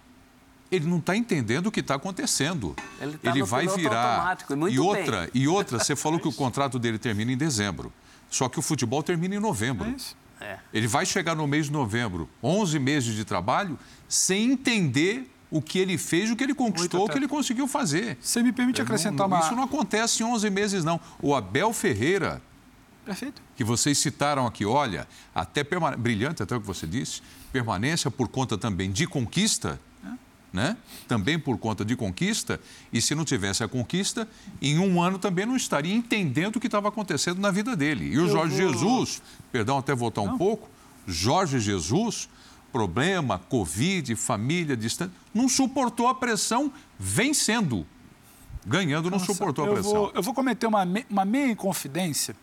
[0.70, 2.76] Ele não está entendendo o que está acontecendo.
[3.00, 4.38] Ele, tá ele vai virar.
[4.70, 5.30] E, e outra, bem.
[5.34, 7.94] e outra, você falou que o contrato dele termina em dezembro.
[8.30, 9.88] Só que o futebol termina em novembro.
[9.88, 10.60] É é.
[10.74, 15.80] Ele vai chegar no mês de novembro, 11 meses de trabalho, sem entender o que
[15.80, 18.18] ele fez, o que ele conquistou, o que ele conseguiu fazer.
[18.20, 19.40] Você me permite acrescentar uma...
[19.40, 21.00] Isso não acontece em 11 meses, não.
[21.22, 22.42] O Abel Ferreira,
[23.06, 23.42] Perfeito.
[23.56, 25.98] que vocês citaram aqui, olha, até permane...
[25.98, 27.22] brilhante até o que você disse,
[27.52, 30.10] permanência por conta também de conquista, é.
[30.52, 30.78] né?
[31.08, 32.60] Também por conta de conquista,
[32.92, 34.28] e se não tivesse a conquista,
[34.62, 38.06] em um ano também não estaria entendendo o que estava acontecendo na vida dele.
[38.06, 38.74] E o Eu Jorge vou...
[38.74, 39.22] Jesus,
[39.52, 40.34] perdão, até voltar não.
[40.34, 40.68] um pouco,
[41.08, 42.28] Jorge Jesus
[42.76, 47.88] problema, Covid, família distante, não suportou a pressão vencendo.
[48.66, 49.94] Ganhando, não Nossa, suportou a pressão.
[49.94, 52.36] Vou, eu vou cometer uma, uma meia inconfidência,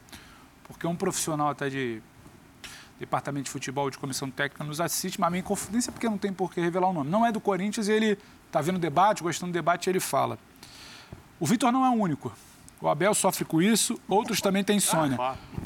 [0.64, 2.00] porque um profissional até de
[2.98, 6.32] departamento de futebol, de comissão técnica, nos assiste, mas a meia inconfidência porque não tem
[6.32, 7.10] por que revelar o nome.
[7.10, 10.38] Não é do Corinthians e ele está vendo debate, gostando do debate, e ele fala.
[11.38, 12.32] O Vitor não é o único.
[12.80, 15.18] O Abel sofre com isso, outros também têm insônia.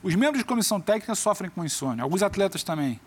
[0.03, 3.01] Os membros de comissão técnica sofrem com insônia, alguns atletas também.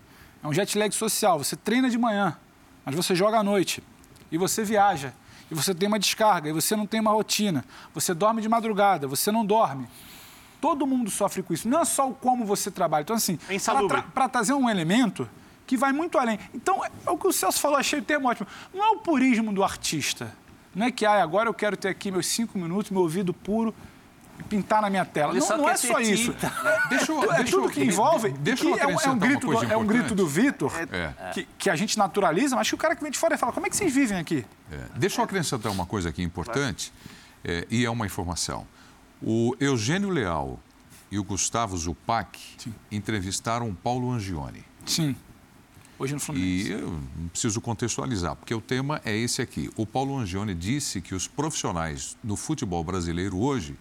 [0.43, 1.37] É um jet lag social.
[1.37, 2.37] Você treina de manhã,
[2.85, 3.83] mas você joga à noite.
[4.31, 5.13] E você viaja.
[5.49, 6.49] E você tem uma descarga.
[6.49, 7.65] E você não tem uma rotina.
[7.93, 9.07] Você dorme de madrugada.
[9.07, 9.87] Você não dorme.
[10.61, 11.67] Todo mundo sofre com isso.
[11.67, 13.03] Não é só o como você trabalha.
[13.03, 15.27] Então, assim, é para tra trazer um elemento
[15.65, 16.39] que vai muito além.
[16.53, 18.47] Então, é, é o que o Celso falou, achei o termo ótimo.
[18.73, 20.35] Não é o purismo do artista.
[20.73, 23.73] Não é que, ah, agora eu quero ter aqui meus cinco minutos, meu ouvido puro
[24.43, 25.33] pintar na minha tela.
[25.33, 26.31] Ele não, não é só isso.
[26.31, 28.31] É, deixa eu, é, deixa tudo que envolve.
[28.31, 31.31] Deixa que é, um, é, um grito do, é um grito do Vitor é.
[31.33, 33.65] que, que, a gente naturaliza, mas que o cara que vem de fora fala: como
[33.67, 34.45] é que vocês vivem aqui?
[34.71, 34.77] É.
[34.95, 36.93] Deixa eu acrescentar uma coisa aqui importante,
[37.43, 38.65] é, e é uma informação.
[39.21, 40.59] O Eugênio Leal
[41.11, 42.73] e o Gustavo Zupac Sim.
[42.91, 44.63] entrevistaram o Paulo Angione.
[44.85, 45.15] Sim.
[45.97, 46.69] Hoje no Fluminense.
[46.69, 49.69] E eu preciso contextualizar, porque o tema é esse aqui.
[49.75, 53.75] O Paulo Angione disse que os profissionais no futebol brasileiro hoje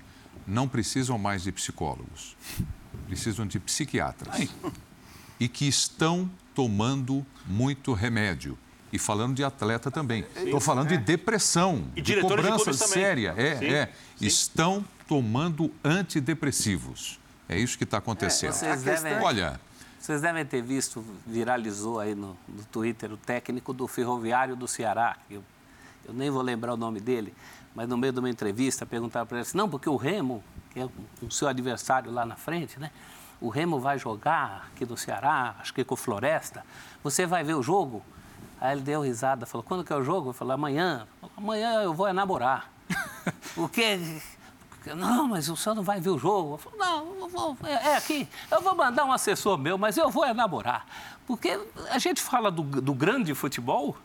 [0.49, 2.37] não precisam mais de psicólogos,
[3.07, 4.35] precisam de psiquiatras.
[4.35, 4.51] Ai.
[5.39, 8.59] E que estão tomando muito remédio.
[8.91, 10.25] E falando de atleta também.
[10.35, 13.35] Estou falando de depressão, e de cobrança de séria.
[13.37, 13.93] É, sim, é.
[14.17, 14.27] Sim.
[14.27, 17.21] Estão tomando antidepressivos.
[17.49, 18.51] É isso que está acontecendo.
[18.51, 19.61] É, vocês devem, Olha.
[20.01, 25.19] Vocês devem ter visto, viralizou aí no, no Twitter, o técnico do Ferroviário do Ceará.
[25.31, 25.45] Eu,
[26.07, 27.35] eu nem vou lembrar o nome dele
[27.75, 30.81] mas no meio de uma entrevista perguntaram para ele assim, não, porque o Remo, que
[30.81, 30.89] é
[31.23, 32.91] o seu adversário lá na frente, né?
[33.41, 36.65] O Remo vai jogar aqui no Ceará, acho que com Floresta.
[37.05, 38.03] Você vai ver o jogo?
[38.61, 40.31] Aí ele deu risada, falou, quando que é o jogo?
[40.31, 41.07] Eu falei, amanhã.
[41.37, 42.73] Amanhã eu vou namorar.
[43.57, 44.01] o quê?
[44.97, 46.55] Não, mas o senhor não vai ver o jogo.
[46.55, 48.29] Eu falei, não, eu vou, é, é, aqui.
[48.51, 50.87] Eu vou mandar um assessor meu, mas eu vou é namorar.
[51.27, 53.97] Porque a gente fala do, do grande futebol,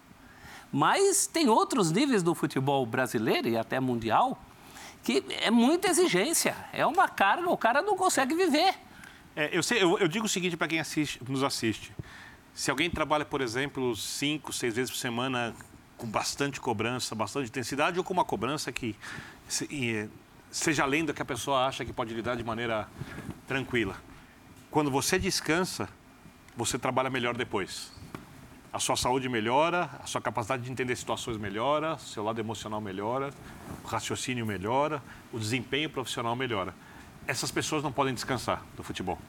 [0.73, 4.43] Mas tem outros níveis do futebol brasileiro e até mundial
[5.03, 6.55] que é muita exigência.
[6.73, 8.73] É uma carga, o cara não consegue viver.
[9.35, 11.93] É, eu, sei, eu, eu, digo o seguinte para quem assiste, nos assiste.
[12.55, 15.53] Se alguém trabalha, por exemplo, cinco, seis vezes por semana
[15.95, 18.95] com bastante cobrança, bastante intensidade, ou com uma cobrança que
[20.49, 22.89] seja além do que a pessoa acha que pode lidar de maneira
[23.47, 23.95] tranquila.
[24.71, 25.87] Quando você descansa,
[26.57, 27.91] você trabalha melhor depois
[28.73, 33.29] a sua saúde melhora, a sua capacidade de entender situações melhora, seu lado emocional melhora,
[33.83, 34.99] o raciocínio melhora,
[35.31, 36.73] o desempenho profissional melhora.
[37.27, 39.19] Essas pessoas não podem descansar do futebol.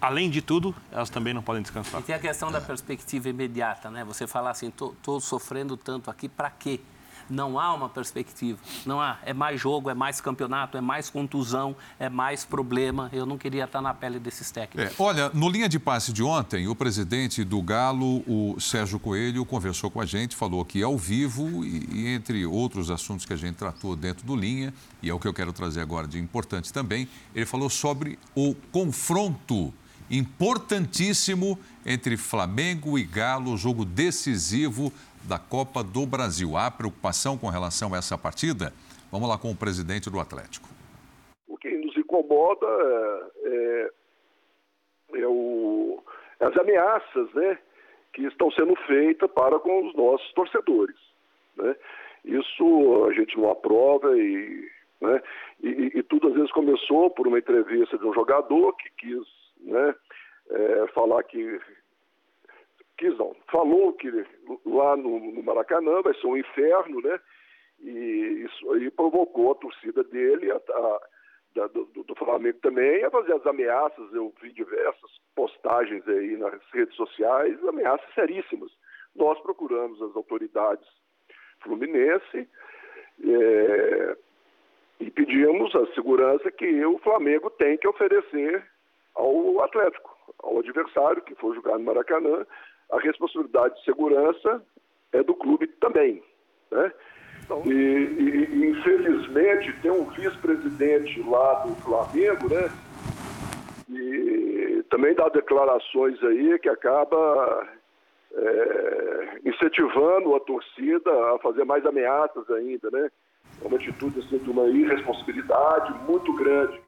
[0.00, 2.00] Além de tudo, elas também não podem descansar.
[2.00, 4.04] E tem a questão da perspectiva imediata, né?
[4.04, 6.80] Você falar assim, estou sofrendo tanto aqui, para quê?
[7.28, 8.58] Não há uma perspectiva.
[8.84, 9.18] Não há.
[9.24, 13.08] É mais jogo, é mais campeonato, é mais contusão, é mais problema.
[13.12, 14.92] Eu não queria estar na pele desses técnicos.
[14.92, 19.44] É, olha, no linha de passe de ontem, o presidente do Galo, o Sérgio Coelho,
[19.44, 23.36] conversou com a gente, falou aqui ao vivo e, e entre outros assuntos que a
[23.36, 24.72] gente tratou dentro do linha,
[25.02, 28.54] e é o que eu quero trazer agora de importante também, ele falou sobre o
[28.70, 29.72] confronto
[30.10, 34.92] importantíssimo entre Flamengo e Galo, jogo decisivo
[35.28, 36.56] da Copa do Brasil.
[36.56, 38.72] Há preocupação com relação a essa partida?
[39.10, 40.68] Vamos lá com o presidente do Atlético.
[41.46, 42.66] O que nos incomoda
[43.44, 43.90] é,
[45.14, 46.02] é, é o,
[46.40, 47.58] as ameaças né,
[48.12, 50.96] que estão sendo feitas para com os nossos torcedores.
[51.56, 51.76] Né?
[52.24, 54.68] Isso a gente não aprova e,
[55.00, 55.22] né,
[55.62, 59.26] e, e, tudo às vezes começou por uma entrevista de um jogador que quis
[59.60, 59.94] né,
[60.50, 61.60] é, falar que
[63.02, 64.08] quis não, falou que
[64.64, 67.18] lá no, no, Maracanã vai ser um inferno, né?
[67.80, 71.00] E isso aí provocou a torcida dele, a, a,
[71.56, 74.12] da, do, do, Flamengo também, a fazer as ameaças.
[74.14, 78.70] Eu vi diversas postagens aí nas redes sociais, ameaças seríssimas.
[79.16, 80.86] Nós procuramos as autoridades
[81.60, 82.48] fluminense
[83.24, 84.16] é,
[85.00, 88.64] e pedimos a segurança que o Flamengo tem que oferecer
[89.16, 92.46] ao Atlético, ao adversário que for jogar no Maracanã,
[92.92, 94.62] a responsabilidade de segurança
[95.12, 96.22] é do clube também.
[96.70, 96.92] Né?
[97.44, 102.70] Então, e, e, infelizmente tem um vice-presidente lá do Flamengo, né?
[103.88, 107.68] E também dá declarações aí que acaba
[108.34, 113.10] é, incentivando a torcida a fazer mais ameaças ainda, né?
[113.62, 116.80] É uma atitude assim, de uma irresponsabilidade muito grande.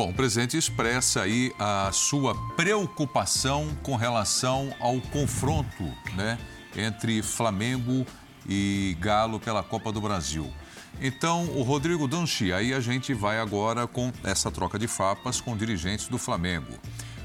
[0.00, 6.38] Bom, o presidente expressa aí a sua preocupação com relação ao confronto né,
[6.74, 8.06] entre Flamengo
[8.48, 10.50] e Galo pela Copa do Brasil.
[11.02, 15.54] Então, o Rodrigo Danchi, aí a gente vai agora com essa troca de fapas com
[15.54, 16.72] dirigentes do Flamengo.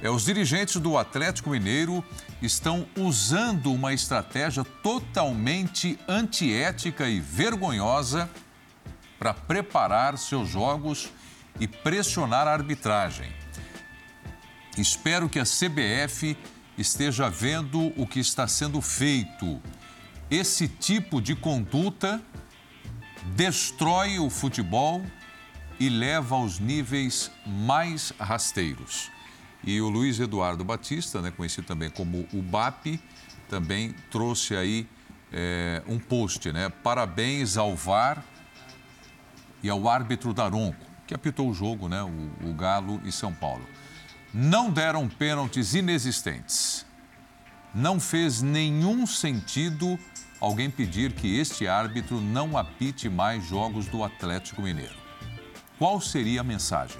[0.02, 2.04] É, os dirigentes do Atlético Mineiro
[2.42, 8.30] estão usando uma estratégia totalmente antiética e vergonhosa
[9.18, 11.10] para preparar seus jogos
[11.60, 13.32] e pressionar a arbitragem.
[14.78, 16.38] Espero que a CBF
[16.78, 19.62] esteja vendo o que está sendo feito.
[20.30, 22.22] Esse tipo de conduta
[23.36, 25.02] destrói o futebol
[25.80, 29.10] e leva aos níveis mais rasteiros.
[29.64, 33.00] E o Luiz Eduardo Batista, né, conhecido também como o BAP,
[33.50, 34.88] também trouxe aí
[35.32, 36.70] é, um post, né?
[36.70, 38.24] Parabéns ao VAR
[39.64, 42.02] e ao árbitro Daronco que apitou o jogo, né?
[42.04, 43.66] O, o Galo e São Paulo.
[44.34, 46.86] Não deram pênaltis inexistentes.
[47.74, 50.00] Não fez nenhum sentido
[50.40, 54.96] alguém pedir que este árbitro não apite mais jogos do Atlético Mineiro.
[55.78, 57.00] Qual seria a mensagem?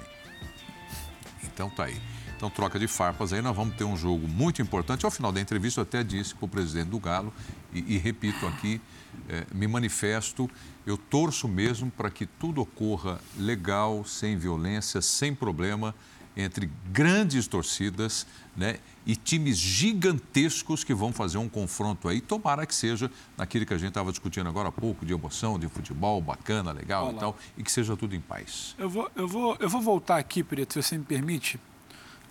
[1.42, 2.00] Então tá aí.
[2.36, 5.06] Então, troca de farpas aí, nós vamos ter um jogo muito importante.
[5.06, 7.32] Ao final da entrevista, eu até disse para o presidente do Galo,
[7.72, 8.78] e, e repito aqui,
[9.26, 10.50] é, me manifesto,
[10.86, 15.92] eu torço mesmo para que tudo ocorra legal, sem violência, sem problema,
[16.36, 18.26] entre grandes torcidas
[18.56, 22.20] né, e times gigantescos que vão fazer um confronto aí.
[22.20, 25.66] Tomara que seja naquilo que a gente estava discutindo agora há pouco, de emoção, de
[25.68, 27.14] futebol, bacana, legal Olá.
[27.14, 28.76] e tal, e que seja tudo em paz.
[28.78, 31.58] Eu vou, eu vou, eu vou voltar aqui, Preto, se você me permite,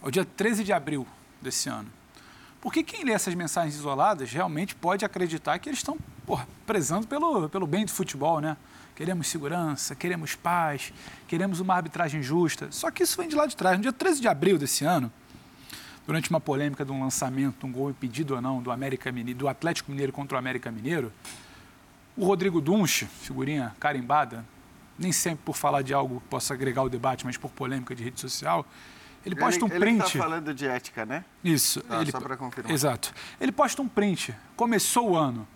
[0.02, 1.06] ao dia 13 de abril
[1.42, 1.90] desse ano.
[2.66, 7.48] Porque quem lê essas mensagens isoladas realmente pode acreditar que eles estão porra, prezando pelo,
[7.48, 8.58] pelo bem do futebol, né?
[8.96, 10.92] Queremos segurança, queremos paz,
[11.28, 12.72] queremos uma arbitragem justa.
[12.72, 13.78] Só que isso vem de lá de trás.
[13.78, 15.14] No dia 13 de abril desse ano,
[16.08, 19.48] durante uma polêmica de um lançamento, um gol impedido ou não, do, América Mineiro, do
[19.48, 21.14] Atlético Mineiro contra o América Mineiro,
[22.18, 24.44] o Rodrigo Dunche, figurinha carimbada,
[24.98, 28.04] nem sempre por falar de algo que possa agregar o debate, mas por polêmica de
[28.04, 28.66] rede social,
[29.26, 30.00] ele posta um ele, print.
[30.00, 31.26] Ele está falando de ética, né?
[31.44, 31.84] Isso.
[31.90, 32.72] Ah, ele, só para confirmar.
[32.72, 33.14] Exato.
[33.42, 34.36] Ele posta um print.
[34.56, 35.48] Começou o ano.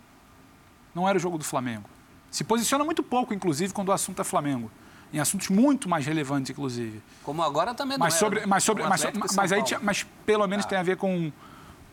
[0.94, 1.88] Não era o jogo do Flamengo.
[2.30, 4.70] Se posiciona muito pouco, inclusive, quando o assunto é Flamengo.
[5.12, 7.02] Em assuntos muito mais relevantes, inclusive.
[7.22, 8.46] Como agora também não mas era, sobre, né?
[8.46, 10.68] mas sobre, mas, mas, aí, tinha, mas pelo menos ah.
[10.68, 11.32] tem a ver com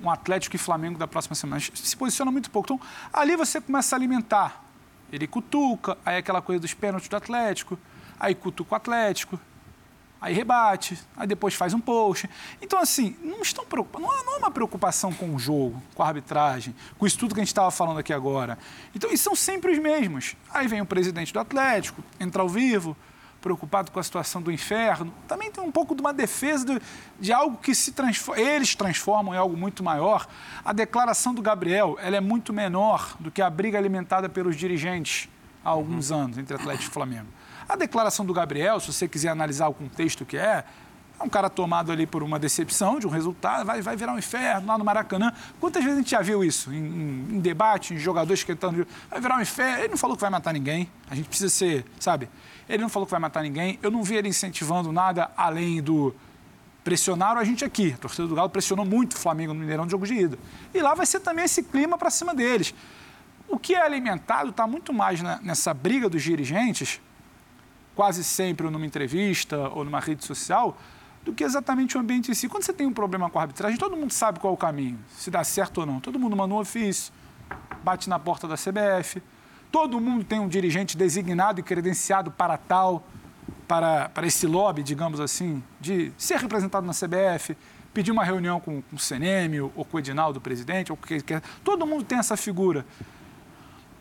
[0.02, 1.62] um Atlético e Flamengo da próxima semana.
[1.62, 2.74] Se posiciona muito pouco.
[2.74, 4.64] Então, ali você começa a alimentar.
[5.12, 7.80] Ele cutuca, aí aquela coisa dos pênaltis do Atlético,
[8.20, 9.40] aí cutuca o Atlético,
[10.22, 12.30] aí rebate, aí depois faz um post.
[12.62, 16.08] Então, assim, não estão preocupados, não, não é uma preocupação com o jogo, com a
[16.08, 18.58] arbitragem, com isso tudo que a gente estava falando aqui agora.
[18.96, 20.36] Então, e são sempre os mesmos.
[20.54, 22.96] Aí vem o presidente do Atlético, entra ao vivo,
[23.42, 26.82] preocupado com a situação do inferno, também tem um pouco de uma defesa de,
[27.20, 30.28] de algo que se transforma, eles transformam em algo muito maior.
[30.66, 35.30] A declaração do Gabriel ela é muito menor do que a briga alimentada pelos dirigentes
[35.64, 36.24] há alguns uhum.
[36.24, 37.28] anos entre Atlético e Flamengo.
[37.68, 40.64] A declaração do Gabriel, se você quiser analisar o contexto que é,
[41.20, 44.20] é um cara tomado ali por uma decepção de um resultado, vai, vai virar um
[44.20, 45.34] inferno lá no Maracanã.
[45.60, 48.72] Quantas vezes a gente já viu isso em, em, em debate, em jogadores que estão.
[49.10, 49.80] Vai virar um inferno.
[49.80, 50.90] Ele não falou que vai matar ninguém.
[51.10, 52.30] A gente precisa ser, sabe?
[52.70, 53.80] Ele não falou que vai matar ninguém.
[53.82, 56.16] Eu não vi ele incentivando nada além do.
[56.84, 57.94] Pressionaram a gente aqui.
[57.96, 60.40] A torcida do Galo pressionou muito o Flamengo no Mineirão de jogo de ida.
[60.74, 62.74] E lá vai ser também esse clima para cima deles.
[63.50, 67.02] O que é alimentado está muito mais na, nessa briga dos dirigentes,
[67.98, 70.78] quase sempre numa entrevista ou numa rede social,
[71.26, 72.48] do que exatamente o ambiente em si.
[72.48, 75.00] Quando você tem um problema com a arbitragem, todo mundo sabe qual é o caminho,
[75.10, 76.00] se dá certo ou não.
[76.00, 77.12] Todo mundo manda um ofício,
[77.84, 79.20] bate na porta da CBF,
[79.72, 83.04] todo mundo tem um dirigente designado e credenciado para tal,
[83.68, 87.58] para, para esse lobby, digamos assim, de ser representado na CBF,
[87.96, 91.20] pedir uma reunião com, com o CNM ou com o Edinaldo, o presidente, ou que
[91.20, 91.42] quer.
[91.64, 92.86] Todo mundo tem essa figura.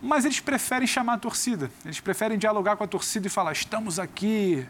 [0.01, 3.99] Mas eles preferem chamar a torcida, eles preferem dialogar com a torcida e falar: estamos
[3.99, 4.67] aqui,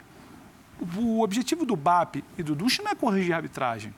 [0.97, 3.93] o objetivo do BAP e do Ducha não é corrigir a arbitragem,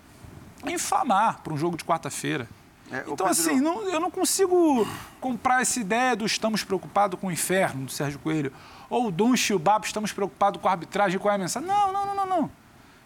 [0.64, 2.48] é inflamar para um jogo de quarta-feira.
[2.90, 3.30] É, então, Pedro...
[3.30, 4.88] assim, não, eu não consigo
[5.20, 8.52] comprar essa ideia do estamos preocupados com o inferno do Sérgio Coelho,
[8.88, 11.68] ou o Dunch e o BAP estamos preocupados com a arbitragem, qual é a mensagem.
[11.68, 12.50] Não, não, não, não, não.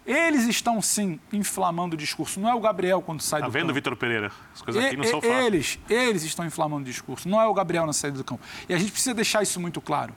[0.05, 2.41] Eles estão, sim, inflamando o discurso.
[2.41, 3.75] Não é o Gabriel quando sai tá do vendo, campo.
[3.75, 4.33] Vitor Pereira?
[4.53, 5.45] As coisas aqui não e, são fáceis.
[5.45, 7.29] Eles, eles estão inflamando o discurso.
[7.29, 8.43] Não é o Gabriel na saída do campo.
[8.69, 10.13] E a gente precisa deixar isso muito claro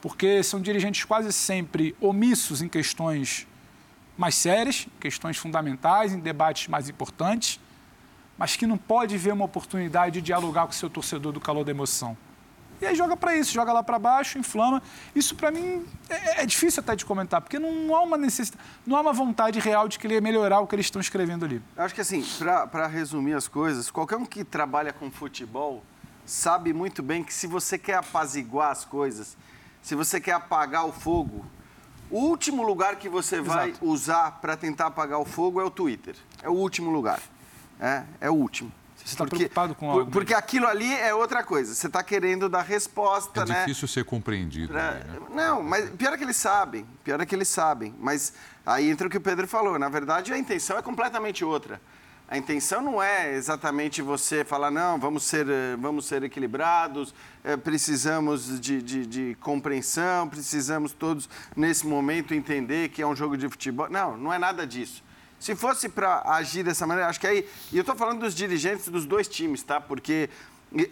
[0.00, 3.46] porque são dirigentes quase sempre omissos em questões
[4.16, 7.60] mais sérias, questões fundamentais, em debates mais importantes,
[8.36, 11.64] mas que não pode ver uma oportunidade de dialogar com o seu torcedor do calor
[11.64, 12.16] da emoção.
[12.80, 14.82] E aí joga para isso, joga lá para baixo, inflama.
[15.14, 18.96] Isso para mim é, é, difícil até de comentar, porque não, há uma necessidade, não
[18.96, 21.62] há uma vontade real de querer melhorar o que eles estão escrevendo ali.
[21.76, 22.24] Eu acho que assim,
[22.70, 25.82] para resumir as coisas, qualquer um que trabalha com futebol
[26.24, 29.36] sabe muito bem que se você quer apaziguar as coisas,
[29.82, 31.44] se você quer apagar o fogo,
[32.10, 33.48] o último lugar que você Exato.
[33.48, 36.16] vai usar para tentar apagar o fogo é o Twitter.
[36.42, 37.20] É o último lugar.
[37.78, 38.72] É, é o último.
[39.04, 40.10] Você está preocupado com algo.
[40.10, 41.74] Porque aquilo ali é outra coisa.
[41.74, 43.56] Você está querendo dar resposta, é né?
[43.56, 44.72] É difícil ser compreendido.
[44.72, 44.92] Pra...
[44.92, 45.04] Né?
[45.34, 46.86] Não, mas pior é que eles sabem.
[47.02, 47.94] Pior é que eles sabem.
[47.98, 48.32] Mas
[48.64, 49.78] aí entra o que o Pedro falou.
[49.78, 51.80] Na verdade, a intenção é completamente outra.
[52.30, 57.12] A intenção não é exatamente você falar, não, vamos ser, eh, vamos ser equilibrados,
[57.42, 63.36] é, precisamos de, de, de, compreensão, precisamos todos, nesse momento, entender que é um jogo
[63.36, 63.90] de futebol.
[63.90, 65.02] Não, não é nada disso.
[65.40, 67.48] Se fosse para agir dessa maneira, acho que aí.
[67.72, 69.80] E eu estou falando dos dirigentes dos dois times, tá?
[69.80, 70.28] Porque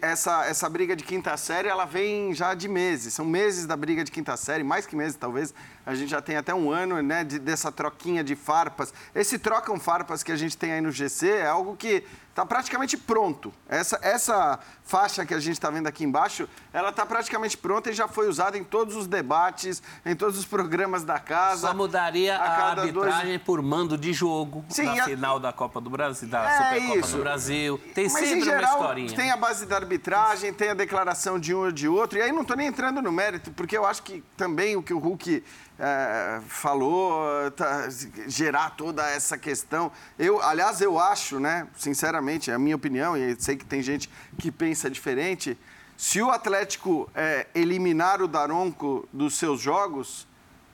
[0.01, 3.13] essa, essa briga de quinta série, ela vem já de meses.
[3.13, 5.53] São meses da briga de quinta série, mais que meses, talvez.
[5.85, 8.91] A gente já tem até um ano, né, de, dessa troquinha de farpas.
[9.13, 12.03] Esse trocam farpas que a gente tem aí no GC é algo que
[12.39, 13.53] está praticamente pronto.
[13.67, 17.93] Essa, essa faixa que a gente está vendo aqui embaixo, ela está praticamente pronta e
[17.93, 21.67] já foi usada em todos os debates, em todos os programas da casa.
[21.67, 23.41] Só mudaria a, arbitragem dois...
[23.43, 25.05] por mando de jogo Sim, na a...
[25.05, 27.17] final da Copa do Brasil, da é Supercopa isso.
[27.17, 27.81] do Brasil.
[27.93, 29.15] Tem Mas, sempre geral, uma historinha.
[29.15, 32.19] Tem a base da arbitragem, tem a declaração de um ou de outro.
[32.19, 34.93] E aí não estou nem entrando no mérito, porque eu acho que também o que
[34.93, 35.43] o Hulk
[35.79, 37.87] é, falou, tá,
[38.27, 39.91] gerar toda essa questão.
[40.17, 44.09] Eu, aliás, eu acho, né, sinceramente, é a minha opinião, e sei que tem gente
[44.37, 45.57] que pensa diferente,
[45.95, 50.27] se o Atlético é, eliminar o Daronco dos seus jogos,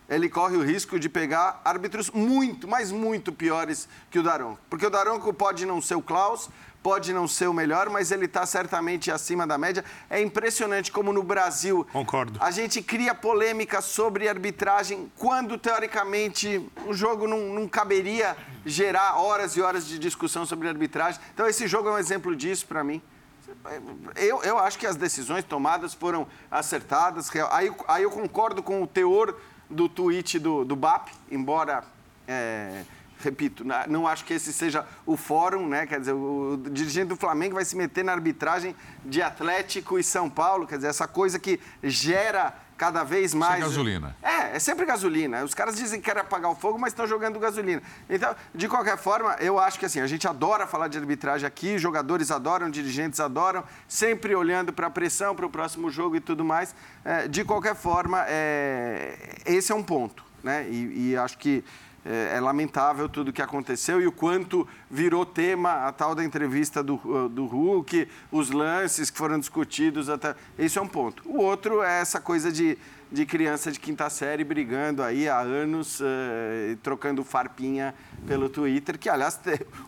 [0.09, 4.59] ele corre o risco de pegar árbitros muito, mas muito piores que o Daronco.
[4.69, 6.49] Porque o Daronco pode não ser o Klaus,
[6.85, 9.83] pode não ser o melhor, mas ele está certamente acima da média.
[10.07, 12.37] É impressionante como no Brasil Concordo.
[12.39, 19.57] a gente cria polêmica sobre arbitragem quando, teoricamente, o jogo não, não caberia gerar horas
[19.57, 21.19] e horas de discussão sobre arbitragem.
[21.33, 23.01] Então, esse jogo é um exemplo disso para mim.
[24.15, 27.31] eu, eu acho que as decisões tomadas foram acertadas.
[27.49, 29.35] Aí, aí eu concordo com o teor
[29.69, 31.83] do tweet do, do BAP, embora.
[32.27, 32.83] É,
[33.19, 35.87] repito, não acho que esse seja o fórum, né?
[35.87, 40.29] Quer dizer, o dirigente do Flamengo vai se meter na arbitragem de Atlético e São
[40.29, 43.55] Paulo, quer dizer, essa coisa que gera cada vez mais.
[43.55, 44.15] Sem gasolina.
[44.21, 45.43] É, é sempre gasolina.
[45.43, 47.81] Os caras dizem que querem apagar o fogo, mas estão jogando gasolina.
[48.09, 51.77] Então, de qualquer forma, eu acho que assim, a gente adora falar de arbitragem aqui,
[51.77, 56.43] jogadores adoram, dirigentes adoram, sempre olhando para a pressão, para o próximo jogo e tudo
[56.43, 56.75] mais.
[57.03, 60.23] É, de qualquer forma, é, esse é um ponto.
[60.43, 60.67] Né?
[60.69, 61.63] e, e acho que
[62.05, 66.23] é, é, lamentável tudo o que aconteceu e o quanto virou tema a tal da
[66.23, 66.97] entrevista do,
[67.29, 70.35] do Hulk, os lances que foram discutidos até.
[70.57, 71.23] Isso é um ponto.
[71.25, 72.77] O outro é essa coisa de
[73.15, 76.03] de criança de quinta série brigando aí há anos, uh,
[76.83, 77.95] trocando farpinha
[78.27, 79.39] pelo Twitter, que, aliás,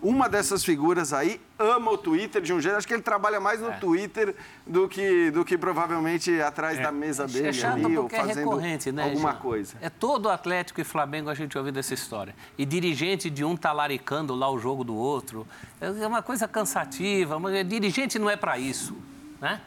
[0.01, 2.77] uma dessas figuras aí ama o Twitter de um jeito.
[2.77, 3.77] Acho que ele trabalha mais no é.
[3.77, 4.33] Twitter
[4.65, 6.83] do que, do que provavelmente atrás é.
[6.83, 7.47] da mesa é dele.
[7.49, 9.03] É chato ali, ou fazendo é recorrente, né?
[9.03, 9.75] Alguma coisa.
[9.81, 12.33] É todo Atlético e Flamengo a gente ouvindo essa história.
[12.57, 15.45] E dirigente de um talaricando lá o jogo do outro.
[15.81, 17.37] É uma coisa cansativa.
[17.39, 18.95] Mas dirigente não é para isso,
[19.41, 19.59] né?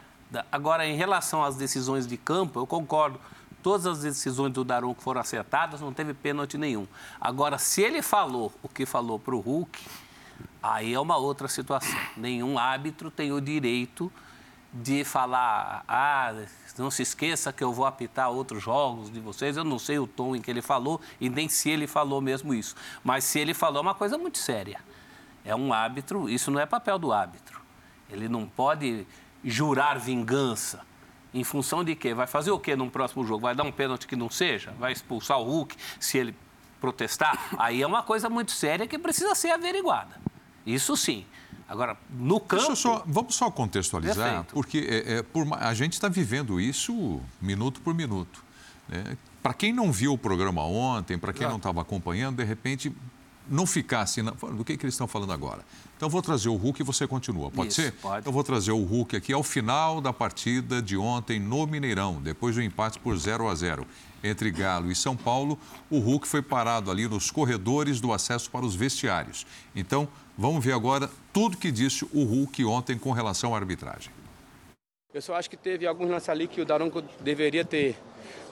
[0.51, 3.19] Agora, em relação às decisões de campo, eu concordo.
[3.61, 6.87] Todas as decisões do Daronco foram acertadas, não teve pênalti nenhum.
[7.19, 9.79] Agora, se ele falou o que falou para o Hulk,
[10.61, 11.99] aí é uma outra situação.
[12.17, 14.11] Nenhum árbitro tem o direito
[14.73, 16.33] de falar, ah,
[16.77, 19.57] não se esqueça que eu vou apitar outros jogos de vocês.
[19.57, 22.53] Eu não sei o tom em que ele falou e nem se ele falou mesmo
[22.53, 22.75] isso.
[23.03, 24.79] Mas se ele falou é uma coisa muito séria.
[25.43, 27.61] É um árbitro, isso não é papel do árbitro.
[28.09, 29.05] Ele não pode
[29.43, 30.81] jurar vingança
[31.33, 32.13] em função de quê?
[32.13, 33.41] Vai fazer o quê num próximo jogo?
[33.41, 34.73] Vai dar um pênalti que não seja?
[34.79, 36.35] Vai expulsar o Hulk se ele
[36.79, 37.49] protestar?
[37.57, 40.19] Aí é uma coisa muito séria que precisa ser averiguada.
[40.65, 41.25] Isso sim.
[41.67, 42.75] Agora, no campo.
[42.75, 44.53] Só, vamos só contextualizar, Perfeito.
[44.53, 48.43] porque é, é, por, a gente está vivendo isso minuto por minuto.
[48.89, 49.17] Né?
[49.41, 52.93] Para quem não viu o programa ontem, para quem não estava acompanhando, de repente
[53.47, 54.21] não ficasse.
[54.21, 54.31] Na...
[54.31, 55.63] Do que, que eles estão falando agora?
[56.01, 57.51] Então, vou trazer o Hulk e você continua.
[57.51, 57.91] Pode Isso, ser?
[57.91, 58.25] Pode.
[58.25, 62.55] Eu vou trazer o Hulk aqui ao final da partida de ontem no Mineirão, depois
[62.55, 63.85] do empate por 0 a 0
[64.23, 65.59] entre Galo e São Paulo.
[65.91, 69.45] O Hulk foi parado ali nos corredores do acesso para os vestiários.
[69.75, 74.11] Então, vamos ver agora tudo que disse o Hulk ontem com relação à arbitragem.
[75.13, 77.95] Eu só acho que teve alguns lances ali que o Daronco deveria ter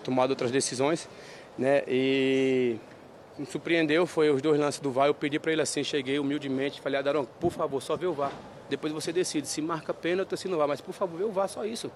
[0.03, 1.09] tomado outras decisões,
[1.57, 1.81] né?
[1.87, 2.77] E
[3.39, 5.07] me surpreendeu foi os dois lances do VAR.
[5.07, 8.31] Eu pedi para ele assim, cheguei humildemente, falei, Adarão, por favor, só vê o VAR.
[8.69, 9.47] Depois você decide.
[9.47, 11.89] Se marca pênalti, se não VAR, mas por favor, vê o VAR, só isso.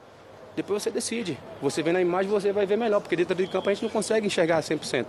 [0.55, 1.37] Depois você decide.
[1.61, 3.89] Você vê na imagem, você vai ver melhor, porque dentro do campo a gente não
[3.89, 5.05] consegue enxergar 100%.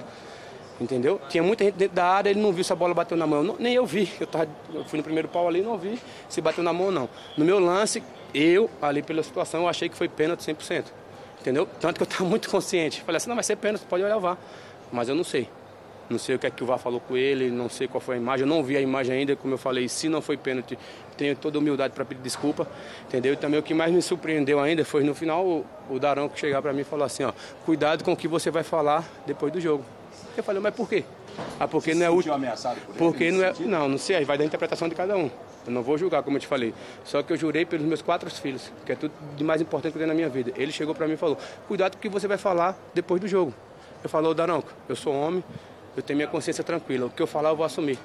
[0.81, 1.21] Entendeu?
[1.29, 3.45] Tinha muita gente dentro da área, ele não viu se a bola bateu na mão.
[3.45, 4.11] Não, nem eu vi.
[4.19, 6.93] Eu, tava, eu fui no primeiro pau ali não vi se bateu na mão ou
[6.93, 7.09] não.
[7.37, 8.03] No meu lance,
[8.35, 10.87] eu, ali pela situação, eu achei que foi pênalti 100%.
[11.41, 11.69] Entendeu?
[11.79, 13.03] Tanto que eu estava muito consciente.
[13.03, 14.37] Falei assim, não, vai ser pênalti, pode olhar o VAR.
[14.91, 15.49] Mas eu não sei.
[16.09, 18.17] Não sei o que é que o VAR falou com ele, não sei qual foi
[18.17, 18.45] a imagem.
[18.45, 20.79] Eu não vi a imagem ainda, como eu falei, se não foi pênalti,
[21.17, 22.67] tenho toda a humildade para pedir desculpa,
[23.07, 23.33] entendeu?
[23.33, 26.39] E também o que mais me surpreendeu ainda foi no final o, o Darão que
[26.39, 27.33] chegar para mim e falou assim, ó,
[27.65, 29.85] cuidado com o que você vai falar depois do jogo.
[30.37, 31.05] Eu falei, mas por quê?
[31.59, 34.25] Ah, porque você não é o ameaçado por Porque não é, não, não sei, aí
[34.25, 35.31] vai da interpretação de cada um.
[35.67, 36.75] Eu não vou julgar, como eu te falei.
[37.05, 39.99] Só que eu jurei pelos meus quatro filhos, que é tudo de mais importante que
[39.99, 40.53] eu tenho na minha vida.
[40.57, 43.27] Ele chegou para mim e falou: "Cuidado com o que você vai falar depois do
[43.27, 43.55] jogo".
[44.03, 45.43] Eu falei: Daronco, eu sou homem,
[45.97, 47.07] eu tenho minha consciência tranquila.
[47.07, 47.99] O que eu falar, eu vou assumir.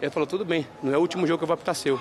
[0.00, 2.00] Ele falou, tudo bem, não é o último jogo que eu vou apitar seu.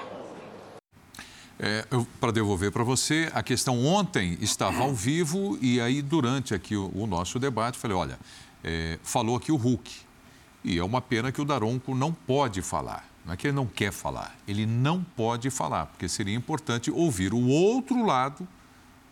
[1.60, 1.86] É,
[2.20, 6.92] para devolver para você, a questão ontem estava ao vivo e aí durante aqui o,
[6.94, 8.20] o nosso debate, falei, olha,
[8.64, 9.92] é, falou aqui o Hulk.
[10.64, 13.08] E é uma pena que o Daronco não pode falar.
[13.26, 17.34] Não é que ele não quer falar, ele não pode falar, porque seria importante ouvir
[17.34, 18.46] o outro lado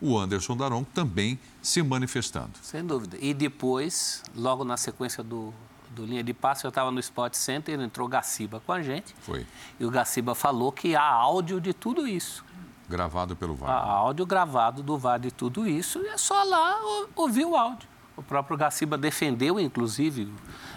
[0.02, 2.50] o Anderson Daronco também se manifestando.
[2.60, 3.16] Sem dúvida.
[3.20, 5.54] E depois, logo na sequência do,
[5.94, 9.14] do linha de passe, eu estava no Sport Center, entrou Gaciba com a gente.
[9.20, 9.46] Foi.
[9.78, 12.44] E o Gaciba falou que há áudio de tudo isso.
[12.88, 13.70] Gravado pelo VAR.
[13.70, 16.78] Há áudio gravado do VAR de tudo isso e é só lá
[17.14, 17.88] ouvir o áudio.
[18.16, 20.30] O próprio Gaciba defendeu, inclusive,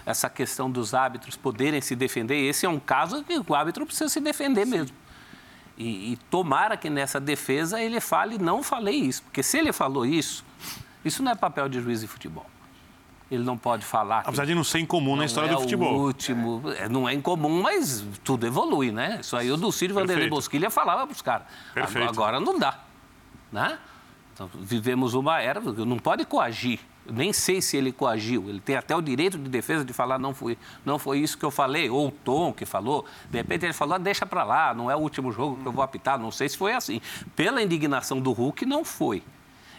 [0.06, 2.36] essa questão dos árbitros poderem se defender.
[2.36, 4.96] Esse é um caso que o árbitro precisa se defender mesmo.
[5.78, 9.22] E, e tomara que nessa defesa ele fale, não falei isso.
[9.24, 10.46] Porque se ele falou isso,
[11.04, 12.46] isso não é papel de juiz de futebol.
[13.30, 14.19] Ele não pode falar.
[14.19, 15.95] Apesar de não ser incomum na história é do futebol.
[15.95, 19.19] O último, é, não é incomum, mas tudo evolui, né?
[19.22, 21.47] Isso aí o do Círio Vanderlei Bosquilha falava para os caras.
[22.07, 22.80] Agora não dá.
[23.52, 23.80] Né?
[24.34, 26.80] Então, vivemos uma era, não pode coagir
[27.11, 28.49] nem sei se ele coagiu.
[28.49, 31.45] Ele tem até o direito de defesa de falar não foi, não foi isso que
[31.45, 33.06] eu falei, ou o Tom que falou.
[33.30, 35.72] De repente ele falou, ah, deixa para lá, não é o último jogo que eu
[35.72, 36.19] vou apitar.
[36.19, 37.02] Não sei se foi assim.
[37.35, 39.23] Pela indignação do Hulk, não foi.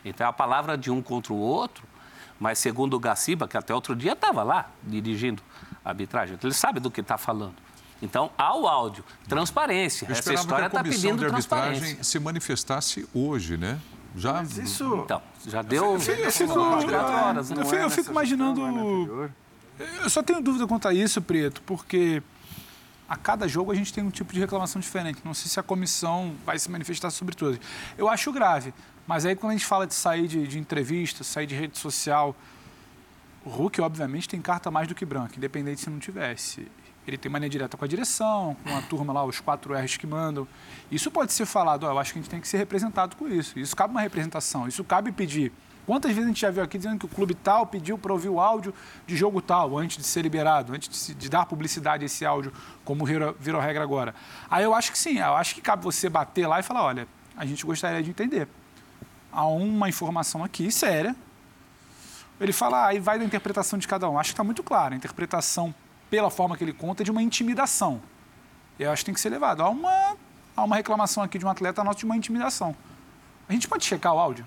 [0.04, 1.84] Então a palavra de um contra o outro,
[2.38, 5.42] mas segundo o Gaciba, que até outro dia estava lá dirigindo
[5.84, 7.54] a arbitragem, ele sabe do que está falando.
[8.00, 10.06] Então, há o áudio, transparência.
[10.10, 12.04] Essa história está pedindo de transparência.
[12.04, 13.80] se manifestasse hoje, né?
[14.14, 14.34] Já...
[14.34, 15.02] Mas isso...
[15.04, 17.50] Então, já deu eu fico, eu fico, horas.
[17.50, 17.62] Né?
[17.62, 19.30] Eu, fico, eu fico imaginando...
[20.02, 22.22] Eu só tenho dúvida quanto a isso, Preto, porque
[23.08, 25.20] a cada jogo a gente tem um tipo de reclamação diferente.
[25.24, 27.58] Não sei se a comissão vai se manifestar sobre tudo.
[27.96, 28.72] Eu acho grave,
[29.06, 32.34] mas aí quando a gente fala de sair de, de entrevista, sair de rede social,
[33.44, 36.66] o Hulk, obviamente, tem carta mais do que branca, independente se não tivesse
[37.06, 40.06] ele tem mania direta com a direção, com a turma lá, os quatro R's que
[40.06, 40.46] mandam.
[40.90, 43.58] Isso pode ser falado, eu acho que a gente tem que ser representado com isso.
[43.58, 45.52] Isso cabe uma representação, isso cabe pedir.
[45.86, 48.28] Quantas vezes a gente já viu aqui dizendo que o clube tal pediu para ouvir
[48.28, 48.74] o áudio
[49.06, 52.26] de jogo tal, antes de ser liberado, antes de, se, de dar publicidade a esse
[52.26, 52.52] áudio,
[52.84, 54.12] como virou, virou regra agora?
[54.50, 57.06] Aí eu acho que sim, eu acho que cabe você bater lá e falar, olha,
[57.36, 58.48] a gente gostaria de entender.
[59.36, 61.14] Há uma informação aqui séria.
[62.40, 64.18] Ele fala, ah, aí vai da interpretação de cada um.
[64.18, 64.94] Acho que está muito claro.
[64.94, 65.74] A interpretação
[66.08, 68.00] pela forma que ele conta, de uma intimidação.
[68.78, 69.62] Eu acho que tem que ser levado.
[69.62, 70.16] Há uma,
[70.56, 72.74] há uma reclamação aqui de um atleta nosso de uma intimidação.
[73.46, 74.46] A gente pode checar o áudio?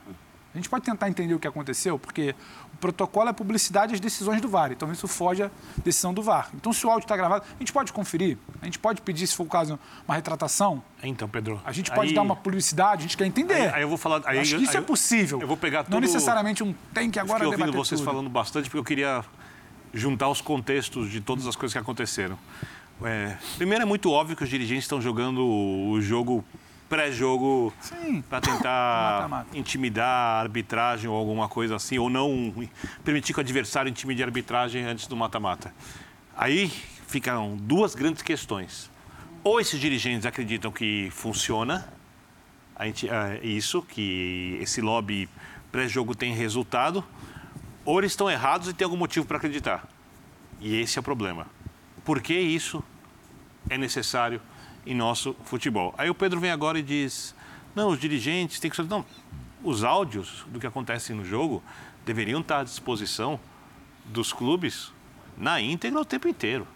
[0.55, 2.35] A gente pode tentar entender o que aconteceu, porque
[2.79, 4.71] protocolo é publicidade às decisões do VAR.
[4.71, 5.51] Então, isso foge à
[5.83, 6.49] decisão do VAR.
[6.53, 8.37] Então, se o áudio está gravado, a gente pode conferir.
[8.61, 10.81] A gente pode pedir, se for o caso, uma retratação.
[11.03, 11.61] Então, Pedro.
[11.63, 12.15] A gente pode aí...
[12.15, 13.53] dar uma publicidade, a gente quer entender.
[13.53, 14.21] Aí, aí eu vou falar.
[14.25, 15.39] Aí, acho que isso é possível.
[15.41, 15.93] Eu vou pegar tudo...
[15.93, 18.09] Não necessariamente um tem que agora eu ouvindo vocês tudo.
[18.09, 19.23] falando bastante, porque eu queria
[19.93, 22.37] juntar os contextos de todas as coisas que aconteceram.
[23.03, 26.43] É, primeiro, é muito óbvio que os dirigentes estão jogando o jogo
[26.89, 27.71] pré-jogo
[28.27, 29.57] para tentar mata, mata.
[29.57, 32.51] intimidar a arbitragem ou alguma coisa assim, ou não
[33.05, 35.73] permitir que o adversário intimide a arbitragem antes do mata-mata.
[36.35, 36.67] Aí
[37.07, 38.89] ficam duas grandes questões.
[39.43, 41.87] Ou esses dirigentes acreditam que funciona
[42.77, 45.29] é, isso, que esse lobby
[45.71, 47.03] pré-jogo tem resultado,
[47.85, 49.87] ou eles estão errados e tem algum motivo para acreditar.
[50.59, 51.47] E esse é o problema.
[52.03, 52.83] Por que isso
[53.69, 54.41] é necessário
[54.89, 55.93] em nosso futebol?
[55.97, 57.35] Aí o Pedro vem agora e diz:
[57.75, 58.81] não, os dirigentes têm que.
[58.83, 59.05] Não,
[59.63, 61.63] os áudios do que acontece no jogo
[62.05, 63.39] deveriam estar à disposição
[64.05, 64.91] dos clubes
[65.37, 66.67] na íntegra o tempo inteiro.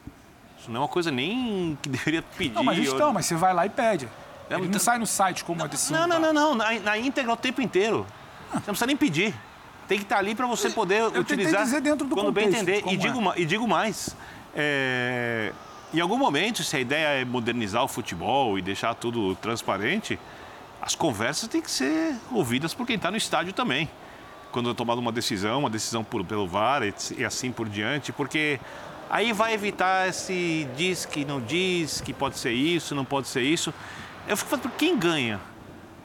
[0.60, 2.54] Isso não é uma coisa nem que deveria pedir.
[2.54, 4.08] Não, mas estão, mas você vai lá e pede.
[4.50, 6.08] Ele não então sai no site como uma decisão.
[6.08, 6.56] Não, não, não, não.
[6.56, 8.06] Na, na íntegra o tempo inteiro.
[8.50, 9.34] Você não precisa nem pedir
[9.88, 12.78] tem que estar ali para você poder eu utilizar dizer dentro do quando contexto, bem
[12.78, 12.92] entender.
[12.92, 13.42] E digo, é.
[13.42, 14.16] e digo mais,
[14.56, 15.54] é,
[15.94, 20.20] em algum momento, se a ideia é modernizar o futebol e deixar tudo transparente,
[20.82, 23.88] as conversas têm que ser ouvidas por quem está no estádio também.
[24.52, 26.82] Quando é tomada uma decisão, uma decisão por, pelo VAR
[27.16, 28.60] e assim por diante, porque
[29.10, 33.44] aí vai evitar esse diz que não diz, que pode ser isso, não pode ser
[33.44, 33.74] isso.
[34.28, 35.40] Eu fico falando, quem ganha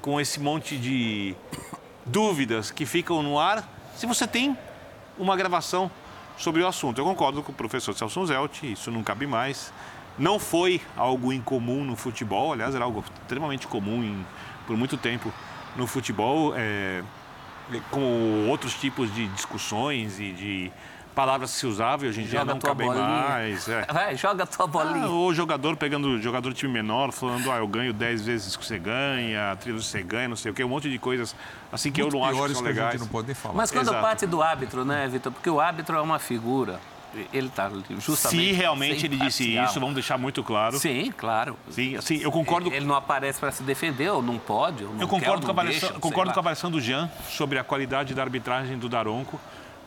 [0.02, 1.34] com esse monte de
[2.04, 3.66] dúvidas que ficam no ar
[3.96, 4.56] se você tem
[5.18, 5.90] uma gravação
[6.38, 6.98] sobre o assunto.
[6.98, 9.72] Eu concordo com o professor Celso Zelt, isso não cabe mais.
[10.18, 14.26] Não foi algo incomum no futebol, aliás, era algo extremamente comum em,
[14.66, 15.32] por muito tempo
[15.76, 17.02] no futebol, é,
[17.90, 20.72] com outros tipos de discussões e de
[21.18, 23.68] palavras que se usavam e hoje em dia não cabem mais.
[23.68, 23.84] É.
[23.92, 25.06] Vai, joga a tua bolinha.
[25.06, 28.64] Ah, o jogador pegando jogador de time menor, falando, ah, eu ganho 10 vezes que
[28.64, 31.34] você ganha, 30 vezes você ganha, não sei o quê, um monte de coisas
[31.72, 32.92] assim que Muito eu não acho que são legais.
[32.92, 33.56] Que não pode falar.
[33.56, 34.00] Mas quando Exato.
[34.00, 35.32] parte do árbitro, né, Vitor?
[35.32, 36.78] Porque o árbitro é uma figura
[37.32, 38.46] ele está justamente.
[38.46, 40.78] Se realmente ele disse isso, vamos deixar muito claro.
[40.78, 41.56] Sim, claro.
[41.70, 42.72] Sim, sim eu concordo.
[42.72, 44.84] Ele não aparece para se defender, ou não pode.
[44.84, 47.58] Ou não eu concordo, quer, com, a avaliação, concordo com a avaliação do Jean sobre
[47.58, 49.40] a qualidade da arbitragem do Daronco.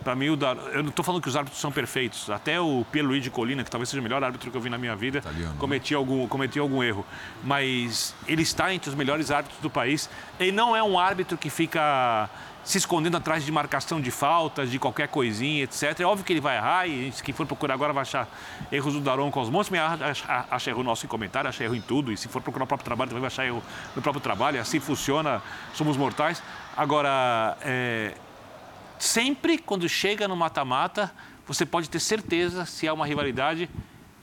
[0.03, 0.55] Para mim, o Dar...
[0.73, 2.29] eu não estou falando que os árbitros são perfeitos.
[2.29, 4.95] Até o Pierluigi Colina, que talvez seja o melhor árbitro que eu vi na minha
[4.95, 5.79] vida, Italiano, né?
[5.95, 7.05] algum, cometia algum erro.
[7.43, 10.09] Mas ele está entre os melhores árbitros do país.
[10.39, 12.29] Ele não é um árbitro que fica
[12.63, 15.99] se escondendo atrás de marcação de faltas, de qualquer coisinha, etc.
[15.99, 18.27] É óbvio que ele vai errar e quem for procurar agora vai achar
[18.71, 21.81] erros do Daron com os mas acha, acha erro nosso em comentário, acha erro em
[21.81, 22.11] tudo.
[22.11, 23.63] E se for procurar o próprio trabalho, também vai achar erro
[23.95, 24.59] no próprio trabalho.
[24.59, 25.41] Assim funciona,
[25.73, 26.41] somos mortais.
[26.77, 28.13] Agora, é,
[29.01, 31.11] Sempre quando chega no mata-mata,
[31.47, 33.67] você pode ter certeza, se há uma rivalidade,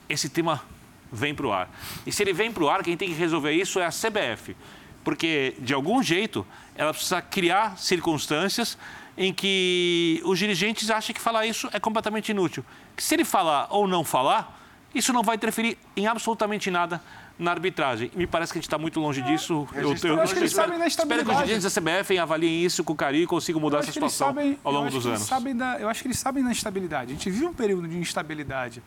[0.07, 0.63] esse tema
[1.11, 1.69] vem para o ar.
[2.07, 4.55] E se ele vem para o ar, quem tem que resolver isso é a CBF.
[5.03, 8.77] Porque, de algum jeito, ela precisa criar circunstâncias
[9.17, 12.63] em que os dirigentes acham que falar isso é completamente inútil.
[12.95, 14.57] Que se ele falar ou não falar,
[14.95, 17.03] isso não vai interferir em absolutamente nada
[17.39, 18.11] na arbitragem.
[18.13, 19.65] Me parece que a gente está muito longe disso.
[19.73, 22.19] É, eu, eu, eu acho que eles sabem da Espero que os dirigentes da CBF
[22.19, 25.27] avaliem isso com carinho e consigam mudar essa situação sabem, ao longo dos anos.
[25.55, 27.11] Da, eu acho que eles sabem da instabilidade.
[27.11, 28.83] A gente vive um período de instabilidade.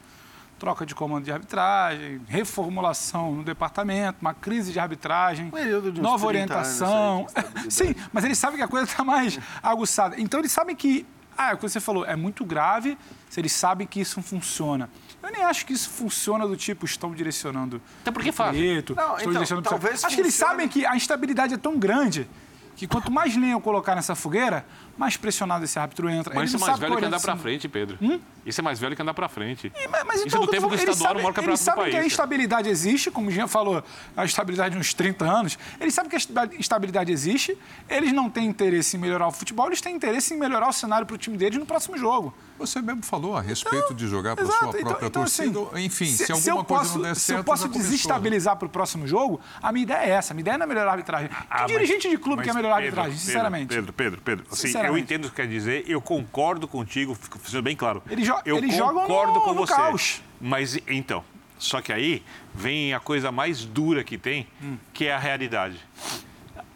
[0.59, 5.51] Troca de comando de arbitragem, reformulação no departamento, uma crise de arbitragem,
[5.93, 7.27] de nova orientação.
[7.69, 10.21] Sim, mas eles sabem que a coisa está mais aguçada.
[10.21, 11.05] Então eles sabem que,
[11.37, 12.97] ah, é o que você falou, é muito grave
[13.29, 14.89] se eles sabem que isso funciona.
[15.23, 17.81] Eu nem acho que isso funciona do tipo, estão direcionando.
[18.01, 18.57] Então por que faz?
[18.57, 20.17] Não, estão então, direcionando talvez Acho funcione...
[20.17, 22.29] que eles sabem que a instabilidade é tão grande
[22.75, 24.67] que quanto mais lenha eu colocar nessa fogueira,
[24.97, 26.35] mais pressionado esse árbitro entra.
[26.35, 27.99] Mas ele isso é mais velho que andar para frente, Pedro.
[28.01, 28.21] Hum?
[28.45, 29.73] Isso é mais velho que andar para frente.
[29.75, 31.97] E, mas, mas isso então, é do tempo que o estadual campeonato Eles sabem que
[31.97, 33.83] a instabilidade existe, como o Jean falou,
[34.17, 35.59] a estabilidade de uns 30 anos.
[35.81, 37.57] Eles sabem que a estabilidade existe,
[37.89, 41.07] eles não têm interesse em melhorar o futebol, eles têm interesse em melhorar o cenário
[41.07, 42.35] para o time deles no próximo jogo.
[42.59, 45.61] Você mesmo falou a respeito então, de jogar para sua então, própria então, então, torcida.
[45.61, 47.19] Assim, Enfim, se, se alguma se coisa posso, não der certo.
[47.19, 50.33] Se eu posso desestabilizar para o próximo jogo, a minha ideia é essa.
[50.33, 51.31] A minha ideia não é melhorar a arbitragem.
[51.51, 53.67] Ah, que dirigente de clube quer melhorar a arbitragem, Pedro, sinceramente?
[53.67, 54.47] Pedro, Pedro, Pedro.
[54.51, 58.03] Assim, eu entendo o que quer dizer, eu concordo contigo, fica bem claro.
[58.09, 59.75] Eles, jo eu eles concordo com no você.
[59.75, 60.23] Caos.
[60.41, 61.25] Mas então,
[61.59, 62.23] só que aí
[62.55, 64.77] vem a coisa mais dura que tem, hum.
[64.93, 65.79] que é a realidade.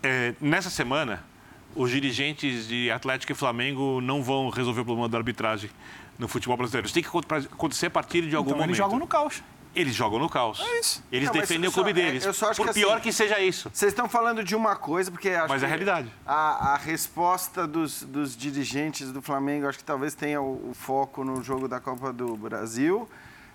[0.03, 1.25] É, nessa semana,
[1.75, 5.71] os dirigentes de Atlético e Flamengo não vão resolver o problema da arbitragem
[6.19, 6.87] no futebol brasileiro.
[6.87, 7.11] Isso tem que
[7.53, 8.71] acontecer a partir de algum então, momento.
[8.71, 9.43] Eles jogam no caos.
[9.77, 10.59] Eles jogam no caos.
[10.59, 11.05] É isso.
[11.13, 12.25] Eles não, defendem o clube só, é, deles.
[12.25, 13.71] eu só acho por que, pior assim, que seja isso.
[13.73, 16.11] Vocês estão falando de uma coisa, porque acho Mas é a realidade.
[16.27, 21.23] A, a resposta dos, dos, dirigentes do Flamengo, acho que talvez tenha o, o foco
[21.23, 23.07] no jogo da Copa do Brasil.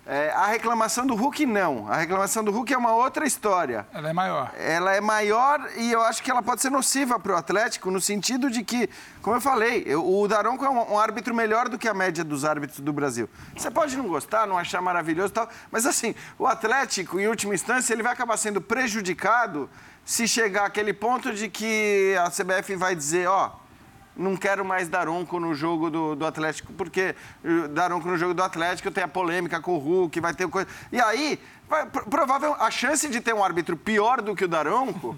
[0.05, 1.87] É, a reclamação do Hulk, não.
[1.87, 3.85] A reclamação do Hulk é uma outra história.
[3.93, 4.51] Ela é maior.
[4.57, 8.01] Ela é maior e eu acho que ela pode ser nociva para o Atlético, no
[8.01, 8.89] sentido de que,
[9.21, 12.23] como eu falei, eu, o Daronco é um, um, árbitro melhor do que a média
[12.23, 13.29] dos árbitros do Brasil.
[13.55, 17.53] Você pode não gostar, não achar maravilhoso e tal, mas assim, o Atlético, em última
[17.53, 19.69] instância, ele vai acabar sendo prejudicado
[20.03, 23.60] se chegar àquele ponto de que a CBF vai dizer, ó,
[24.15, 28.43] não quero mais Daronco no jogo do, do Atlético, porque eh, Daronco no jogo do
[28.43, 30.67] Atlético tem a polêmica com o Hulk, vai ter coisa.
[30.91, 31.39] E aí,
[32.09, 35.17] provável, a chance de ter um árbitro pior do que o Daronco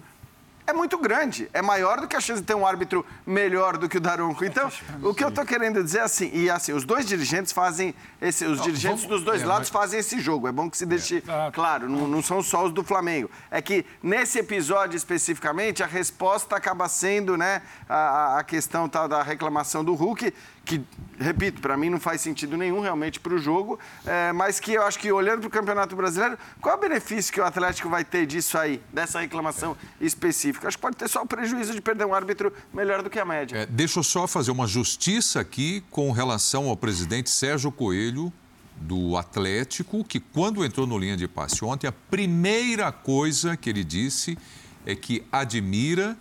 [0.65, 1.49] é muito grande.
[1.53, 4.45] É maior do que a chance de ter um árbitro melhor do que o Daronco.
[4.45, 4.71] Então,
[5.01, 8.45] o que eu estou querendo dizer é assim, e assim, os dois dirigentes fazem esse,
[8.45, 9.81] os não, dirigentes vamos, dos dois é, lados mas...
[9.81, 10.47] fazem esse jogo.
[10.47, 13.29] É bom que se deixe é, claro, não, não, são só os do Flamengo.
[13.51, 19.21] É que nesse episódio especificamente, a resposta acaba sendo, né, a, a questão tá, da
[19.21, 20.33] reclamação do Hulk,
[20.65, 20.81] que,
[21.19, 24.83] repito, para mim não faz sentido nenhum realmente para o jogo, é, mas que eu
[24.83, 28.05] acho que olhando para o Campeonato Brasileiro, qual é o benefício que o Atlético vai
[28.05, 30.05] ter disso aí, dessa reclamação é.
[30.05, 30.67] específica?
[30.67, 33.25] Acho que pode ter só o prejuízo de perder um árbitro melhor do que a
[33.25, 33.57] média.
[33.57, 38.31] É, deixa eu só fazer uma justiça aqui com relação ao presidente Sérgio Coelho,
[38.75, 43.83] do Atlético, que quando entrou no linha de passe ontem, a primeira coisa que ele
[43.83, 44.37] disse
[44.85, 46.17] é que admira,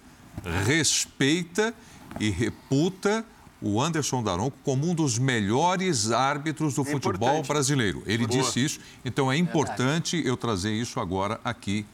[0.64, 1.74] respeita
[2.20, 3.24] e reputa
[3.62, 8.02] o Anderson Daronco como um dos melhores árbitros do é futebol brasileiro.
[8.06, 8.40] Ele Boa.
[8.40, 11.86] disse isso, então é importante eu trazer isso agora aqui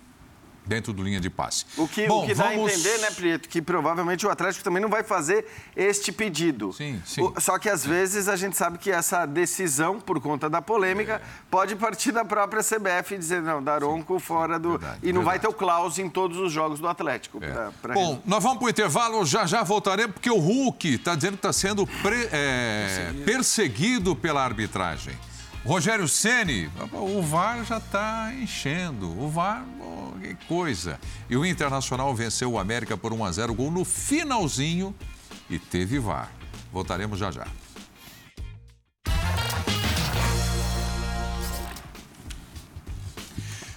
[0.69, 1.65] dentro do linha de passe.
[1.77, 2.71] O que, Bom, o que dá vamos...
[2.71, 6.73] a entender, né, Prieto, que provavelmente o Atlético também não vai fazer este pedido.
[6.73, 7.23] Sim, sim.
[7.23, 11.15] O, só que às vezes a gente sabe que essa decisão, por conta da polêmica,
[11.15, 11.21] é.
[11.51, 14.79] pode partir da própria CBF e dizer, não, Daronco sim, fora do...
[14.79, 15.25] Verdade, e não verdade.
[15.25, 17.43] vai ter o Klaus em todos os jogos do Atlético.
[17.43, 17.51] É.
[17.51, 21.15] Pra, pra Bom, nós vamos para o intervalo, já já voltaremos, porque o Hulk está
[21.15, 25.15] dizendo que está sendo pre, é, perseguido pela arbitragem.
[25.69, 29.07] Rogério Ceni, o VAR já está enchendo.
[29.23, 30.99] O VAR, oh, que coisa.
[31.29, 34.95] E o Internacional venceu o América por 1 a 0 gol no finalzinho
[35.51, 36.33] e teve VAR.
[36.73, 37.47] Voltaremos já já.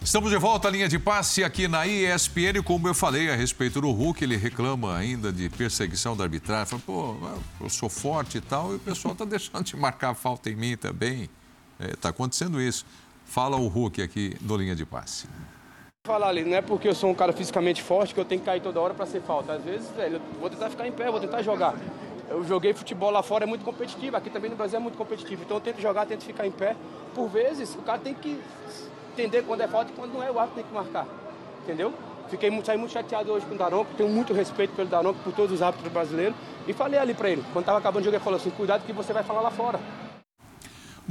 [0.02, 2.64] Estamos de volta à linha de passe aqui na ESPN.
[2.64, 6.68] Como eu falei a respeito do Hulk, ele reclama ainda de perseguição da arbitragem.
[6.68, 7.18] Fala, pô,
[7.60, 10.78] eu sou forte e tal, e o pessoal está deixando de marcar falta em mim
[10.78, 11.30] também.
[11.90, 12.86] Está é, acontecendo isso.
[13.26, 15.28] Fala o Hulk aqui no linha de passe.
[16.04, 18.46] Falar ali, não é porque eu sou um cara fisicamente forte que eu tenho que
[18.46, 19.54] cair toda hora para ser falta.
[19.54, 21.76] Às vezes, velho, eu vou tentar ficar em pé, vou tentar jogar.
[22.30, 24.18] Eu joguei futebol lá fora, é muito competitivo.
[24.18, 25.44] Aqui também no Brasil é muito competitivo.
[25.44, 26.76] Então eu tento jogar, tento ficar em pé.
[27.14, 28.42] Por vezes, o cara tem que
[29.14, 31.08] entender quando é falta e quando não é, o árbitro tem que marcar.
[31.64, 31.94] Entendeu?
[32.30, 35.34] Fiquei muito, saí muito chateado hoje com o Daronco, tenho muito respeito pelo Daronco, por
[35.34, 36.36] todos os árbitros brasileiros.
[36.68, 38.94] E falei ali para ele, quando estava acabando o jogo, ele falou assim, cuidado que
[38.94, 39.80] você vai falar lá fora.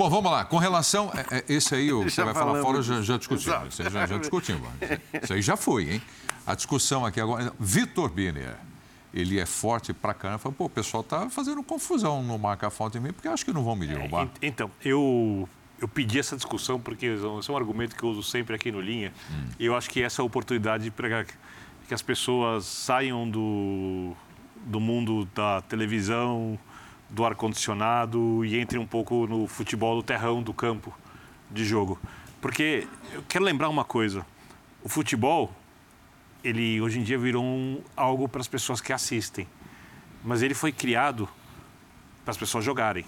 [0.01, 0.47] Bom, vamos lá.
[0.47, 1.12] Com relação.
[1.14, 3.74] É, é, esse aí, o que você vai falar fora, já, já discutimos.
[3.74, 4.66] Isso já, já discutimos.
[5.22, 6.02] Isso aí já foi, hein?
[6.47, 7.52] A discussão aqui agora.
[7.60, 8.56] Vitor Biner.
[9.12, 10.39] Ele é forte pra caramba.
[10.39, 13.52] Fala, pô, o pessoal tá fazendo confusão no marcar falta em mim, porque acho que
[13.52, 14.27] não vão me derrubar.
[14.40, 15.47] É, então, eu,
[15.78, 18.81] eu pedi essa discussão porque esse é um argumento que eu uso sempre aqui no
[18.81, 19.12] Linha.
[19.31, 19.48] Hum.
[19.59, 21.27] Eu acho que essa é a oportunidade para
[21.86, 24.14] que as pessoas saiam do,
[24.64, 26.59] do mundo da televisão,
[27.11, 30.97] do ar-condicionado e entrem um pouco no futebol do terrão, do campo
[31.51, 31.99] de jogo.
[32.41, 34.24] Porque eu quero lembrar uma coisa:
[34.82, 35.53] o futebol,
[36.43, 39.47] ele hoje em dia virou um, algo para as pessoas que assistem,
[40.24, 41.28] mas ele foi criado
[42.24, 43.05] para as pessoas jogarem.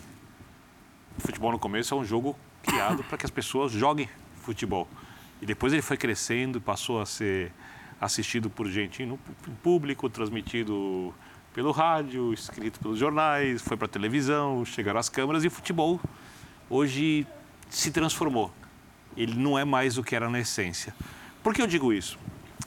[1.17, 4.09] O futebol no começo é um jogo criado para que as pessoas joguem
[4.43, 4.89] futebol.
[5.41, 7.53] E depois ele foi crescendo, passou a ser
[8.01, 9.19] assistido por gente no
[9.63, 11.15] público, transmitido
[11.55, 16.01] pelo rádio, escrito pelos jornais, foi para a televisão, chegaram as câmeras e o futebol
[16.69, 17.27] hoje
[17.69, 18.53] se transformou.
[19.17, 20.95] Ele não é mais o que era na essência.
[21.43, 22.19] Por que eu digo isso?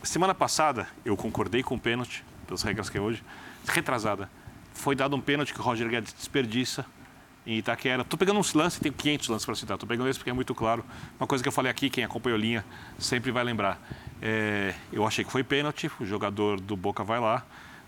[0.04, 3.24] Semana passada eu concordei com o pênalti, pelas regras que é hoje,
[3.68, 4.30] retrasada.
[4.74, 6.86] Foi dado um pênalti que o Roger Guedes desperdiça
[7.46, 8.04] em Itaquera.
[8.04, 9.76] Estou pegando uns lances, tenho 500 lances para citar.
[9.76, 10.86] Estou pegando esse porque é muito claro.
[11.20, 12.66] Uma coisa que eu falei aqui, quem acompanhou a linha
[13.00, 13.80] sempre vai lembrar.
[14.22, 17.46] É, eu achei que foi pênalti, o jogador do Boca vai lá,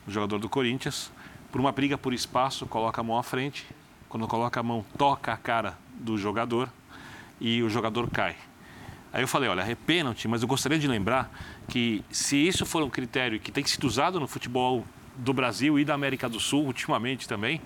[0.08, 1.12] o jogador do Corinthians,
[1.52, 3.68] por uma briga por espaço, coloca a mão à frente.
[4.08, 6.70] Quando coloca a mão, toca a cara do jogador
[7.42, 8.38] e o jogador cai.
[9.12, 11.30] Aí eu falei, olha, é pênalti, mas eu gostaria de lembrar
[11.68, 14.86] que se isso for um critério que tem sido usado no futebol
[15.18, 17.62] do Brasil e da América do Sul ultimamente também,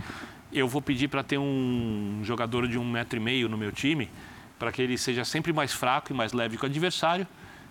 [0.52, 4.10] eu vou pedir para ter um jogador de um metro e meio no meu time,
[4.58, 7.28] para que ele seja sempre mais fraco e mais leve que o adversário.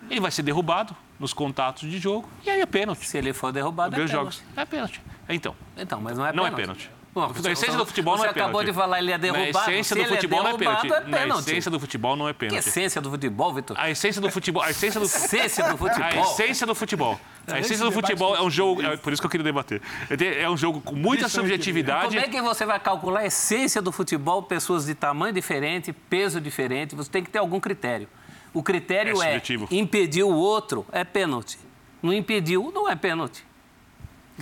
[0.09, 3.07] Ele vai ser derrubado nos contatos de jogo e aí é pênalti.
[3.07, 4.11] Se ele for derrubado, é pênalti.
[4.11, 5.01] Jogos, é pênalti.
[5.29, 5.55] Então.
[5.77, 6.51] Então, mas não é não pênalti.
[6.51, 7.01] Não é pênalti.
[7.13, 8.37] Bom, a essência do futebol não é pênalti.
[8.37, 9.51] Você acabou de falar, ele é derrubado.
[9.51, 10.87] Na essência do é futebol é não é pênalti.
[10.87, 11.11] É pênalti.
[11.11, 12.63] Na essência do futebol não é pênalti.
[12.63, 13.77] Que essência do futebol, Vitor?
[13.79, 14.63] A essência do futebol.
[14.63, 16.07] A essência do, essência do futebol.
[16.07, 17.19] A essência do futebol.
[17.47, 18.81] A essência do futebol é um jogo.
[18.81, 19.81] É por isso que eu queria debater.
[20.09, 22.15] É um jogo com muita subjetividade.
[22.15, 26.39] Como é que você vai calcular a essência do futebol, pessoas de tamanho diferente, peso
[26.39, 26.95] diferente?
[26.95, 28.07] Você tem que ter algum critério.
[28.53, 29.41] O critério é, é
[29.71, 31.57] impedir o outro, é pênalti.
[32.01, 33.45] Não impediu, não é pênalti.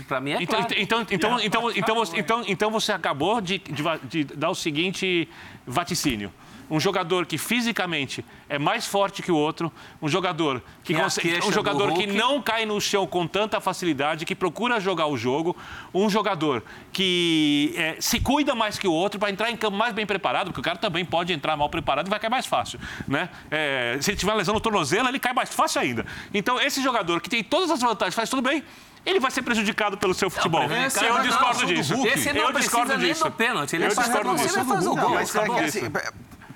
[0.08, 0.76] Para mim é então, claro.
[0.78, 5.28] Então, então, então, então, você, então, então você acabou de, de, de dar o seguinte
[5.66, 6.32] vaticínio
[6.70, 9.72] um jogador que fisicamente é mais forte que o outro,
[10.02, 14.36] um jogador que, consegue, um jogador que não cai no chão com tanta facilidade, que
[14.36, 15.56] procura jogar o jogo,
[15.94, 19.94] um jogador que é, se cuida mais que o outro para entrar em campo mais
[19.94, 22.80] bem preparado, porque o cara também pode entrar mal preparado e vai cair mais fácil,
[23.08, 23.30] né?
[23.50, 26.06] É, se ele tiver lesão no tornozelo, ele cai mais fácil ainda.
[26.34, 28.64] Então esse jogador que tem todas as vantagens, faz tudo bem,
[29.06, 30.68] ele vai ser prejudicado pelo seu futebol.
[30.68, 32.08] Não, esse eu discordo disso.
[32.08, 33.24] Esse não eu discordo disso.
[33.24, 33.76] Nem do pênalti.
[33.76, 34.60] Ele eu discordo disso.
[34.60, 35.10] Ele faz o gol.
[35.10, 35.92] mas é que, assim,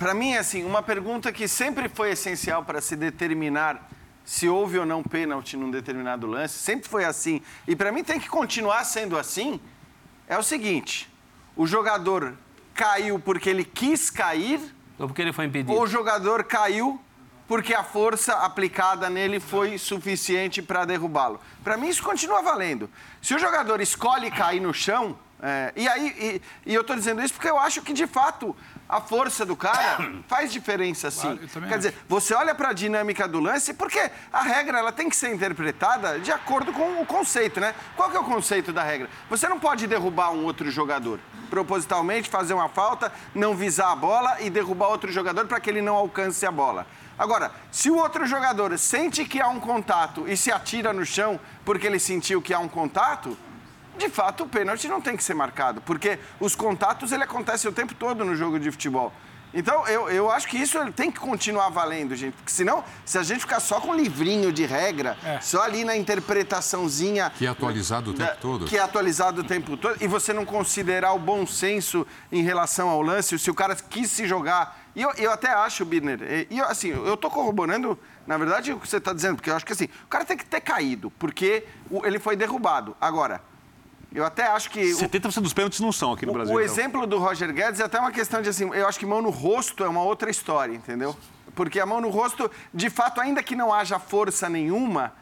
[0.04, 3.90] para mim, assim, uma pergunta que sempre foi essencial para se determinar
[4.26, 7.42] se houve ou não pênalti num determinado lance, sempre foi assim.
[7.66, 9.62] E para mim tem que continuar sendo assim.
[10.28, 11.10] É o seguinte:
[11.56, 12.34] o jogador
[12.74, 14.60] caiu porque ele quis cair.
[15.00, 15.72] Ou porque ele foi impedido.
[15.72, 17.00] Ou o jogador caiu
[17.48, 21.40] porque a força aplicada nele foi suficiente para derrubá-lo.
[21.64, 22.90] Para mim, isso continua valendo.
[23.22, 27.22] Se o jogador escolhe cair no chão, é, e aí, e, e eu estou dizendo
[27.22, 28.56] isso porque eu acho que, de fato,
[28.94, 29.98] a força do cara
[30.28, 31.40] faz diferença, sim.
[31.68, 35.16] Quer dizer, você olha para a dinâmica do lance, porque a regra ela tem que
[35.16, 37.74] ser interpretada de acordo com o conceito, né?
[37.96, 39.10] Qual que é o conceito da regra?
[39.30, 44.42] Você não pode derrubar um outro jogador propositalmente, fazer uma falta, não visar a bola
[44.42, 46.86] e derrubar outro jogador para que ele não alcance a bola.
[47.18, 51.40] Agora, se o outro jogador sente que há um contato e se atira no chão
[51.64, 53.38] porque ele sentiu que há um contato,
[53.98, 57.72] de fato o pênalti não tem que ser marcado, porque os contatos ele acontece o
[57.72, 59.14] tempo todo no jogo de futebol.
[59.54, 62.34] Então, eu, eu acho que isso tem que continuar valendo, gente.
[62.34, 65.40] Porque senão, se a gente ficar só com um livrinho de regra, é.
[65.42, 67.32] só ali na interpretaçãozinha.
[67.38, 68.66] Que é atualizado o tempo da, todo.
[68.66, 72.90] Que é atualizado o tempo todo, e você não considerar o bom senso em relação
[72.90, 74.82] ao lance, se o cara quis se jogar.
[74.96, 78.80] E eu, eu até acho, Birner, e eu, assim, eu tô corroborando, na verdade, o
[78.80, 81.12] que você está dizendo, porque eu acho que assim, o cara tem que ter caído,
[81.12, 81.66] porque
[82.04, 82.96] ele foi derrubado.
[83.00, 83.42] Agora
[84.14, 84.80] eu até acho que.
[84.82, 86.54] 70% dos pênaltis não são aqui no o, Brasil.
[86.54, 86.74] O então.
[86.74, 89.30] exemplo do Roger Guedes é até uma questão de assim, eu acho que mão no
[89.30, 91.16] rosto é uma outra história, entendeu?
[91.56, 95.14] Porque a mão no rosto, de fato, ainda que não haja força nenhuma,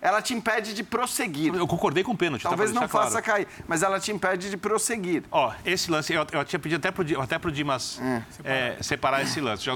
[0.00, 1.54] ela te impede de prosseguir.
[1.54, 2.42] Eu concordei com o pênalti.
[2.42, 3.44] Tá, Talvez tá, não faça claro.
[3.44, 5.24] cair, mas ela te impede de prosseguir.
[5.30, 8.00] Ó, esse lance, eu, eu tinha pedido até pro, até pro Dimas
[8.44, 8.76] é.
[8.78, 9.68] É, separar esse lance.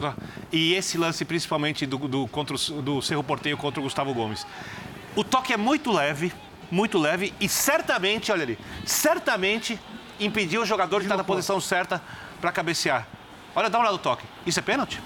[0.50, 4.46] E esse lance, principalmente do, do, contra o, do Cerro Porteio contra o Gustavo Gomes.
[5.14, 6.32] O toque é muito leve,
[6.74, 9.78] muito leve e certamente, olha ali, certamente
[10.18, 12.02] impediu o jogador de estar na posição certa
[12.40, 13.06] para cabecear.
[13.54, 14.24] Olha, dá uma olhada no toque.
[14.44, 15.00] Isso é pênalti?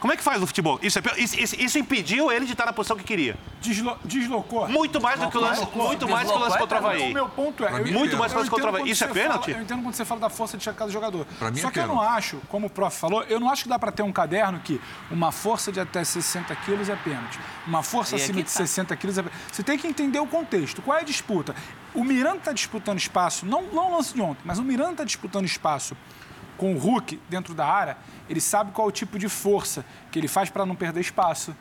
[0.00, 0.80] Como é que faz no futebol?
[0.82, 3.36] Isso, é, isso, isso, impediu ele de estar na posição que queria.
[3.60, 4.66] Deslo, deslocou.
[4.66, 7.10] Muito mais do que o lance, muito mais do que o lance contra o Havaí.
[7.10, 7.80] O meu ponto é...
[7.80, 8.90] Eu, muito mais do que o lance contra o Havaí.
[8.90, 9.50] Isso é pênalti?
[9.50, 11.26] Fala, eu entendo quando você fala da força de do jogador.
[11.38, 13.64] Pra mim Só é que eu não acho, como o prof falou, eu não acho
[13.64, 17.38] que dá para ter um caderno que uma força de até 60 quilos é pênalti.
[17.66, 18.50] Uma força e acima de tá.
[18.50, 19.42] 60 quilos é pênalti.
[19.52, 20.80] Você tem que entender o contexto.
[20.80, 21.54] Qual é a disputa?
[21.92, 25.04] O Miranda está disputando espaço, não, não o lance de ontem, mas o Miranda está
[25.04, 25.96] disputando espaço
[26.60, 27.96] com o Hulk dentro da área,
[28.28, 29.82] ele sabe qual é o tipo de força
[30.12, 31.56] que ele faz para não perder espaço,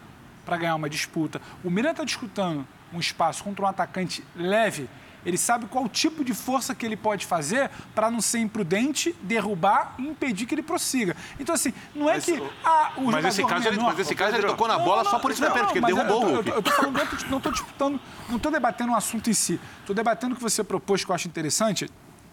[0.45, 1.41] para ganhar uma disputa.
[1.63, 4.89] O Miranda está disputando um espaço contra um atacante leve,
[5.25, 9.15] ele sabe qual o tipo de força que ele pode fazer para não ser imprudente,
[9.21, 11.15] derrubar e impedir que ele prossiga.
[11.39, 12.43] Então, assim, não é mas, que.
[12.65, 15.11] Ah, o mas, esse caso, menor, ele, mas nesse caso ele tocou na bola não,
[15.11, 16.49] só por isso não, pênalti, porque ele derrubou o Hulk.
[16.49, 16.99] Eu estou falando,
[17.29, 19.59] não estou disputando, não estou debatendo um assunto em si.
[19.79, 21.89] Estou debatendo o que você propôs, que eu acho interessante,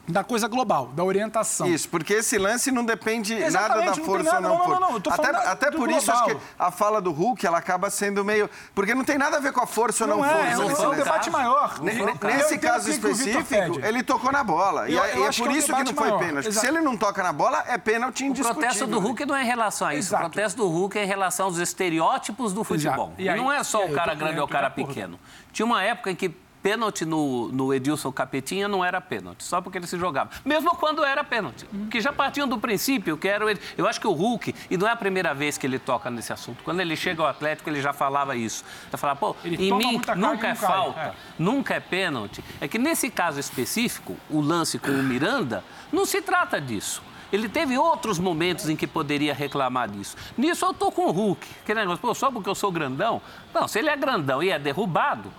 [0.08, 1.66] da coisa global, da orientação.
[1.66, 4.92] Isso, porque esse lance não depende Exatamente, nada da força nada, ou não, não, não,
[4.92, 5.98] não, Até, até por global.
[5.98, 8.48] isso acho que a fala do Hulk ela acaba sendo meio.
[8.74, 10.82] Porque não tem nada a ver com a força ou não, é, força.
[10.82, 11.80] Não, é um debate maior.
[12.22, 14.88] Nesse caso específico, ele tocou na bola.
[14.88, 16.52] Eu, e, é por isso que não foi pênalti.
[16.52, 18.52] Se ele não toca na bola, é pênalti indiscutível.
[18.52, 20.14] O protesto do Hulk não é em relação a isso.
[20.14, 23.12] O protesto do Hulk é em relação aos estereótipos do futebol.
[23.18, 25.18] E não é só o cara grande ou o cara pequeno.
[25.52, 29.78] Tinha uma época em que pênalti no, no Edilson Capetinha não era pênalti, só porque
[29.78, 30.30] ele se jogava.
[30.44, 33.48] Mesmo quando era pênalti, que já partiam do princípio que era o
[33.78, 36.32] Eu acho que o Hulk, e não é a primeira vez que ele toca nesse
[36.32, 38.64] assunto, quando ele chega ao Atlético, ele já falava isso.
[38.88, 41.14] Ele falava, pô, ele em mim nunca é falta, é.
[41.38, 42.42] nunca é pênalti.
[42.60, 45.62] É que nesse caso específico, o lance com o Miranda,
[45.92, 47.00] não se trata disso.
[47.32, 50.16] Ele teve outros momentos em que poderia reclamar disso.
[50.36, 51.46] Nisso eu tô com o Hulk.
[51.64, 53.22] Que negócio, pô, só porque eu sou grandão?
[53.54, 55.32] Não, se ele é grandão e é derrubado,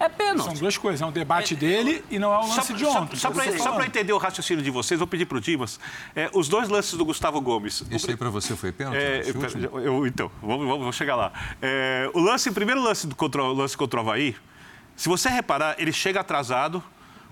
[0.00, 0.44] é pênalti.
[0.44, 2.84] São duas coisas, é um debate é, dele e não é um lance só, de
[2.86, 3.16] ontem.
[3.16, 5.78] Só, só para entender o raciocínio de vocês, vou pedir para o Dimas,
[6.16, 7.84] é, os dois lances do Gustavo Gomes.
[7.90, 8.96] Isso aí para você foi pênalti?
[8.96, 11.32] É, eu, eu, então, vamos, vamos, chegar lá.
[11.60, 14.34] É, o lance, o primeiro lance contra, o lance contra o Havaí,
[14.96, 16.82] se você reparar, ele chega atrasado,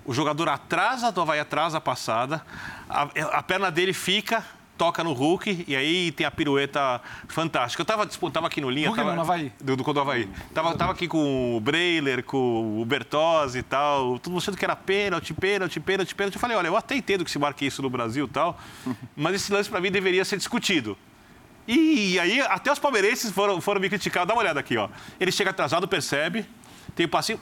[0.04, 2.44] o jogador atrasa do Havaí, atrasa a passada,
[2.86, 4.44] a, a perna dele fica
[4.78, 7.82] toca no Hulk e aí tem a pirueta fantástica.
[7.82, 8.86] Eu tava, tava aqui no linha.
[8.86, 9.52] Hulk tava, não, no Havaí.
[9.60, 10.28] Do, do, do Havaí.
[10.54, 14.18] Tava, tava aqui com o Breiler, com o Bertozzi e tal.
[14.20, 16.36] Todo mundo achando que era pênalti, pênalti, pênalti, pênalti.
[16.36, 18.56] Eu falei, olha, eu até entendo que se marque isso no Brasil e tal,
[19.16, 20.96] mas esse lance para mim deveria ser discutido.
[21.66, 24.24] E aí, até os palmeirenses foram, foram me criticar.
[24.24, 24.88] Dá uma olhada aqui, ó.
[25.20, 26.46] Ele chega atrasado, percebe,
[26.94, 27.38] tem o passinho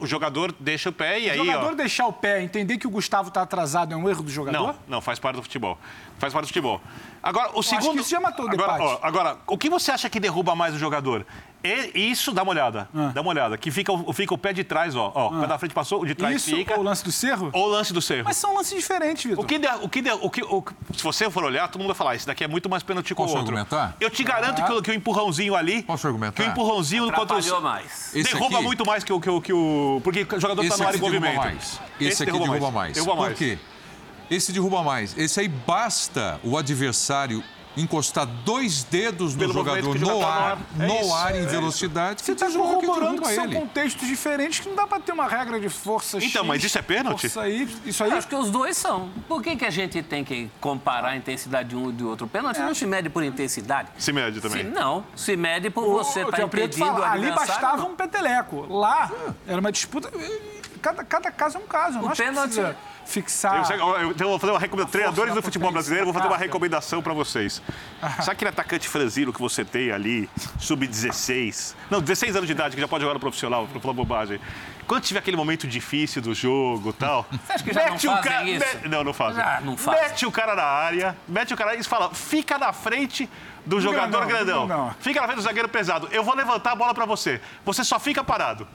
[0.00, 1.40] o jogador deixa o pé e o aí.
[1.40, 1.74] O jogador ó...
[1.74, 4.58] deixar o pé, entender que o Gustavo está atrasado é um erro do jogador?
[4.58, 5.78] Não, não, faz parte do futebol.
[6.18, 6.80] Faz parte do futebol.
[7.22, 7.88] Agora, o Eu segundo.
[7.88, 10.54] Acho que isso já matou o agora, ó, agora, o que você acha que derruba
[10.54, 11.26] mais o jogador?
[11.62, 12.88] E isso, dá uma olhada.
[12.94, 13.10] Ah.
[13.14, 13.58] Dá uma olhada.
[13.58, 15.12] Que fica, fica o pé de trás, ó.
[15.14, 15.36] ó ah.
[15.36, 16.74] O pé da frente passou, o de trás isso, fica.
[16.74, 17.50] Ou o lance do cerro?
[17.52, 18.24] Ou o lance do cerro.
[18.24, 19.44] Mas são lances diferentes, Vitor.
[19.44, 20.64] O que, o que, o que, o,
[20.96, 23.20] se você for olhar, todo mundo vai falar, esse daqui é muito mais pênalti que
[23.20, 23.36] o outro.
[23.36, 23.96] Posso argumentar?
[24.00, 24.64] Eu te garanto ah.
[24.64, 25.82] que, o, que o empurrãozinho ali.
[25.82, 26.42] Posso argumentar?
[26.42, 27.60] Que o empurrãozinho contra o.
[27.60, 28.14] mais.
[28.14, 28.64] Esse derruba aqui...
[28.64, 30.00] muito mais que o, que, o, que o.
[30.02, 31.36] Porque o jogador está no ar em movimento.
[31.36, 31.80] Mais.
[32.00, 32.74] Esse, esse aqui derruba, derruba mais.
[32.74, 32.94] mais.
[32.94, 33.32] Derruba mais.
[33.32, 33.58] Por quê?
[34.30, 35.18] Esse derruba mais.
[35.18, 37.42] Esse aí basta o adversário
[37.76, 42.22] encostar dois dedos no jogador no ar, no, ar, é no ar em é velocidade.
[42.22, 43.54] Você está corroborando que são ele.
[43.54, 46.78] contextos diferentes que não dá para ter uma regra de força Então, X, mas isso
[46.78, 47.26] é pênalti?
[47.26, 48.12] Isso aí, isso aí...
[48.12, 49.10] Acho que os dois são.
[49.28, 52.26] Por que, que a gente tem que comparar a intensidade de um e do outro?
[52.26, 52.64] Pênalti é.
[52.64, 53.88] não se mede por intensidade.
[53.98, 54.64] Se mede também.
[54.64, 58.66] Se, não, se mede por você estar tá impedindo falar, Ali bastava um peteleco.
[58.68, 59.10] Lá
[59.46, 60.10] era uma disputa...
[60.80, 61.98] Cada, cada caso é um caso.
[62.00, 62.54] O pênalti...
[62.54, 62.76] Precisa
[63.10, 63.70] fixar.
[63.72, 64.92] Eu, eu, eu vou fazer uma recomendação.
[64.92, 67.60] Treinadores do futebol brasileiro, vou fazer uma recomendação para vocês.
[68.20, 71.74] Sabe aquele atacante franzino que você tem ali, sub-16?
[71.90, 74.40] Não, 16 anos de idade, que já pode jogar no profissional, para falar bobagem.
[74.86, 77.24] Quando tiver aquele momento difícil do jogo tal.
[77.46, 78.78] Você acha que já mete não fazem cara, isso?
[78.82, 78.88] Me...
[78.88, 79.36] Não, não fazem.
[79.36, 80.02] Já não fazem.
[80.02, 83.30] Mete o cara na área, mete o cara e fala, fica na frente
[83.64, 84.66] do jogador grandão.
[84.66, 84.94] grandão.
[84.98, 86.08] Fica na frente do zagueiro pesado.
[86.10, 87.40] Eu vou levantar a bola para você.
[87.64, 88.66] Você só fica parado.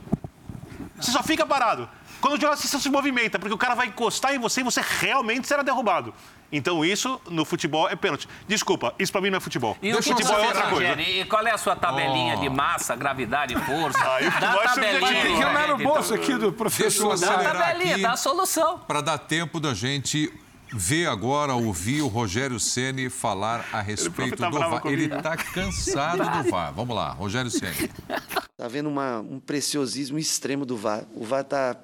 [1.00, 1.90] Você só fica parado.
[2.22, 5.48] Quando o jogador se movimenta, porque o cara vai encostar em você e você realmente
[5.48, 6.14] será derrubado.
[6.52, 8.28] Então isso no futebol é pênalti.
[8.48, 9.78] Desculpa, isso para mim não é futebol.
[9.82, 11.02] E o futebol é outra coisa.
[11.02, 12.42] E qual é a sua tabelinha oh.
[12.42, 14.00] de massa, gravidade e força?
[14.00, 15.22] Ah, dá a tabelinha.
[15.22, 17.18] Tem que andar no bolso aqui do professor.
[17.20, 18.80] Dá a tabelinha, dá a solução.
[18.80, 20.32] Para dar tempo da gente
[20.76, 24.82] ver agora, ouvir o Rogério Ceni falar a respeito tá do VAR.
[24.86, 26.74] Ele está cansado do VAR.
[26.74, 27.90] Vamos lá, Rogério Ceni.
[28.10, 31.06] Está havendo uma, um preciosismo extremo do VAR.
[31.16, 31.78] O VAR está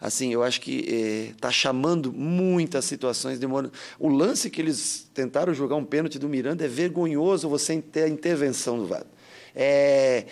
[0.00, 3.38] assim, eu acho que está eh, chamando muitas situações.
[3.38, 3.70] Demora...
[3.98, 8.08] O lance que eles tentaram jogar um pênalti do Miranda é vergonhoso você ter a
[8.08, 9.06] intervenção do VAR.
[9.54, 10.26] É,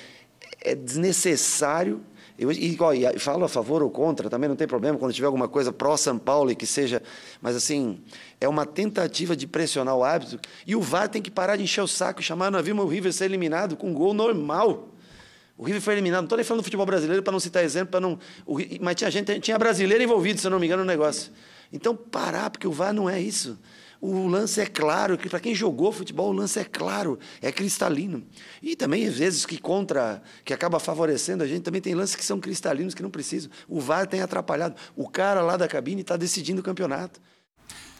[0.60, 2.02] é desnecessário
[2.38, 5.48] Eu, e, e falo a favor ou contra, também não tem problema, quando tiver alguma
[5.48, 7.02] coisa pró-São Paulo e que seja.
[7.40, 8.00] Mas, assim,
[8.40, 10.40] é uma tentativa de pressionar o árbitro.
[10.66, 12.50] E o VAR tem que parar de encher o saco e chamar.
[12.50, 14.88] Nós vimos o River ser eliminado com um gol normal.
[15.56, 16.22] O River foi eliminado.
[16.22, 18.18] Não estou nem falando do futebol brasileiro para não citar exemplo, para não.
[18.46, 21.30] O, mas tinha gente, tinha brasileiro envolvido, se eu não me engano, no negócio.
[21.72, 23.58] Então, parar, porque o VAR não é isso.
[24.04, 28.24] O lance é claro, que para quem jogou futebol, o lance é claro, é cristalino.
[28.60, 32.24] E também, às vezes, que contra, que acaba favorecendo a gente, também tem lances que
[32.24, 33.48] são cristalinos que não precisam.
[33.68, 34.74] O VAR tem atrapalhado.
[34.96, 37.20] O cara lá da cabine está decidindo o campeonato.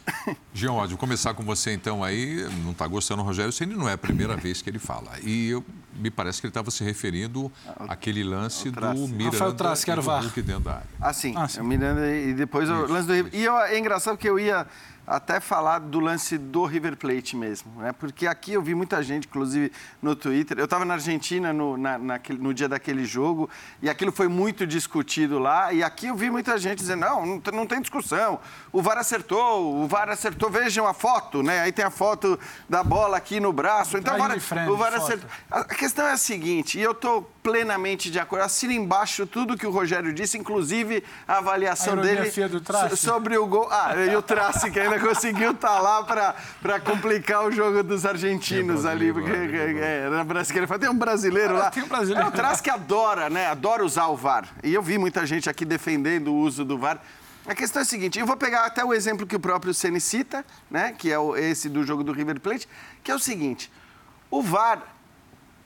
[0.53, 3.93] Jean, vou começar com você então aí, não está gostando do Rogério Ceni, não é
[3.93, 5.11] a primeira vez que ele fala.
[5.23, 5.63] E eu,
[5.95, 7.49] me parece que ele estava se referindo
[7.87, 10.21] àquele lance do Miranda Rafael Trace, quero VAR.
[10.21, 10.87] dentro da área.
[10.99, 11.33] Ah, sim.
[11.37, 11.61] Ah, sim.
[11.61, 14.67] O Miranda e depois isso, o lance do E eu, é engraçado que eu ia
[15.05, 17.91] até falar do lance do River Plate mesmo, né?
[17.91, 19.71] Porque aqui eu vi muita gente, inclusive
[20.01, 20.57] no Twitter.
[20.57, 23.49] Eu estava na Argentina no, na, naquele, no dia daquele jogo
[23.81, 25.73] e aquilo foi muito discutido lá.
[25.73, 28.39] E aqui eu vi muita gente dizendo: não, não, não tem discussão.
[28.71, 30.49] O VAR acertou, o VAR acertou.
[30.49, 31.59] Vejam a foto, né?
[31.61, 32.39] Aí tem a foto
[32.69, 33.97] da bola aqui no braço.
[33.97, 34.37] Então, agora,
[34.69, 35.29] o VAR acertou.
[35.51, 38.43] A questão é a seguinte, e eu estou plenamente de acordo.
[38.43, 42.31] Assina embaixo tudo que o Rogério disse, inclusive a avaliação a dele
[42.95, 43.67] sobre o gol.
[43.69, 48.05] Ah, e o Trace, que ainda conseguiu estar tá lá para complicar o jogo dos
[48.05, 49.11] argentinos ali.
[49.11, 50.79] Porque é, era brasileiro.
[50.79, 51.71] Tem um brasileiro ah, lá.
[51.71, 52.25] Tem um brasileiro.
[52.25, 53.47] É o Trace que adora, né?
[53.47, 54.47] Adora usar o VAR.
[54.63, 57.01] E eu vi muita gente aqui defendendo o uso do VAR.
[57.45, 59.99] A questão é a seguinte, eu vou pegar até o exemplo que o próprio Ceni
[59.99, 62.69] cita, né, que é esse do jogo do River Plate,
[63.03, 63.69] que é o seguinte:
[64.31, 64.81] o VAR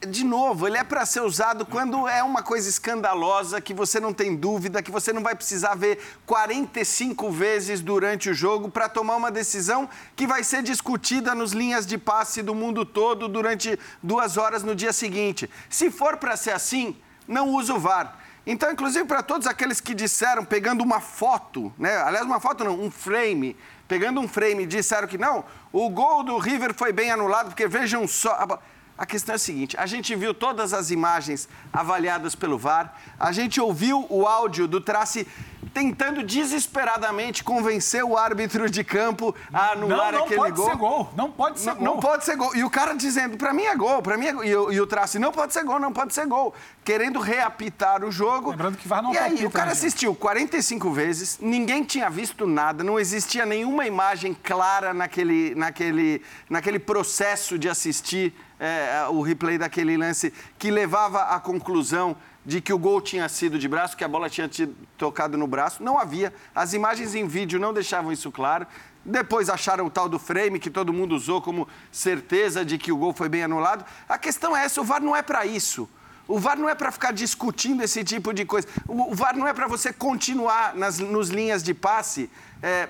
[0.05, 4.13] de novo, ele é para ser usado quando é uma coisa escandalosa, que você não
[4.13, 9.15] tem dúvida, que você não vai precisar ver 45 vezes durante o jogo para tomar
[9.15, 14.37] uma decisão que vai ser discutida nos linhas de passe do mundo todo durante duas
[14.37, 15.49] horas no dia seguinte.
[15.67, 16.95] Se for para ser assim,
[17.27, 18.19] não use o VAR.
[18.45, 21.97] Então, inclusive para todos aqueles que disseram, pegando uma foto, né?
[21.97, 23.57] aliás, uma foto não, um frame,
[23.87, 25.43] pegando um frame disseram que não,
[25.73, 28.33] o gol do River foi bem anulado, porque vejam só.
[28.33, 33.31] A questão é a seguinte: a gente viu todas as imagens avaliadas pelo VAR, a
[33.31, 35.27] gente ouviu o áudio do Trace
[35.73, 40.67] tentando desesperadamente convencer o árbitro de campo a anular não, não aquele gol.
[40.67, 41.85] Não pode ser gol, não pode ser não, gol.
[41.85, 42.55] Não pode ser gol.
[42.55, 44.43] E o cara dizendo, para mim é gol, para mim é gol.
[44.43, 46.53] E, e, o Trace, não pode ser gol, não pode ser gol.
[46.83, 48.51] Querendo reapitar o jogo.
[48.51, 52.83] Lembrando que VAR não E aí, o cara assistiu 45 vezes, ninguém tinha visto nada,
[52.83, 59.97] não existia nenhuma imagem clara naquele, naquele, naquele processo de assistir é, o replay daquele
[59.97, 62.15] lance que levava à conclusão
[62.45, 64.49] de que o gol tinha sido de braço, que a bola tinha
[64.97, 65.83] tocado no braço.
[65.83, 66.33] Não havia.
[66.55, 68.65] As imagens em vídeo não deixavam isso claro.
[69.03, 72.97] Depois acharam o tal do frame, que todo mundo usou como certeza de que o
[72.97, 73.85] gol foi bem anulado.
[74.07, 75.89] A questão é essa: o VAR não é para isso.
[76.27, 78.67] O VAR não é para ficar discutindo esse tipo de coisa.
[78.87, 82.29] O, VAR não é para você continuar nas nos linhas de passe.
[82.61, 82.89] É,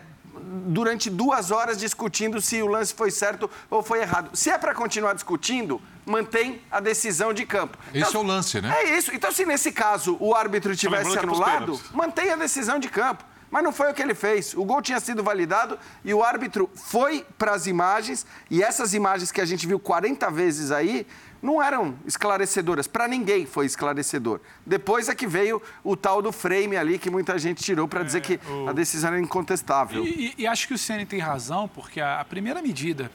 [0.68, 4.30] durante duas horas discutindo se o lance foi certo ou foi errado.
[4.34, 7.78] Se é para continuar discutindo, mantém a decisão de campo.
[7.94, 8.76] Esse então, é o lance, né?
[8.82, 9.14] É isso.
[9.14, 13.24] Então, se nesse caso o árbitro tivesse anulado, mantém a decisão de campo.
[13.50, 14.54] Mas não foi o que ele fez.
[14.54, 19.32] O gol tinha sido validado e o árbitro foi para as imagens, e essas imagens
[19.32, 21.08] que a gente viu 40 vezes aí,
[21.42, 22.88] não eram esclarecedoras.
[22.88, 24.40] Para ninguém foi esclarecedor.
[24.66, 28.20] Depois é que veio o tal do frame ali que muita gente tirou para dizer
[28.20, 28.70] é, que o...
[28.70, 30.04] a decisão era incontestável.
[30.04, 33.12] E, e, e, acho que o Ceni tem razão, porque a, a, primeira medida,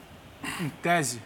[0.59, 1.21] em tese,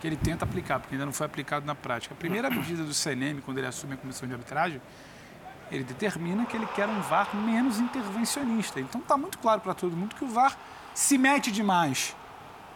[0.00, 2.92] que ele tenta aplicar, porque ainda não foi aplicado na prática, a primeira medida do
[2.92, 4.80] CNM, quando ele assume a comissão de arbitragem,
[5.70, 8.80] ele determina que ele quer um VAR menos intervencionista.
[8.80, 10.56] Então está muito claro para todo mundo que o VAR
[10.94, 12.14] se mete demais,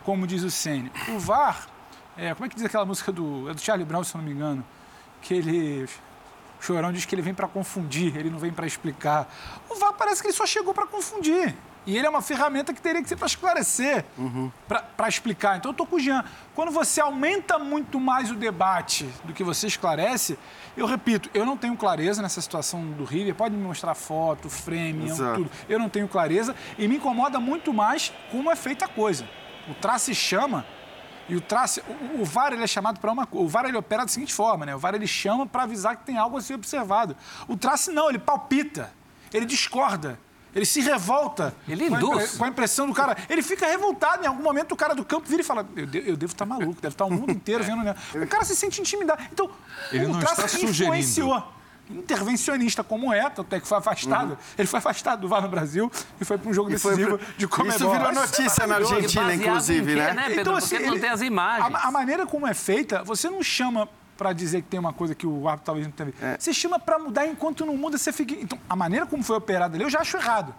[0.04, 0.90] como diz o Ceni.
[1.08, 1.68] O VAR
[2.18, 4.26] é, como é que diz aquela música do, é do Charlie Brown, se eu não
[4.26, 4.64] me engano?
[5.22, 5.88] Que ele.
[6.60, 9.32] O Chorão diz que ele vem para confundir, ele não vem para explicar.
[9.70, 11.54] O VAR parece que ele só chegou para confundir.
[11.86, 14.50] E ele é uma ferramenta que teria que ser para esclarecer, uhum.
[14.66, 15.56] para explicar.
[15.56, 16.22] Então, eu estou com o Jean.
[16.54, 20.38] Quando você aumenta muito mais o debate do que você esclarece,
[20.76, 23.34] eu repito, eu não tenho clareza nessa situação do River.
[23.34, 25.50] Pode me mostrar foto, frame, tudo.
[25.66, 26.54] Eu não tenho clareza.
[26.76, 29.26] E me incomoda muito mais como é feita a coisa.
[29.66, 30.66] O traço chama
[31.28, 31.82] e o trace,
[32.16, 33.44] o, o VAR ele é chamado para uma coisa.
[33.44, 34.74] O VAR ele opera da seguinte forma, né?
[34.74, 37.16] O VAR ele chama para avisar que tem algo a ser observado.
[37.46, 38.92] O trace não, ele palpita,
[39.32, 40.18] ele discorda.
[40.54, 43.16] Ele se revolta ele com, a com a impressão do cara.
[43.28, 44.24] Ele fica revoltado.
[44.24, 45.98] Em algum momento o cara do campo vira e fala: Eu, de...
[46.08, 47.84] eu devo estar maluco, deve estar o mundo inteiro vendo.
[47.84, 47.94] Né?
[48.14, 49.22] O cara se sente intimidado.
[49.30, 49.50] Então,
[49.92, 51.57] ele o não está influenciou.
[51.90, 54.30] Intervencionista como é, tanto é que foi afastado.
[54.30, 54.36] Uhum.
[54.58, 55.90] Ele foi afastado do VAR no Brasil
[56.20, 57.76] e foi para um jogo e decisivo de Comebol.
[57.76, 60.12] Isso virou notícia na Argentina, inclusive, né?
[60.12, 60.40] né Pedro?
[60.40, 61.74] Então, assim, Porque não tem as imagens.
[61.74, 65.14] A, a, maneira como é feita, você não chama para dizer que tem uma coisa
[65.14, 66.22] que o árbitro talvez não tenha visto.
[66.22, 66.36] É.
[66.38, 68.34] Você chama para mudar enquanto não muda, você fica.
[68.34, 70.54] Então, a maneira como foi operado ali, eu já acho errado.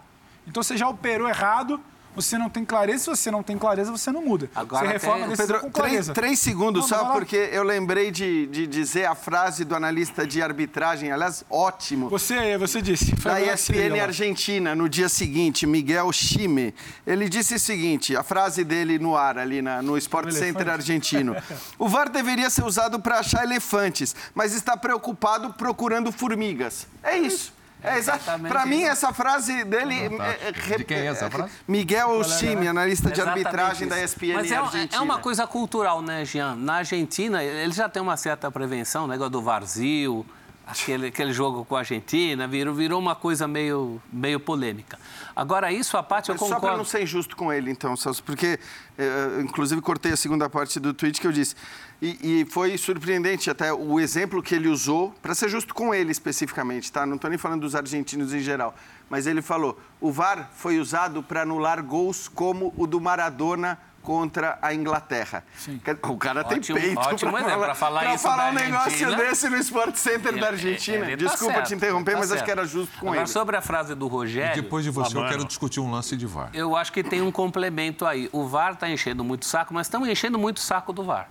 [0.46, 1.80] Então você já operou errado,
[2.14, 4.50] você não tem clareza, se você não tem clareza, você não muda.
[4.54, 5.36] Agora você reforma tem...
[5.36, 6.12] Pedro, com clareza.
[6.12, 10.26] Três, três segundos não, só, porque eu lembrei de, de dizer a frase do analista
[10.26, 12.08] de arbitragem, aliás, ótimo.
[12.08, 13.14] Você, você disse.
[13.16, 16.74] Da ESPN Argentina, no dia seguinte, Miguel Chime.
[17.06, 21.36] Ele disse o seguinte, a frase dele no ar, ali na, no Sport Center argentino.
[21.78, 26.86] O VAR deveria ser usado para achar elefantes, mas está preocupado procurando formigas.
[27.02, 27.52] É isso.
[27.82, 28.52] É exatamente.
[28.52, 30.10] Para mim, essa frase dele.
[30.42, 31.52] É, de quem é essa frase?
[31.66, 34.96] Miguel Chime, analista de arbitragem da ESPN Mas é, Argentina.
[34.96, 36.54] é uma coisa cultural, né, Jean?
[36.56, 40.26] Na Argentina, ele já tem uma certa prevenção, negócio né, do Varzio,
[40.70, 44.98] aquele, aquele jogo com a Argentina, virou, virou uma coisa meio, meio polêmica.
[45.34, 46.54] Agora, isso a parte eu concordo.
[46.54, 48.58] Só para não ser injusto com ele, então, Celso, porque,
[48.96, 51.56] eh, inclusive, cortei a segunda parte do tweet que eu disse.
[52.00, 56.12] E, e, foi surpreendente até o exemplo que ele usou, para ser justo com ele
[56.12, 57.04] especificamente, tá?
[57.04, 58.74] Não estou nem falando dos argentinos em geral,
[59.10, 64.58] mas ele falou: o VAR foi usado para anular gols como o do Maradona contra
[64.62, 65.44] a Inglaterra.
[65.56, 65.80] Sim.
[66.08, 69.96] O cara ótimo, tem peito para falar, falar, isso falar um negócio desse no Sport
[69.96, 71.06] Center ele, da Argentina.
[71.10, 72.38] Tá Desculpa certo, te interromper, tá mas certo.
[72.38, 73.26] acho que era justo com Agora, ele.
[73.28, 74.58] sobre a frase do Rogério...
[74.58, 76.50] E depois de você, eu quero discutir um lance de VAR.
[76.54, 78.28] Eu acho que tem um complemento aí.
[78.32, 81.28] O VAR está enchendo muito saco, mas estamos enchendo muito saco do VAR.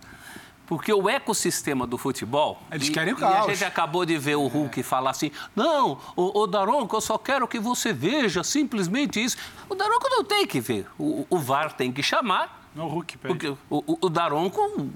[0.70, 2.62] Porque o ecossistema do futebol.
[2.72, 3.48] Eles querem o caos.
[3.48, 7.02] E a gente acabou de ver o Hulk falar assim: não, o, o Daronco, eu
[7.02, 9.36] só quero que você veja simplesmente isso.
[9.68, 10.86] O Daronco não tem que ver.
[11.00, 14.89] O, o VAR tem que chamar no Hulk, Porque o, o, o Daronco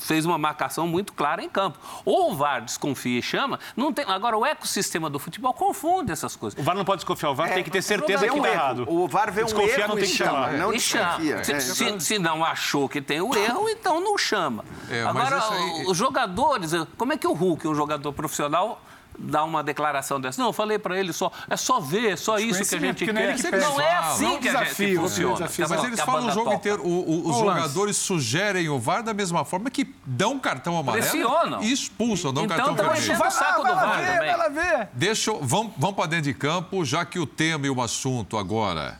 [0.00, 1.78] fez uma marcação muito clara em campo.
[2.04, 4.04] Ou o VAR desconfia e chama, não tem.
[4.06, 6.58] Agora, o ecossistema do futebol confunde essas coisas.
[6.58, 8.84] O VAR não pode desconfiar, o VAR é, tem que ter certeza que está errado.
[8.88, 10.52] O VAR vê um desconfiar, erro não tem que chamar.
[10.52, 11.44] Não e chama.
[11.44, 14.64] Se, se, se, não achou que tem o erro, então não chama.
[14.88, 15.86] É, Agora, aí...
[15.86, 18.80] os jogadores, como é que o Hulk, um jogador profissional,
[19.18, 20.40] dar uma declaração dessa.
[20.40, 23.04] Não, eu falei para ele só, é só ver, é só isso que a gente
[23.04, 23.36] quer.
[23.58, 25.34] Não, não é assim não, que desafio, a gente funciona.
[25.34, 29.12] Desafio, mas eles falam o jogo inteiro, o, o, os jogadores sugerem o VAR da
[29.12, 31.62] mesma forma que dão cartão amarelo Pressionam.
[31.62, 33.12] e expulsam, dão então, cartão vermelho.
[33.12, 34.36] Então, o saco do VAR ver, também.
[34.36, 34.88] Vai ver.
[34.92, 38.98] Deixa, vamos, vamos para dentro de campo, já que o tema e o assunto agora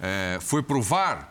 [0.00, 1.28] é, foi para o VAR.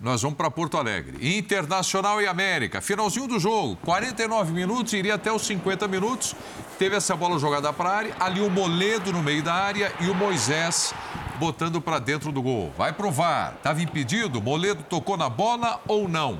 [0.00, 1.36] Nós vamos para Porto Alegre.
[1.36, 2.80] Internacional e América.
[2.80, 3.76] Finalzinho do jogo.
[3.84, 6.34] 49 minutos, iria até os 50 minutos.
[6.78, 8.16] Teve essa bola jogada para a área.
[8.18, 10.94] Ali o Moledo no meio da área e o Moisés
[11.38, 12.72] botando para dentro do gol.
[12.78, 13.56] Vai provar.
[13.58, 14.40] Estava impedido?
[14.40, 16.38] Moledo tocou na bola ou não?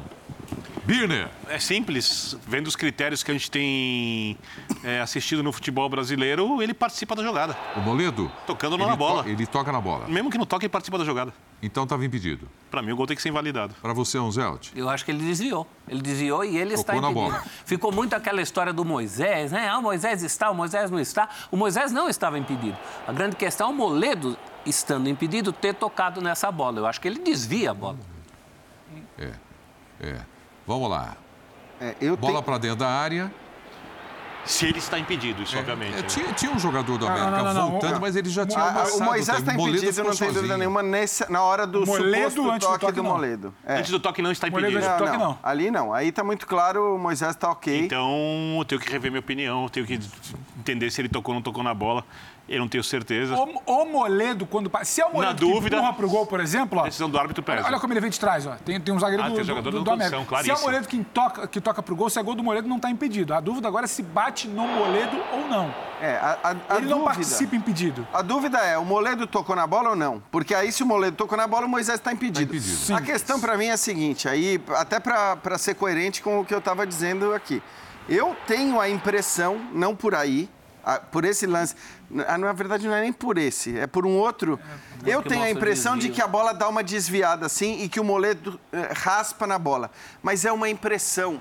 [0.86, 1.28] Birner.
[1.46, 2.38] É simples.
[2.48, 4.38] Vendo os critérios que a gente tem
[4.82, 7.54] é, assistido no futebol brasileiro, ele participa da jogada.
[7.76, 8.32] O Moledo?
[8.46, 9.28] Tocando na bola.
[9.28, 10.08] ele toca na bola.
[10.08, 11.30] Mesmo que não toque, ele participa da jogada.
[11.62, 12.48] Então estava impedido.
[12.70, 13.74] Para mim, o gol tem que ser invalidado.
[13.82, 14.70] Para você, Anzelt?
[14.74, 15.66] Eu acho que ele desviou.
[15.86, 17.20] Ele desviou e ele Tocou está impedido.
[17.20, 17.44] Na bola.
[17.64, 19.68] Ficou muito aquela história do Moisés, né?
[19.68, 21.28] Ah, o Moisés está, o Moisés não está.
[21.50, 22.76] O Moisés não estava impedido.
[23.06, 26.78] A grande questão é o Moledo, estando impedido, ter tocado nessa bola.
[26.78, 27.98] Eu acho que ele desvia a bola.
[29.18, 29.32] É,
[30.00, 30.20] é.
[30.66, 31.16] Vamos lá.
[31.80, 32.42] É, bola tenho...
[32.42, 33.32] para dentro da área.
[34.44, 35.94] Se ele está impedido, isso, é, obviamente.
[35.94, 36.02] É, né?
[36.02, 38.86] tinha, tinha, um jogador do América não, não, não, voltando, mas ele já tinha ah,
[38.94, 42.72] O Moisés está impedido, não tem dúvida nenhuma, nesse, na hora do Moledo, suposto toque,
[42.72, 43.54] do, toque do Moledo.
[43.64, 43.78] É.
[43.78, 44.72] Antes do toque não está impedido.
[44.72, 45.92] Moledo, toque, não, Ali não.
[45.92, 47.84] Aí está muito claro, o Moisés está ok.
[47.84, 50.00] Então, eu tenho que rever minha opinião, tenho que
[50.58, 52.04] entender se ele tocou ou não tocou na bola.
[52.50, 53.36] Eu não tenho certeza.
[53.36, 54.68] O, o Moledo, quando.
[54.82, 56.80] Se é o Moledo Na dúvida, que empurra pro gol, por exemplo.
[56.80, 57.64] Ó, decisão do árbitro pesa.
[57.64, 58.56] Olha, como ele vem de trás, ó.
[58.56, 60.42] Tem, tem um zagueiro ah, do, do, do, do América.
[60.42, 62.66] Se é o Moledo que toca, que toca pro gol, se é gol do Moledo,
[62.66, 63.32] não está impedido.
[63.34, 65.72] A dúvida agora é se bate no Moledo ou não.
[66.02, 68.08] É, a, a, a ele dúvida, não participa impedido.
[68.12, 70.20] A dúvida é, o Moledo tocou na bola ou não?
[70.32, 72.50] Porque aí, se o Moledo tocou na bola, o Moisés está impedido.
[72.50, 72.96] Tá impedido.
[72.96, 76.52] A questão para mim é a seguinte, aí, até para ser coerente com o que
[76.52, 77.62] eu estava dizendo aqui.
[78.08, 80.48] Eu tenho a impressão, não por aí,
[81.10, 81.74] por esse lance.
[82.10, 84.58] Na verdade, não é nem por esse, é por um outro.
[85.04, 88.00] É, eu tenho a impressão de que a bola dá uma desviada assim e que
[88.00, 89.90] o Moledo eh, raspa na bola.
[90.22, 91.40] Mas é uma impressão.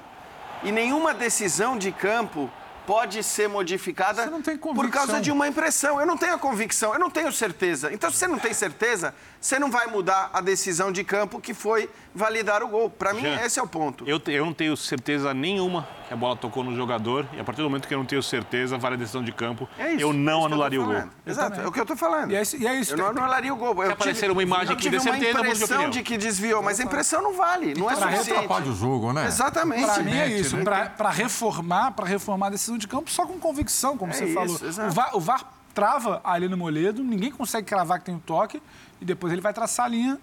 [0.64, 2.52] E nenhuma decisão de campo
[2.90, 4.28] pode ser modificada
[4.74, 5.99] por causa de uma impressão.
[5.99, 7.94] Eu não tenho a convicção, eu não tenho certeza.
[7.94, 11.53] Então, se você não tem certeza, você não vai mudar a decisão de campo que
[11.53, 12.90] foi validar o gol.
[12.90, 14.03] Para mim, esse é o ponto.
[14.07, 17.61] Eu, eu não tenho certeza nenhuma que a bola tocou no jogador e a partir
[17.61, 20.11] do momento que eu não tenho certeza, vale a decisão de campo, é isso, eu
[20.11, 21.03] não anularia o gol.
[21.26, 22.32] Exato, é o que eu estou falando.
[22.32, 22.94] E é, e é isso.
[22.94, 23.76] Eu não anularia o gol.
[23.86, 27.22] Se aparecer uma imagem que dê certeza, uma impressão de, que desviou, mas a impressão
[27.22, 28.48] não vale, não é suficiente.
[28.48, 29.26] Para o jogo, né?
[29.28, 29.86] Exatamente.
[29.86, 30.57] Para mim é isso.
[30.57, 30.64] Né?
[30.64, 34.34] Para reformar, para reformar a decisão de campo só com convicção, como é você isso,
[34.34, 34.90] falou.
[34.90, 38.22] O VAR, o VAR trava ali no Moledo, ninguém consegue cravar que tem o um
[38.22, 38.61] toque
[39.02, 40.20] e depois ele vai traçar a linha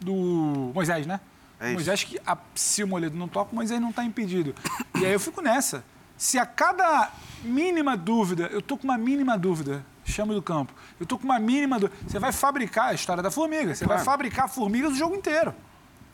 [0.00, 1.20] do Moisés, né?
[1.60, 4.54] É Moisés que a, se o Moledo não toca, o Moisés não está impedido.
[5.00, 5.84] E aí eu fico nessa.
[6.16, 7.10] Se a cada
[7.42, 10.72] mínima dúvida, eu tô com uma mínima dúvida, chama do campo.
[10.98, 11.96] Eu tô com uma mínima dúvida.
[12.06, 13.74] Você vai fabricar a história da formiga.
[13.74, 15.54] Você vai fabricar formigas o jogo inteiro.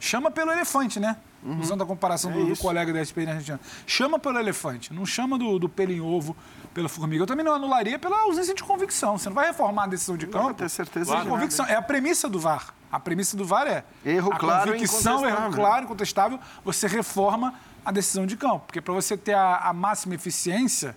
[0.00, 1.16] Chama pelo elefante, né?
[1.42, 1.60] Uhum.
[1.60, 3.60] Usando a comparação é do, do, colega da SPN argentina.
[3.86, 6.34] Chama pelo elefante, não chama do, do pelo em ovo
[6.74, 7.22] pela formiga.
[7.22, 9.16] Eu também não anularia pela ausência de convicção.
[9.16, 10.48] Você não vai reformar a decisão de campo.
[10.48, 11.22] Não ter certeza claro.
[11.22, 11.64] de convicção.
[11.66, 12.74] É a premissa do VAR.
[12.90, 16.38] A premissa do VAR é erro a claro convicção, erro claro, incontestável.
[16.64, 18.66] Você reforma a decisão de campo.
[18.66, 20.96] Porque para você ter a, a máxima eficiência,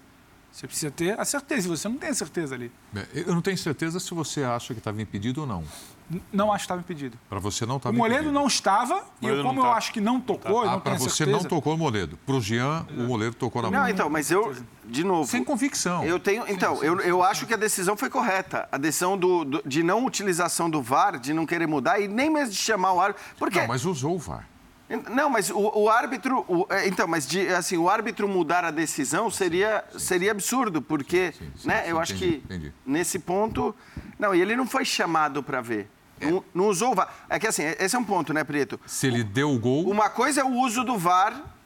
[0.51, 1.67] você precisa ter a certeza.
[1.67, 2.71] E você não tem a certeza ali.
[3.13, 5.63] Eu não tenho certeza se você acha que estava impedido ou não.
[6.31, 7.17] Não acho que estava impedido.
[7.29, 10.21] Para você não estava O Moledo não estava, e eu, como eu acho que não
[10.21, 10.73] tocou, tá.
[10.73, 11.37] ah, Para você certeza.
[11.37, 12.17] não tocou o Moledo.
[12.25, 13.81] Para o Jean, o Moledo tocou na mão.
[13.81, 14.55] Não, então, mas eu,
[14.85, 15.29] de novo...
[15.29, 16.03] Sem convicção.
[16.05, 16.45] Eu tenho...
[16.47, 18.69] Então, sim, sim, eu, eu acho que a decisão foi correta.
[18.71, 22.29] A decisão do, do, de não utilização do VAR, de não querer mudar, e nem
[22.29, 23.23] mesmo de chamar o árbitro...
[23.37, 23.59] Porque...
[23.59, 24.47] Não, mas usou o VAR.
[25.13, 26.45] Não, mas o, o árbitro.
[26.47, 31.33] O, é, então, mas de, assim, o árbitro mudar a decisão seria, seria absurdo, porque
[31.33, 32.73] sim, sim, né, sim, eu acho entendi, que entendi.
[32.85, 33.75] nesse ponto.
[34.17, 35.89] Não, e ele não foi chamado para ver.
[36.19, 36.31] É.
[36.31, 37.13] Não, não, usou o VAR.
[37.29, 38.79] É que assim, esse é um ponto, né, Preto?
[38.85, 39.89] Se ele deu o gol.
[39.89, 41.56] Uma coisa é o uso do VAR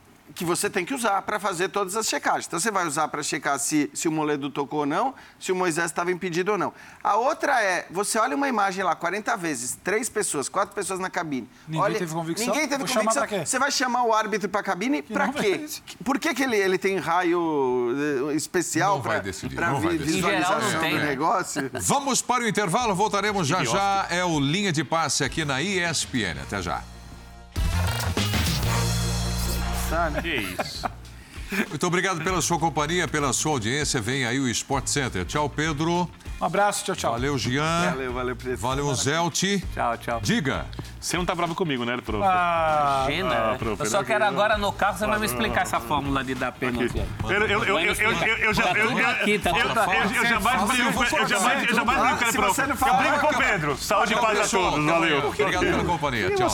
[0.41, 2.47] que você tem que usar para fazer todas as checagens.
[2.47, 5.55] Então, você vai usar para checar se, se o Moledo tocou ou não, se o
[5.55, 6.73] Moisés estava impedido ou não.
[7.03, 11.11] A outra é, você olha uma imagem lá 40 vezes, três pessoas, quatro pessoas na
[11.11, 11.47] cabine.
[11.68, 12.47] Ninguém olha, teve convicção?
[12.47, 13.45] Ninguém teve Vou convicção.
[13.45, 15.63] Você vai chamar o árbitro para a cabine para quê?
[16.03, 17.95] Por que, que ele, ele tem raio
[18.31, 21.05] eh, especial para visualização tem, do né?
[21.05, 21.69] negócio?
[21.81, 24.07] Vamos para o intervalo, voltaremos já já.
[24.09, 26.41] É o Linha de Passe aqui na ESPN.
[26.41, 26.81] Até já.
[30.22, 30.89] Que isso.
[31.68, 33.99] Muito obrigado pela sua companhia, pela sua audiência.
[33.99, 35.26] Vem aí o Sport Center.
[35.26, 36.09] Tchau, Pedro.
[36.39, 37.11] Um abraço, tchau, tchau.
[37.11, 37.91] Valeu, Gian.
[37.91, 38.57] Valeu, valeu, Pedro.
[38.57, 39.61] Valeu, Zelti.
[39.73, 40.22] Tchau, tchau.
[40.23, 40.65] Diga.
[40.99, 42.23] Você não tá bravo comigo, né, prof?
[42.26, 43.35] Ah, Imagina.
[43.35, 46.35] Ah, prof, eu só quero agora no carro, você vai me explicar essa fórmula de
[46.35, 46.97] dar pênalti.
[47.23, 48.72] Eu, eu, eu, eu, eu, eu, já...
[48.72, 52.61] Eu, aqui, tá eu, jamais brigo, eu jamais, eu jamais brigo com ele, prof.
[52.61, 53.77] Eu brigo com o Pedro.
[53.77, 54.85] Saúde e paz a todos.
[54.85, 55.27] Valeu.
[55.27, 56.35] Obrigado pela companhia.
[56.35, 56.49] Tchau.